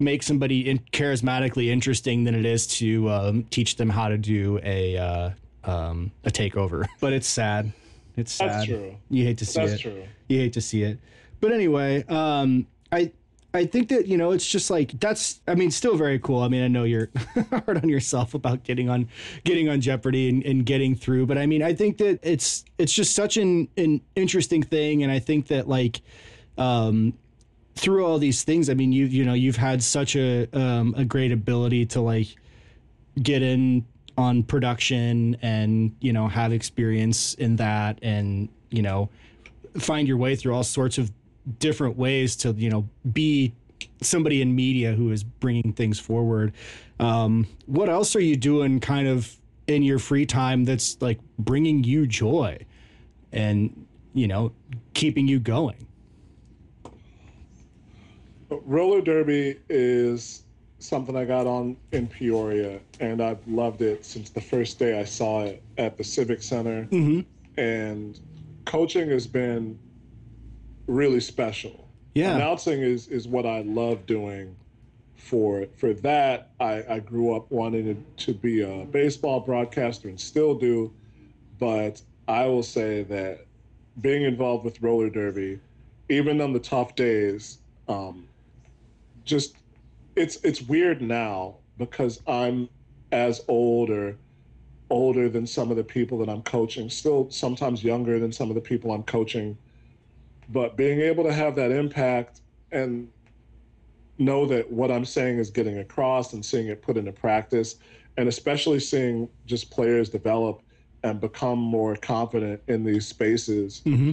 [0.00, 4.58] make somebody in, charismatically interesting than it is to um, teach them how to do
[4.62, 5.30] a uh,
[5.64, 6.86] um, a takeover.
[7.00, 7.72] But it's sad.
[8.16, 8.50] It's sad.
[8.50, 8.96] That's true.
[9.08, 9.78] You hate to see That's it.
[9.78, 10.04] true.
[10.28, 10.98] You hate to see it.
[11.40, 13.12] But anyway, um, I
[13.52, 16.42] I think that you know it's just like that's I mean still very cool.
[16.42, 17.10] I mean I know you're
[17.50, 19.08] hard on yourself about getting on
[19.44, 22.92] getting on Jeopardy and, and getting through, but I mean I think that it's it's
[22.92, 26.02] just such an an interesting thing, and I think that like
[26.58, 27.14] um,
[27.74, 31.04] through all these things, I mean, you you know, you've had such a um, a
[31.04, 32.28] great ability to like
[33.20, 33.84] get in
[34.20, 39.08] on production and you know have experience in that and you know
[39.78, 41.10] find your way through all sorts of
[41.58, 43.52] different ways to you know be
[44.02, 46.52] somebody in media who is bringing things forward.
[46.98, 49.36] Um, what else are you doing, kind of
[49.66, 52.58] in your free time that's like bringing you joy
[53.32, 54.52] and you know
[54.94, 55.86] keeping you going?
[58.64, 60.44] roller derby is
[60.80, 65.04] something I got on in Peoria, and I've loved it since the first day I
[65.04, 66.84] saw it at the Civic Center.
[66.90, 67.20] Mm-hmm.
[67.60, 68.18] And
[68.64, 69.78] coaching has been
[70.86, 71.86] really special.
[72.14, 74.56] Yeah, announcing is is what I love doing.
[75.16, 80.54] For for that, I, I grew up wanting to be a baseball broadcaster and still
[80.54, 80.92] do,
[81.58, 83.46] but I will say that
[84.00, 85.60] being involved with roller derby,
[86.08, 88.26] even on the tough days, um,
[89.24, 89.54] just
[90.20, 92.68] it's it's weird now because I'm
[93.10, 94.16] as old or
[94.90, 98.54] older than some of the people that I'm coaching, still sometimes younger than some of
[98.54, 99.56] the people I'm coaching.
[100.50, 102.40] But being able to have that impact
[102.72, 103.08] and
[104.18, 107.76] know that what I'm saying is getting across and seeing it put into practice,
[108.18, 110.60] and especially seeing just players develop
[111.02, 114.12] and become more confident in these spaces mm-hmm.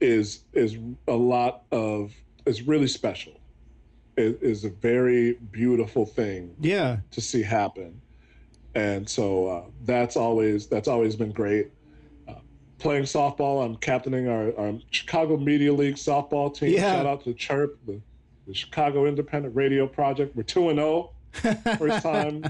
[0.00, 0.76] is is
[1.08, 2.12] a lot of
[2.44, 3.39] is really special
[4.20, 6.98] is, is a very beautiful thing yeah.
[7.10, 8.00] to see happen.
[8.74, 11.70] And so uh, that's always that's always been great.
[12.28, 12.34] Uh,
[12.78, 16.74] playing softball i'm captaining our, our chicago media league softball team.
[16.74, 16.96] Yeah.
[16.96, 18.00] shout out to chirp the,
[18.46, 20.36] the chicago independent radio project.
[20.36, 21.10] We're 2 and 0
[21.78, 22.44] first time.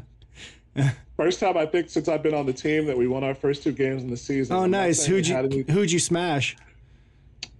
[1.17, 3.63] First time i think since i've been on the team that we won our first
[3.63, 4.57] two games in the season.
[4.57, 5.05] Oh, I'm nice.
[5.05, 6.57] Who'd you who'd you smash?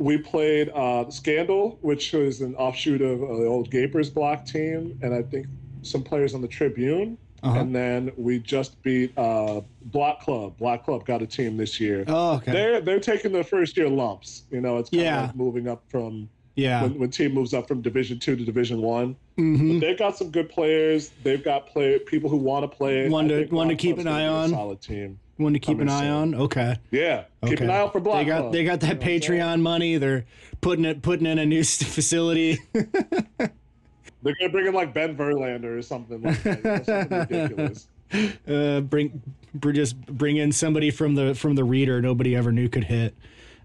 [0.01, 4.99] We played uh, Scandal, which was an offshoot of uh, the old Gapers Block team,
[5.03, 5.47] and I think
[5.83, 7.19] some players on the Tribune.
[7.43, 7.59] Uh-huh.
[7.61, 10.59] And then we just beat uh, Block Club.
[10.59, 12.05] Block Club got a team this year.
[12.07, 12.53] Oh, okay.
[12.53, 14.43] They're they're taking the first year lumps.
[14.51, 15.21] You know, it's kind Yeah.
[15.25, 16.83] of like moving up from yeah.
[16.83, 19.17] when, when team moves up from Division two to Division one.
[19.37, 21.13] hmm They've got some good players.
[21.23, 23.09] They've got play people who want to play.
[23.09, 24.51] One to- one to keep an eye on.
[24.51, 25.19] Solid team.
[25.41, 26.35] One to keep an eye on.
[26.35, 26.77] Okay.
[26.91, 27.65] Yeah, keep Okay.
[27.65, 28.53] an eye out for Block They got Club.
[28.53, 29.41] they got that You know what I'm saying?
[29.41, 29.97] Patreon money.
[29.97, 30.25] They're
[30.61, 32.59] putting it putting in a new facility.
[32.73, 36.85] They're gonna bring in like Ben Verlander or something like that.
[36.85, 37.89] Something ridiculous.
[38.49, 39.23] uh, bring,
[39.55, 43.15] br- just bring in somebody from the from the reader nobody ever knew could hit.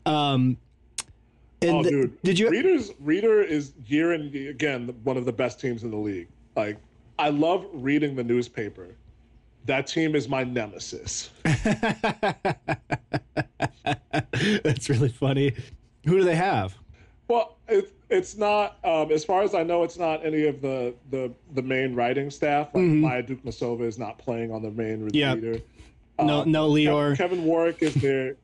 [0.05, 0.57] Um,
[1.61, 2.49] and oh, th- dude, did you?
[2.49, 6.27] Readers Reader is year and again one of the best teams in the league.
[6.55, 6.77] Like,
[7.19, 8.95] I love reading the newspaper.
[9.65, 11.31] That team is my nemesis.
[14.63, 15.53] That's really funny.
[16.05, 16.75] Who do they have?
[17.27, 18.77] Well, it, it's not.
[18.83, 22.29] Um, as far as I know, it's not any of the the, the main writing
[22.29, 22.67] staff.
[22.75, 22.99] Like Mhm.
[23.01, 25.35] Maya Dukmasova is not playing on the main Yep.
[25.35, 25.59] leader.
[26.19, 27.17] No, Um, no, Leor.
[27.17, 28.35] Kevin, Warwick is there.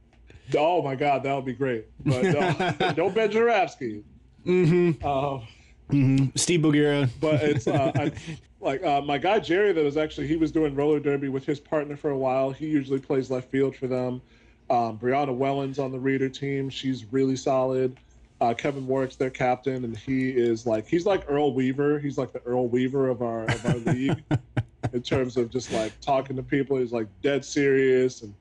[0.56, 1.86] oh my God, that would be great.
[2.04, 4.02] But no, no Ben Joravsky.
[4.46, 5.04] Mm-hmm.
[5.06, 5.42] Um,
[5.90, 6.26] mm-hmm.
[6.36, 7.08] Steve Bogira.
[7.20, 8.12] but it's uh, I,
[8.60, 11.60] like uh, my guy Jerry that was actually he was doing roller derby with his
[11.60, 12.50] partner for a while.
[12.50, 14.20] He usually plays left field for them.
[14.68, 17.96] Um, Brianna Wellen's on the Reader team, she's really solid.
[18.40, 21.98] Uh, Kevin Warwick's their captain, and he is like he's like Earl Weaver.
[21.98, 24.22] He's like the Earl Weaver of our of our league
[24.92, 26.78] in terms of just like talking to people.
[26.78, 28.34] He's like dead serious and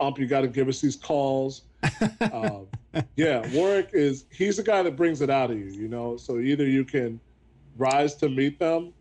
[0.00, 1.62] ump, you got to give us these calls.
[2.32, 2.66] Um,
[3.16, 6.16] yeah, Warwick is he's the guy that brings it out of you, you know.
[6.16, 7.20] So either you can
[7.76, 8.92] rise to meet them,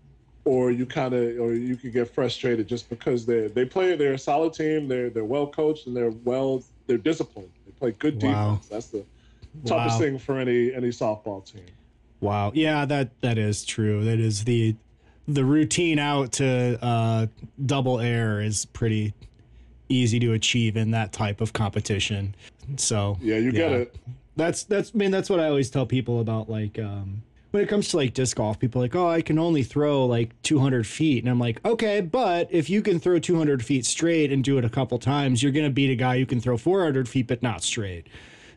[0.46, 3.96] or you kind of, or you could get frustrated just because they they play.
[3.96, 4.88] They're a solid team.
[4.88, 7.52] They're they're well coached and they're well they're disciplined.
[7.66, 8.50] They play good Wow.
[8.52, 8.68] defense.
[8.68, 9.06] That's the
[9.66, 10.06] toughest Wow.
[10.06, 11.66] thing for any any softball team.
[12.22, 12.52] Wow.
[12.54, 14.04] Yeah, that that is true.
[14.04, 14.76] That is the
[15.28, 17.28] the routine out to uh,
[17.66, 19.14] double air is pretty
[19.90, 22.36] easy to achieve in that type of competition.
[22.78, 23.78] So Yeah, you get Yeah.
[23.78, 23.96] it.
[24.36, 27.22] that's that's I mean that's what I always tell people about like um
[27.52, 30.06] when it comes to like disc golf, people are like, oh, I can only throw
[30.06, 34.30] like 200 feet, and I'm like, okay, but if you can throw 200 feet straight
[34.34, 37.08] and do it a couple times, you're gonna beat a guy who can throw 400
[37.08, 38.08] feet but not straight.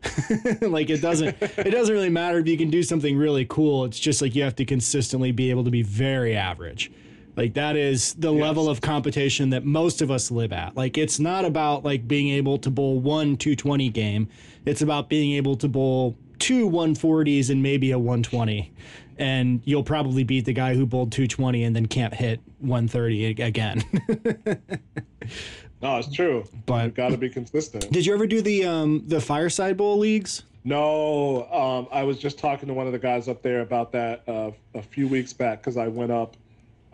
[0.62, 3.84] like it doesn't it doesn't really matter if you can do something really cool.
[3.84, 6.90] It's just like you have to consistently be able to be very average.
[7.38, 10.76] Like that is the level of competition that most of us live at.
[10.76, 14.28] Like it's not about like being able to bowl one 220 game.
[14.66, 18.72] It's about being able to bowl two 140s and maybe a 120.
[19.18, 23.84] And you'll probably beat the guy who bowled 220 and then can't hit 130 again.
[25.80, 26.44] No, it's true.
[26.66, 27.88] But- you got to be consistent.
[27.92, 30.42] Did you ever do the um the fireside bowl leagues?
[30.64, 34.28] No, um, I was just talking to one of the guys up there about that
[34.28, 36.36] uh, a few weeks back because I went up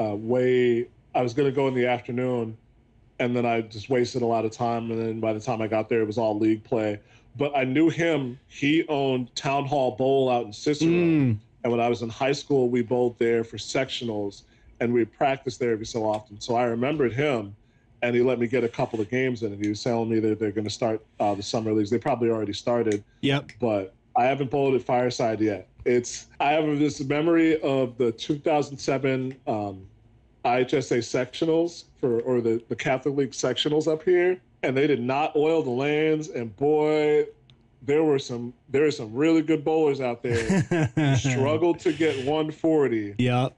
[0.00, 0.88] uh, way.
[1.14, 2.56] I was going to go in the afternoon,
[3.18, 4.90] and then I just wasted a lot of time.
[4.90, 6.98] And then by the time I got there, it was all league play.
[7.36, 8.38] But I knew him.
[8.48, 11.36] He owned Town Hall Bowl out in Cicero, Mm.
[11.62, 14.42] and when I was in high school, we bowled there for sectionals,
[14.80, 16.40] and we practiced there every so often.
[16.40, 17.54] So I remembered him,
[18.02, 19.52] and he let me get a couple of games in.
[19.52, 21.90] And he was telling me that they're going to start uh, the summer leagues.
[21.90, 23.52] They probably already started Yep.
[23.60, 25.66] but I haven't bowled at Fireside yet.
[25.84, 29.86] It's I have this memory of the 2007 um,
[30.44, 35.34] IHSA sectionals for or the the Catholic League sectionals up here, and they did not
[35.36, 36.28] oil the lanes.
[36.28, 37.26] And boy,
[37.82, 41.16] there were some there are some really good bowlers out there.
[41.16, 43.14] Struggled to get 140.
[43.18, 43.54] Yep.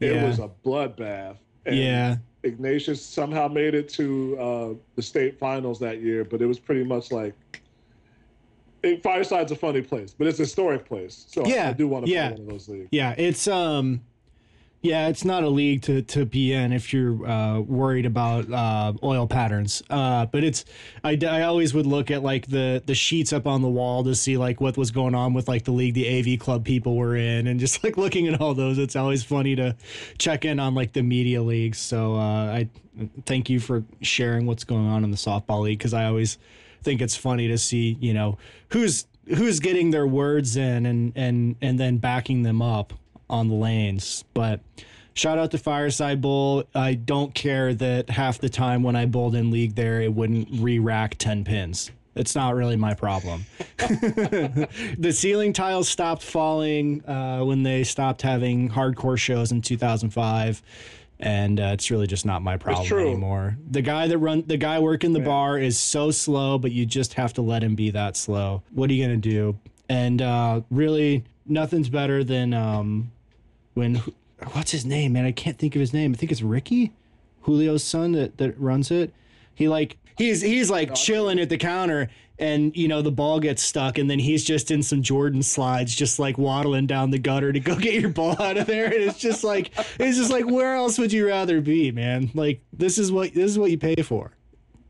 [0.00, 0.26] It Yeah.
[0.26, 1.36] was a bloodbath.
[1.66, 2.16] And Yeah.
[2.42, 6.82] Ignatius somehow made it to uh, the state finals that year, but it was pretty
[6.84, 7.34] much like
[8.82, 11.26] it, Fireside's a funny place, but it's a historic place.
[11.28, 12.28] So Yeah, I do want to yeah.
[12.28, 12.88] play one of those leagues.
[12.90, 14.02] Yeah, it's um
[14.82, 18.94] yeah, it's not a league to, to be in if you're uh, worried about uh,
[19.02, 19.82] oil patterns.
[19.90, 20.64] Uh, but it's
[21.04, 24.14] I, I always would look at like the the sheets up on the wall to
[24.14, 27.14] see like what was going on with like the league the AV club people were
[27.14, 28.78] in and just like looking at all those.
[28.78, 29.76] It's always funny to
[30.16, 31.78] check in on like the media leagues.
[31.78, 32.68] So uh, I
[33.26, 36.38] thank you for sharing what's going on in the softball league because I always
[36.82, 38.38] think it's funny to see you know
[38.70, 42.92] who's who's getting their words in and and and then backing them up
[43.28, 44.24] on the lanes.
[44.34, 44.60] But
[45.14, 46.64] shout out to Fireside Bowl.
[46.74, 50.48] I don't care that half the time when I bowled in league there, it wouldn't
[50.52, 51.90] re-rack ten pins.
[52.16, 53.46] It's not really my problem.
[53.78, 60.62] the ceiling tiles stopped falling uh, when they stopped having hardcore shows in 2005
[61.20, 63.56] and uh, it's really just not my problem anymore.
[63.70, 67.14] The guy that run the guy working the bar is so slow, but you just
[67.14, 68.62] have to let him be that slow.
[68.72, 69.58] What are you gonna do?
[69.88, 73.12] And uh, really, nothing's better than um,
[73.74, 74.02] when
[74.52, 75.24] what's his name, man?
[75.24, 76.12] I can't think of his name.
[76.12, 76.92] I think it's Ricky,
[77.44, 79.12] Julio's son that that runs it.
[79.54, 82.08] He like he's he's like chilling at the counter
[82.40, 85.94] and you know the ball gets stuck and then he's just in some Jordan slides
[85.94, 88.94] just like waddling down the gutter to go get your ball out of there and
[88.94, 92.98] it's just like it's just like where else would you rather be man like this
[92.98, 94.32] is what this is what you pay for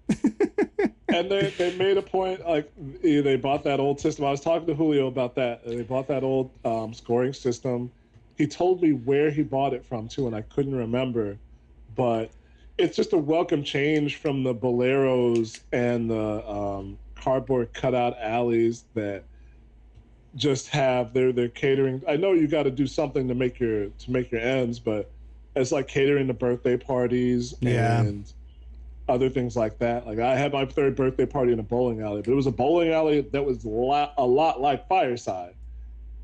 [1.14, 2.70] and they, they made a point like
[3.02, 4.24] they bought that old system.
[4.24, 5.64] I was talking to Julio about that.
[5.64, 7.90] They bought that old um, scoring system.
[8.36, 11.36] He told me where he bought it from too, and I couldn't remember.
[11.94, 12.30] But
[12.78, 19.24] it's just a welcome change from the Bowleros and the um, cardboard cutout alleys that
[20.36, 22.02] just have their their catering.
[22.08, 25.10] I know you got to do something to make your to make your ends, but
[25.56, 28.00] it's like catering to birthday parties Yeah.
[28.00, 28.32] and
[29.08, 30.06] other things like that.
[30.06, 32.52] Like I had my third birthday party in a bowling alley, but it was a
[32.52, 35.54] bowling alley that was a lot, a lot like Fireside.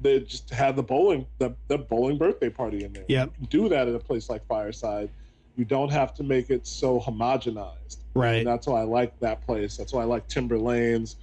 [0.00, 3.04] They just had the bowling, the, the bowling birthday party in there.
[3.08, 5.08] Can do that at a place like Fireside.
[5.56, 7.96] You don't have to make it so homogenized.
[8.14, 8.36] Right.
[8.36, 9.76] And that's why I like that place.
[9.76, 11.16] That's why I like Timber Lanes.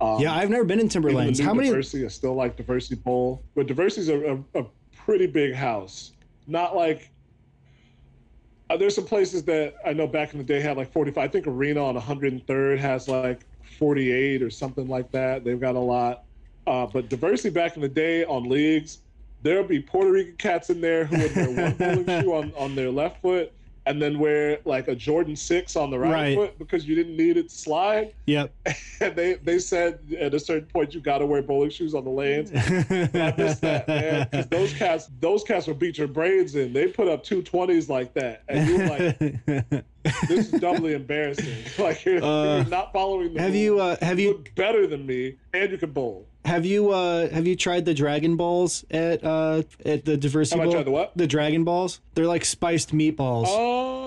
[0.00, 1.40] Um, yeah, I've never been in even the Timber Lanes.
[1.40, 1.70] How many?
[1.70, 6.12] Diversey, I still like Diversey Bowl, but Diversey's a, a, a pretty big house.
[6.46, 7.10] Not like
[8.70, 11.22] uh, there's some places that I know back in the day had like 45.
[11.22, 13.40] I think Arena on 103rd has like
[13.78, 15.44] 48 or something like that.
[15.44, 16.24] They've got a lot.
[16.66, 18.98] Uh, but Diversey back in the day on leagues,
[19.42, 21.74] there'll be Puerto Rican cats in there who would wear one
[22.04, 23.52] bowling shoe on, on their left foot
[23.86, 26.34] and then wear like a Jordan 6 on the right, Right.
[26.36, 28.14] foot because you didn't need it to slide.
[28.26, 28.52] Yep.
[29.00, 32.04] And they, they said at a certain point you got to wear bowling shoes on
[32.04, 32.50] the lanes.
[32.54, 34.28] I miss that, man.
[34.30, 36.72] Because those cats, those cats will beat your brains in.
[36.72, 39.18] They put up two twenties like that, and you're like,
[40.28, 41.54] this is doubly embarrassing.
[41.78, 43.40] Like you're, Uh, you're not following the.
[43.42, 43.62] have rules.
[43.62, 46.26] you uh, have You you look better than me, and you can bowl.
[46.44, 50.60] Have you uh have you tried the Dragon Balls at uh at the Diversey Have
[50.60, 50.72] I Bowl?
[50.74, 51.12] tried the what?
[51.16, 52.00] The Dragon Balls.
[52.14, 53.46] They're like spiced meatballs.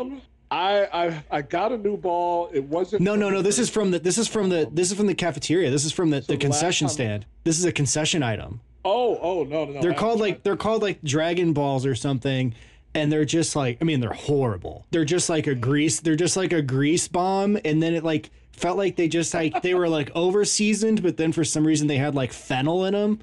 [0.02, 2.50] Um, I I I got a new ball.
[2.54, 3.02] It wasn't.
[3.02, 3.42] No, no, no.
[3.42, 5.72] This is from the this is from the this is from the cafeteria.
[5.72, 7.26] This is from the, the the concession stand.
[7.44, 8.62] This is a concession item.
[8.86, 9.82] Oh, oh no, no.
[9.82, 12.54] They're I called like they're called like Dragon Balls or something,
[12.94, 14.86] and they're just like I mean they're horrible.
[14.92, 16.00] They're just like a grease.
[16.02, 19.62] They're just like a grease bomb, and then it like felt like they just like
[19.62, 22.94] they were like over seasoned, but then for some reason they had like fennel in
[22.94, 23.20] them.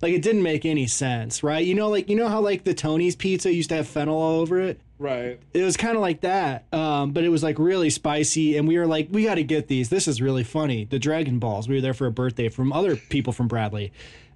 [0.00, 1.64] Like it didn't make any sense, right?
[1.64, 4.40] You know, like you know how like the Tony's pizza used to have fennel all
[4.40, 4.80] over it.
[5.00, 5.38] Right.
[5.54, 8.76] it was kind of like that um, but it was like really spicy and we
[8.76, 11.76] were like we got to get these this is really funny the dragon balls we
[11.76, 13.92] were there for a birthday from other people from bradley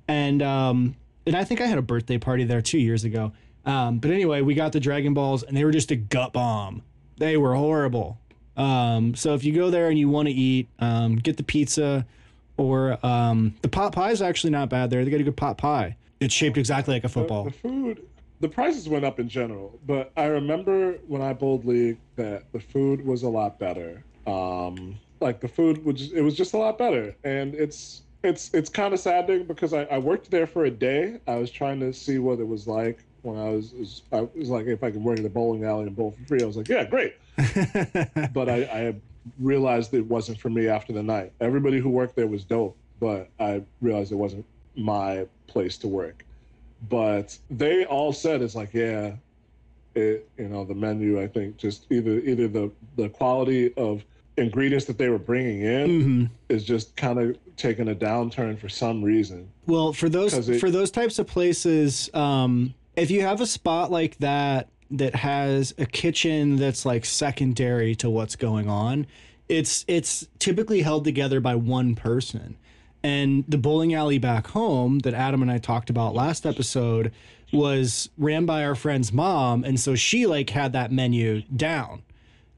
[0.06, 0.94] and um,
[1.26, 3.32] and i think i had a birthday party there two years ago
[3.66, 6.80] um, but anyway we got the dragon balls and they were just a gut bomb
[7.16, 8.20] they were horrible
[8.56, 12.06] um, so if you go there and you want to eat um, get the pizza
[12.56, 15.04] or um, the pot pie is actually not bad there.
[15.04, 15.96] They got a good pot pie.
[16.20, 17.44] It's shaped exactly like a The, football.
[17.44, 18.06] the food,
[18.40, 22.60] the prices went up in general, but I remember when I bowled league that the
[22.60, 24.04] food was a lot better.
[24.26, 28.68] Um, like the food was, it was just a lot better, and it's it's it's
[28.68, 31.18] kind of saddening because I, I worked there for a day.
[31.26, 34.48] I was trying to see what it was like when I was, was I was
[34.48, 36.42] like if I could work in the bowling alley and bowl for free.
[36.42, 37.14] I was like, yeah, great.
[38.34, 38.94] but I, I
[39.38, 41.32] realized it wasn't for me after the night.
[41.40, 44.44] Everybody who worked there was dope, but I realized it wasn't
[44.76, 46.24] my place to work.
[46.88, 49.12] But they all said it's like, yeah,
[49.94, 51.20] it you know the menu.
[51.20, 54.04] I think just either either the the quality of
[54.38, 56.30] ingredients that they were bringing in Mhm.
[56.48, 59.48] is just kind of taking a downturn for some reason.
[59.66, 63.90] Well, for those it- for those types of places, um, if you have a spot
[63.90, 69.06] like that that has a kitchen that's like secondary to what's going on,
[69.48, 72.56] it's it's typically held together by one person.
[73.02, 77.12] And the bowling alley back home that Adam and I talked about last episode
[77.52, 82.02] was ran by our friend's mom, and so she like had that menu down.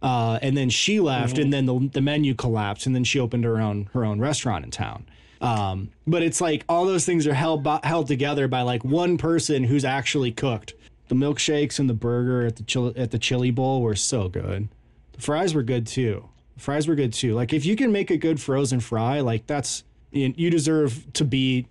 [0.03, 3.43] Uh, and then she left, and then the, the menu collapsed, and then she opened
[3.43, 5.07] her own her own restaurant in town.
[5.41, 9.19] Um, but it's like all those things are held by, held together by like one
[9.19, 10.75] person who's actually cooked.
[11.09, 14.69] The milkshakes and the burger at the chili, at the chili bowl were so good.
[15.13, 16.29] The fries were good too.
[16.57, 17.35] The fries were good too.
[17.35, 21.67] Like if you can make a good frozen fry, like that's you deserve to be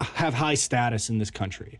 [0.00, 1.78] have high status in this country.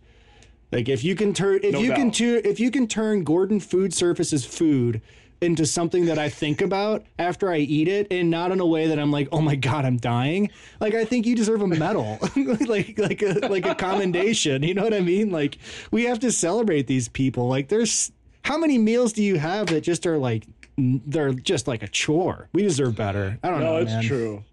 [0.73, 2.15] Like if you can turn if No you can doubt.
[2.15, 5.03] tu- if you can turn Gordon Food Services food
[5.41, 8.87] into something that I think about after I eat it and not in a way
[8.87, 10.51] that I'm like, "Oh my god, I'm dying."
[10.81, 12.19] Like I think you deserve a medal.
[12.67, 15.31] like like a like a commendation, you know what I mean?
[15.31, 15.59] Like
[15.91, 17.49] we have to celebrate these people.
[17.49, 18.11] Like there's
[18.43, 20.47] how many meals do you have that just are like
[20.79, 22.49] they're just like a chore?
[22.53, 23.39] We deserve better.
[23.43, 24.03] I don't No, know, No, it's man.
[24.05, 24.45] true.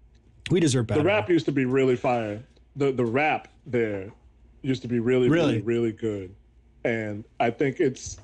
[0.49, 1.01] We deserve better.
[1.01, 2.41] The rap used to be really fire.
[2.75, 4.11] The the rap there
[4.61, 5.53] used to be really Really?
[5.53, 6.35] really really good,
[6.83, 8.17] and I think it's.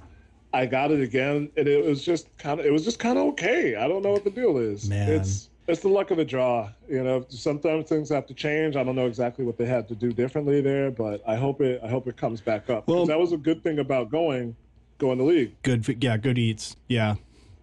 [0.57, 3.25] I got it again, and it was just kind of it was just kind of
[3.27, 3.75] okay.
[3.75, 4.89] I don't know what the deal is.
[4.89, 5.07] Man.
[5.07, 6.69] It's it's the luck of the draw.
[6.89, 8.75] You know, sometimes things have to change.
[8.75, 11.79] I don't know exactly what they had to do differently there, but I hope it
[11.83, 12.87] I hope it comes back up.
[12.87, 14.55] Well- that was a good thing about going
[14.97, 15.53] going to league.
[15.61, 16.75] Good, yeah, good eats.
[16.87, 17.15] Yeah,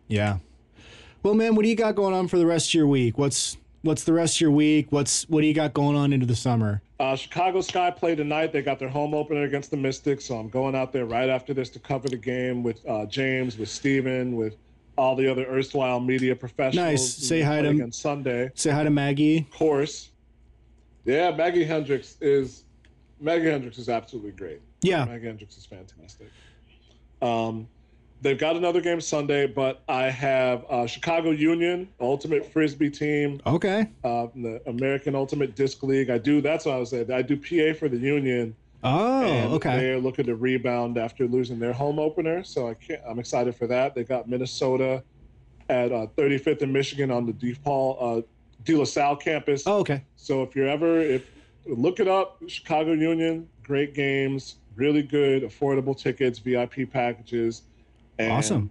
[0.06, 0.38] yeah.
[1.24, 3.18] Well, man, what do you got going on for the rest of your week?
[3.18, 4.86] What's what's the rest of your week?
[4.90, 6.80] What's what do you got going on into the summer?
[7.00, 8.52] Uh, Chicago Sky play tonight.
[8.52, 11.52] They got their home opener against the Mystics, so I'm going out there right after
[11.52, 14.56] this to cover the game with uh, James, with Steven, with
[14.96, 16.76] all the other erstwhile media professionals.
[16.76, 17.14] Nice.
[17.14, 18.50] Say hi to against Sunday.
[18.54, 19.38] Say hi to Maggie.
[19.38, 20.10] Of course.
[21.04, 22.64] Yeah, Maggie Hendricks is
[23.20, 24.60] Maggie Hendricks is absolutely great.
[24.82, 26.28] Yeah, Maggie Hendricks is fantastic.
[27.20, 27.66] Um,
[28.24, 33.86] they've got another game Sunday, but I have uh, Chicago Union, Ultimate Frisbee team, Okay.
[34.02, 36.10] uh, the American Ultimate Disc League.
[36.10, 36.40] I do.
[36.40, 37.12] That's what I was saying.
[37.12, 38.56] I do PA for the Union.
[38.82, 39.76] Oh, and okay.
[39.78, 43.66] They're looking to rebound after losing their home opener, so I can't, I'm excited for
[43.68, 43.94] that.
[43.94, 45.02] They got Minnesota
[45.68, 48.22] at uh, 35th in Michigan on the DePaul uh,
[48.64, 49.62] De La Salle campus.
[49.66, 50.02] Oh, okay.
[50.16, 51.30] So if you're ever, if
[51.66, 57.62] look it up, Chicago Union, great games, really good, affordable tickets, VIP packages.
[58.18, 58.70] And Awesome.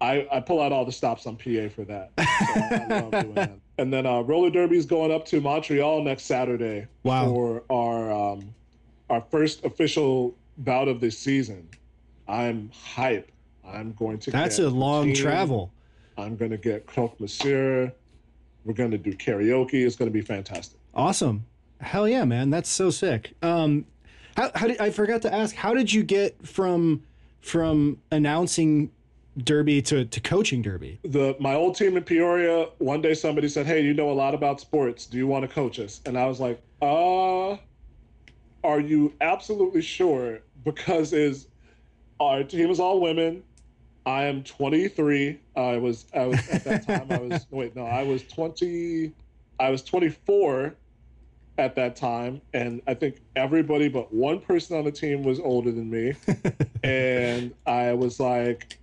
[0.00, 2.10] I, I pull out all the stops on PA for that.
[2.18, 3.52] So I, I love doing that.
[3.78, 7.24] And then uh, roller is going up to Montreal next Saturday Wow.
[7.26, 8.54] for our um,
[9.08, 11.68] our first official bout of this season.
[12.28, 13.32] I'm hype.
[13.66, 14.30] I'm going to.
[14.30, 15.72] That's get a long travel.
[16.18, 17.90] I'm going to get croque monsieur.
[18.64, 19.84] We're going to do karaoke.
[19.86, 20.78] It's going to be fantastic.
[20.94, 21.46] Awesome.
[21.80, 22.50] Hell yeah, man.
[22.50, 23.34] That's so sick.
[23.42, 23.86] Um
[24.36, 27.02] how how did I forgot to ask how did you get from
[27.42, 28.90] from announcing
[29.38, 30.98] derby to to coaching derby?
[31.02, 34.34] the my old team in Peoria, one day somebody said, "Hey, you know a lot
[34.34, 35.06] about sports.
[35.06, 37.56] Do you want to coach us?" And I was like, "Uh,
[38.64, 41.48] are you absolutely sure?" Because is
[42.20, 43.42] our team is all women.
[44.04, 45.38] I am 23.
[45.56, 49.12] I was I was at that time I was wait, no, I was 20
[49.60, 50.74] I was 24
[51.58, 55.70] at that time and I think everybody but one person on the team was older
[55.70, 56.14] than me.
[56.84, 58.78] and I was like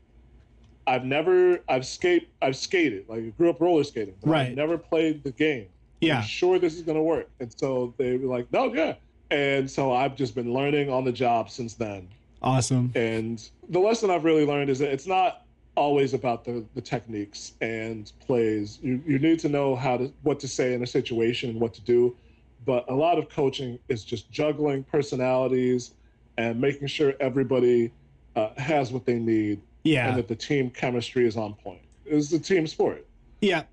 [0.86, 4.48] I've never I've skate I've skated like I grew up roller skating, but Right.
[4.50, 5.68] I've never played the game.
[6.02, 6.18] Yeah.
[6.18, 7.30] I'm sure this is gonna work.
[7.40, 8.96] And so they were like, no, yeah.
[9.32, 12.08] And so I've just been learning on the job since then.
[12.42, 12.92] Awesome.
[12.96, 15.44] And the lesson I've really learned is that it's not
[15.76, 18.80] always about the, the techniques and plays.
[18.82, 21.74] You you need to know how to what to say in a situation and what
[21.76, 22.16] to do.
[22.66, 25.94] But a lot of coaching is just juggling personalities
[26.38, 27.92] and making sure everybody
[28.36, 30.10] uh, has what they need Yeah.
[30.10, 31.82] and that the team chemistry is on point.
[32.06, 33.06] It's a team sport.
[33.42, 33.64] Yeah.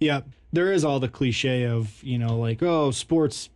[0.00, 0.20] Yeah.
[0.52, 3.50] There is all the cliche of, you know, like, oh, sports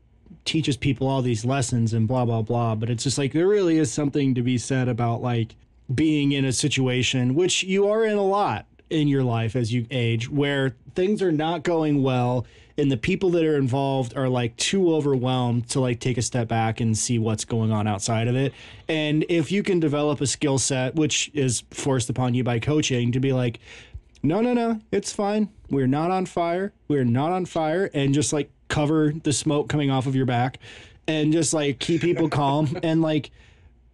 [0.44, 2.74] teaches people all these lessons and blah, blah, blah.
[2.74, 5.54] But it's just like, there really is something to be said about like
[5.94, 9.86] being in a situation, which you are in a lot in your life as you
[9.90, 12.46] age, where things are not going well
[12.78, 16.48] and the people that are involved are like too overwhelmed to like take a step
[16.48, 18.52] back and see what's going on outside of it.
[18.88, 23.12] And if you can develop a skill set, which is forced upon you by coaching,
[23.12, 23.60] to be like,
[24.22, 25.50] no, no, no, it's fine.
[25.68, 26.72] We're not on fire.
[26.88, 27.90] We're not on fire.
[27.92, 30.58] And just like cover the smoke coming off of your back
[31.06, 32.78] and just like keep people calm.
[32.82, 33.30] And like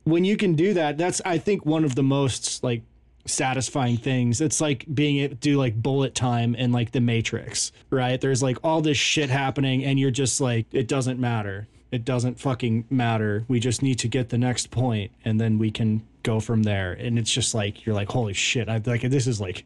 [0.04, 2.82] when you can do that, that's, I think, one of the most like
[3.26, 4.40] satisfying things.
[4.40, 8.20] It's like being able to do like bullet time in like the Matrix, right?
[8.20, 11.68] There's like all this shit happening and you're just like, it doesn't matter.
[11.90, 13.44] It doesn't fucking matter.
[13.48, 16.92] We just need to get the next point and then we can go from there.
[16.92, 18.68] And it's just like, you're like, holy shit.
[18.68, 19.64] I like, this is like,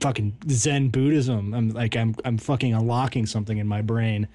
[0.00, 1.54] fucking Zen Buddhism.
[1.54, 4.28] I'm like I'm I'm fucking unlocking something in my brain.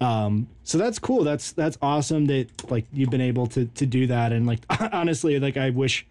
[0.00, 1.24] Um, so that's cool.
[1.24, 4.32] That's that's awesome that like you've been able to to do that.
[4.32, 4.60] And like
[4.92, 6.06] honestly, like I wish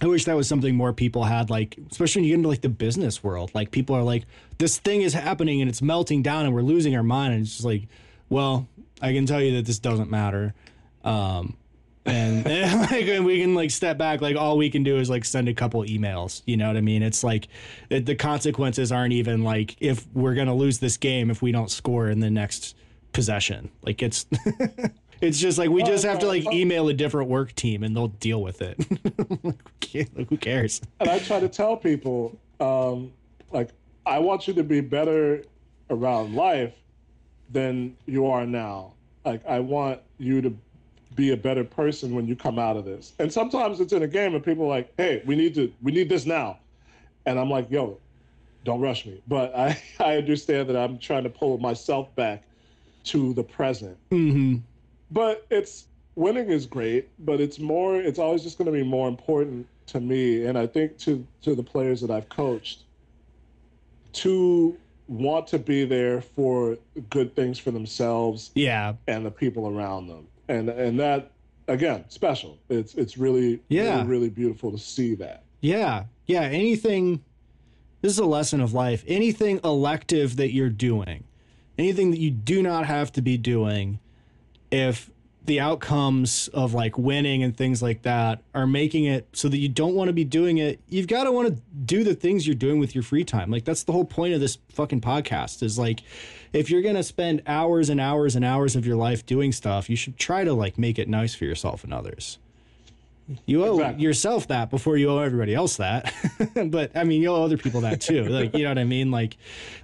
[0.00, 2.60] I wish that was something more people had, like, especially when you get into like
[2.60, 3.50] the business world.
[3.54, 4.26] Like people are like,
[4.58, 7.34] this thing is happening and it's melting down and we're losing our mind.
[7.34, 7.88] And it's just like,
[8.28, 8.68] well,
[9.02, 10.54] I can tell you that this doesn't matter.
[11.02, 11.56] Um,
[12.08, 15.10] and, and like and we can like step back like all we can do is
[15.10, 17.48] like send a couple emails you know what i mean it's like
[17.90, 21.70] it, the consequences aren't even like if we're gonna lose this game if we don't
[21.70, 22.74] score in the next
[23.12, 24.26] possession like it's
[25.20, 28.08] it's just like we just have to like email a different work team and they'll
[28.08, 28.78] deal with it
[29.44, 33.12] like, who cares and I try to tell people, um,
[33.50, 33.70] like,
[34.06, 35.44] I want you to be better
[35.90, 36.74] around life
[37.50, 38.92] than you are now.
[39.24, 40.56] Like, I want you to
[41.14, 43.12] be a better person when you come out of this.
[43.18, 45.92] And sometimes it's in a game, and people are like, "Hey, we need to, we
[45.92, 46.58] need this now,"
[47.26, 47.98] and I'm like, "Yo,
[48.64, 52.44] don't rush me." But I, I understand that I'm trying to pull myself back
[53.04, 53.96] to the present.
[54.10, 54.56] mm-hmm.
[55.10, 57.96] But it's winning is great, but it's more.
[57.96, 61.54] It's always just going to be more important to me, and I think to to
[61.54, 62.82] the players that I've coached,
[64.14, 64.76] to
[65.06, 66.76] want to be there for
[67.08, 71.30] good things for themselves yeah and the people around them, and and that
[71.68, 72.58] again special.
[72.68, 73.96] It's it's really Yeah.
[73.98, 75.44] really, really beautiful to see that.
[75.60, 76.04] Yeah.
[76.26, 76.42] Yeah.
[76.42, 77.22] Anything,
[78.02, 79.02] this is a lesson of life.
[79.06, 81.24] Anything elective that you're doing,
[81.78, 83.98] anything that you do not have to be doing,
[84.70, 85.10] if
[85.48, 89.68] the outcomes of like winning and things like that are making it so that you
[89.68, 92.54] don't want to be doing it, you've got to want to do the things you're
[92.54, 93.50] doing with your free time.
[93.50, 96.02] Like that's the whole point of this fucking podcast is like
[96.52, 99.88] if you're going to spend hours and hours and hours of your life doing stuff,
[99.88, 102.38] you should try to like make it nice for yourself and others.
[103.46, 104.04] You owe Exactly.
[104.04, 106.12] yourself that before you owe everybody else that.
[106.70, 108.24] but I mean, you owe other people that too.
[108.24, 109.10] Like, you know what I mean?
[109.10, 109.36] Like,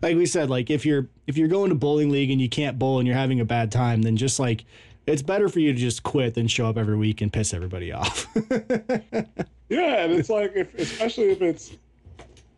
[0.02, 2.78] like we said, like if you're if you're going to bowling league and you can't
[2.78, 4.64] bowl and you're having a bad time, then just like
[5.06, 7.92] it's better for you to just quit than show up every week and piss everybody
[7.92, 8.26] off.
[9.70, 11.72] Yeah, and it's like if especially if it's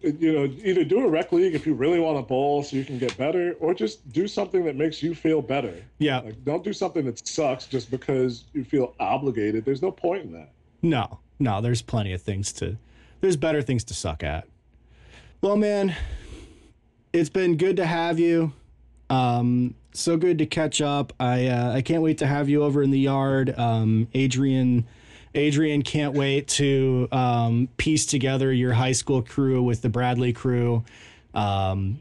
[0.03, 2.85] you know either do a rec league if you really want to bowl so you
[2.85, 5.83] can get better, or just do something that makes you feel better.
[5.99, 6.19] yeah.
[6.19, 9.65] Like don't do something that sucks just because you feel obligated.
[9.65, 10.51] There's no point in that.
[10.83, 12.77] No, no, there's plenty of things to,
[13.21, 14.47] there's better things to suck at.
[15.41, 15.95] Well, man,
[17.13, 18.53] it's been good to have you.
[19.09, 21.13] Um, so good to catch up.
[21.19, 23.57] I uh, I can't wait to have you over in the yard.
[23.59, 24.87] Um, Adrian,
[25.35, 30.85] Adrian can't wait to um, piece together your high school crew with the Bradley crew.
[31.35, 32.01] Um,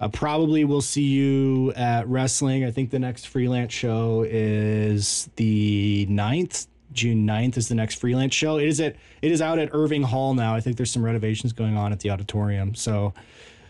[0.00, 2.64] I probably will see you at wrestling.
[2.64, 6.66] I think the next freelance show is the 9th.
[6.96, 8.58] June 9th is the next freelance show.
[8.58, 10.54] It is at it is out at Irving Hall now.
[10.54, 12.74] I think there's some renovations going on at the auditorium.
[12.74, 13.12] So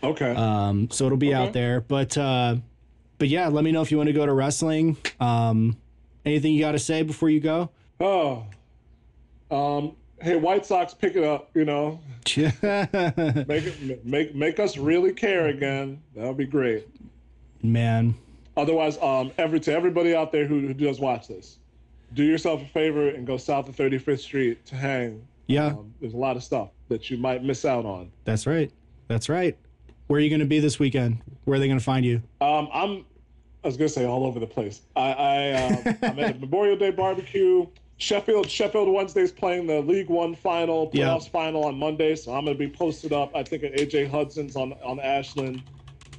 [0.01, 0.33] Okay.
[0.35, 1.81] um so it'll be out there.
[1.81, 2.55] But uh
[3.19, 4.97] but yeah, let me know if you want to go to wrestling.
[5.19, 5.77] Um
[6.25, 7.69] anything you got to say before you go?
[7.99, 8.45] oh.
[9.51, 9.95] Um.
[10.19, 11.49] Hey, White Sox, pick it up.
[11.53, 11.99] You know,
[13.47, 16.01] make make make us really care again.
[16.15, 16.87] That would be great.
[17.63, 18.15] Man.
[18.57, 21.59] Otherwise, um, every to everybody out there who, who does watch this,
[22.13, 25.25] do yourself a favor and go south of 35th Street to hang.
[25.47, 28.11] Yeah, Um, there's a lot of stuff that you might miss out on.
[28.25, 28.71] that's right.
[29.07, 29.57] That's right.
[30.07, 31.21] Where are you going to be this weekend?
[31.45, 32.21] Where are they going to find you?
[32.41, 33.05] Um, I'm,
[33.63, 34.81] I was gonna say all over the place.
[34.95, 37.65] I, I um, I'm at a Memorial Day barbecue.
[37.97, 41.07] Sheffield Sheffield Wednesday's playing the League One final, Yeah.
[41.07, 43.35] playoffs final on Monday, so I'm gonna be posted up.
[43.35, 45.63] I think at AJ Hudson's on on Ashland,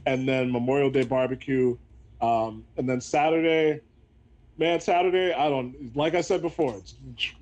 [0.05, 1.79] and then Memorial Day barbecue,
[2.21, 3.81] um, and then Saturday,
[4.59, 6.95] man, Saturday I don't like I said before, it's,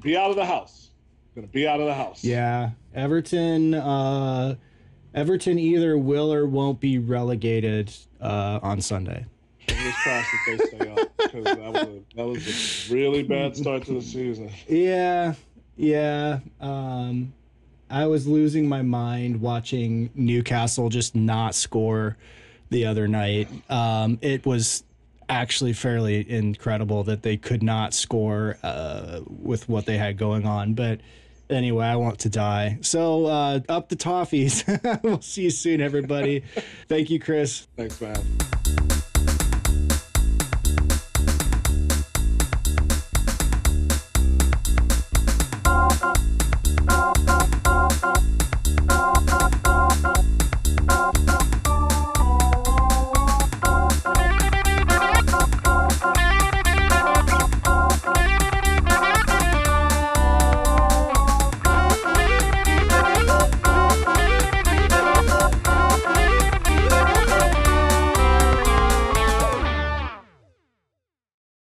[0.03, 0.91] be out of the house.
[1.35, 2.25] Gonna be out of the house.
[2.25, 3.75] Yeah, Everton.
[3.75, 4.55] Uh,
[5.15, 9.25] Everton either will or won't be relegated uh, on Sunday.
[9.67, 13.57] Fingers crossed that they stay up because that was a, that was a really bad
[13.57, 14.51] start to the season.
[14.69, 15.35] Yeah,
[15.77, 16.41] yeah.
[16.61, 17.33] Um,
[17.91, 22.17] I was losing my mind watching Newcastle just not score
[22.71, 23.49] the other night.
[23.71, 24.85] Um, it was
[25.29, 30.75] actually fairly incredible that they could not score uh, with what they had going on.
[30.75, 31.01] But
[31.51, 32.79] anyway, I want to die.
[32.83, 34.65] So uh, up the toffees.
[35.03, 36.45] we'll see you soon, everybody.
[36.89, 37.67] Thank you, Chris.
[37.77, 38.56] Thanks, man.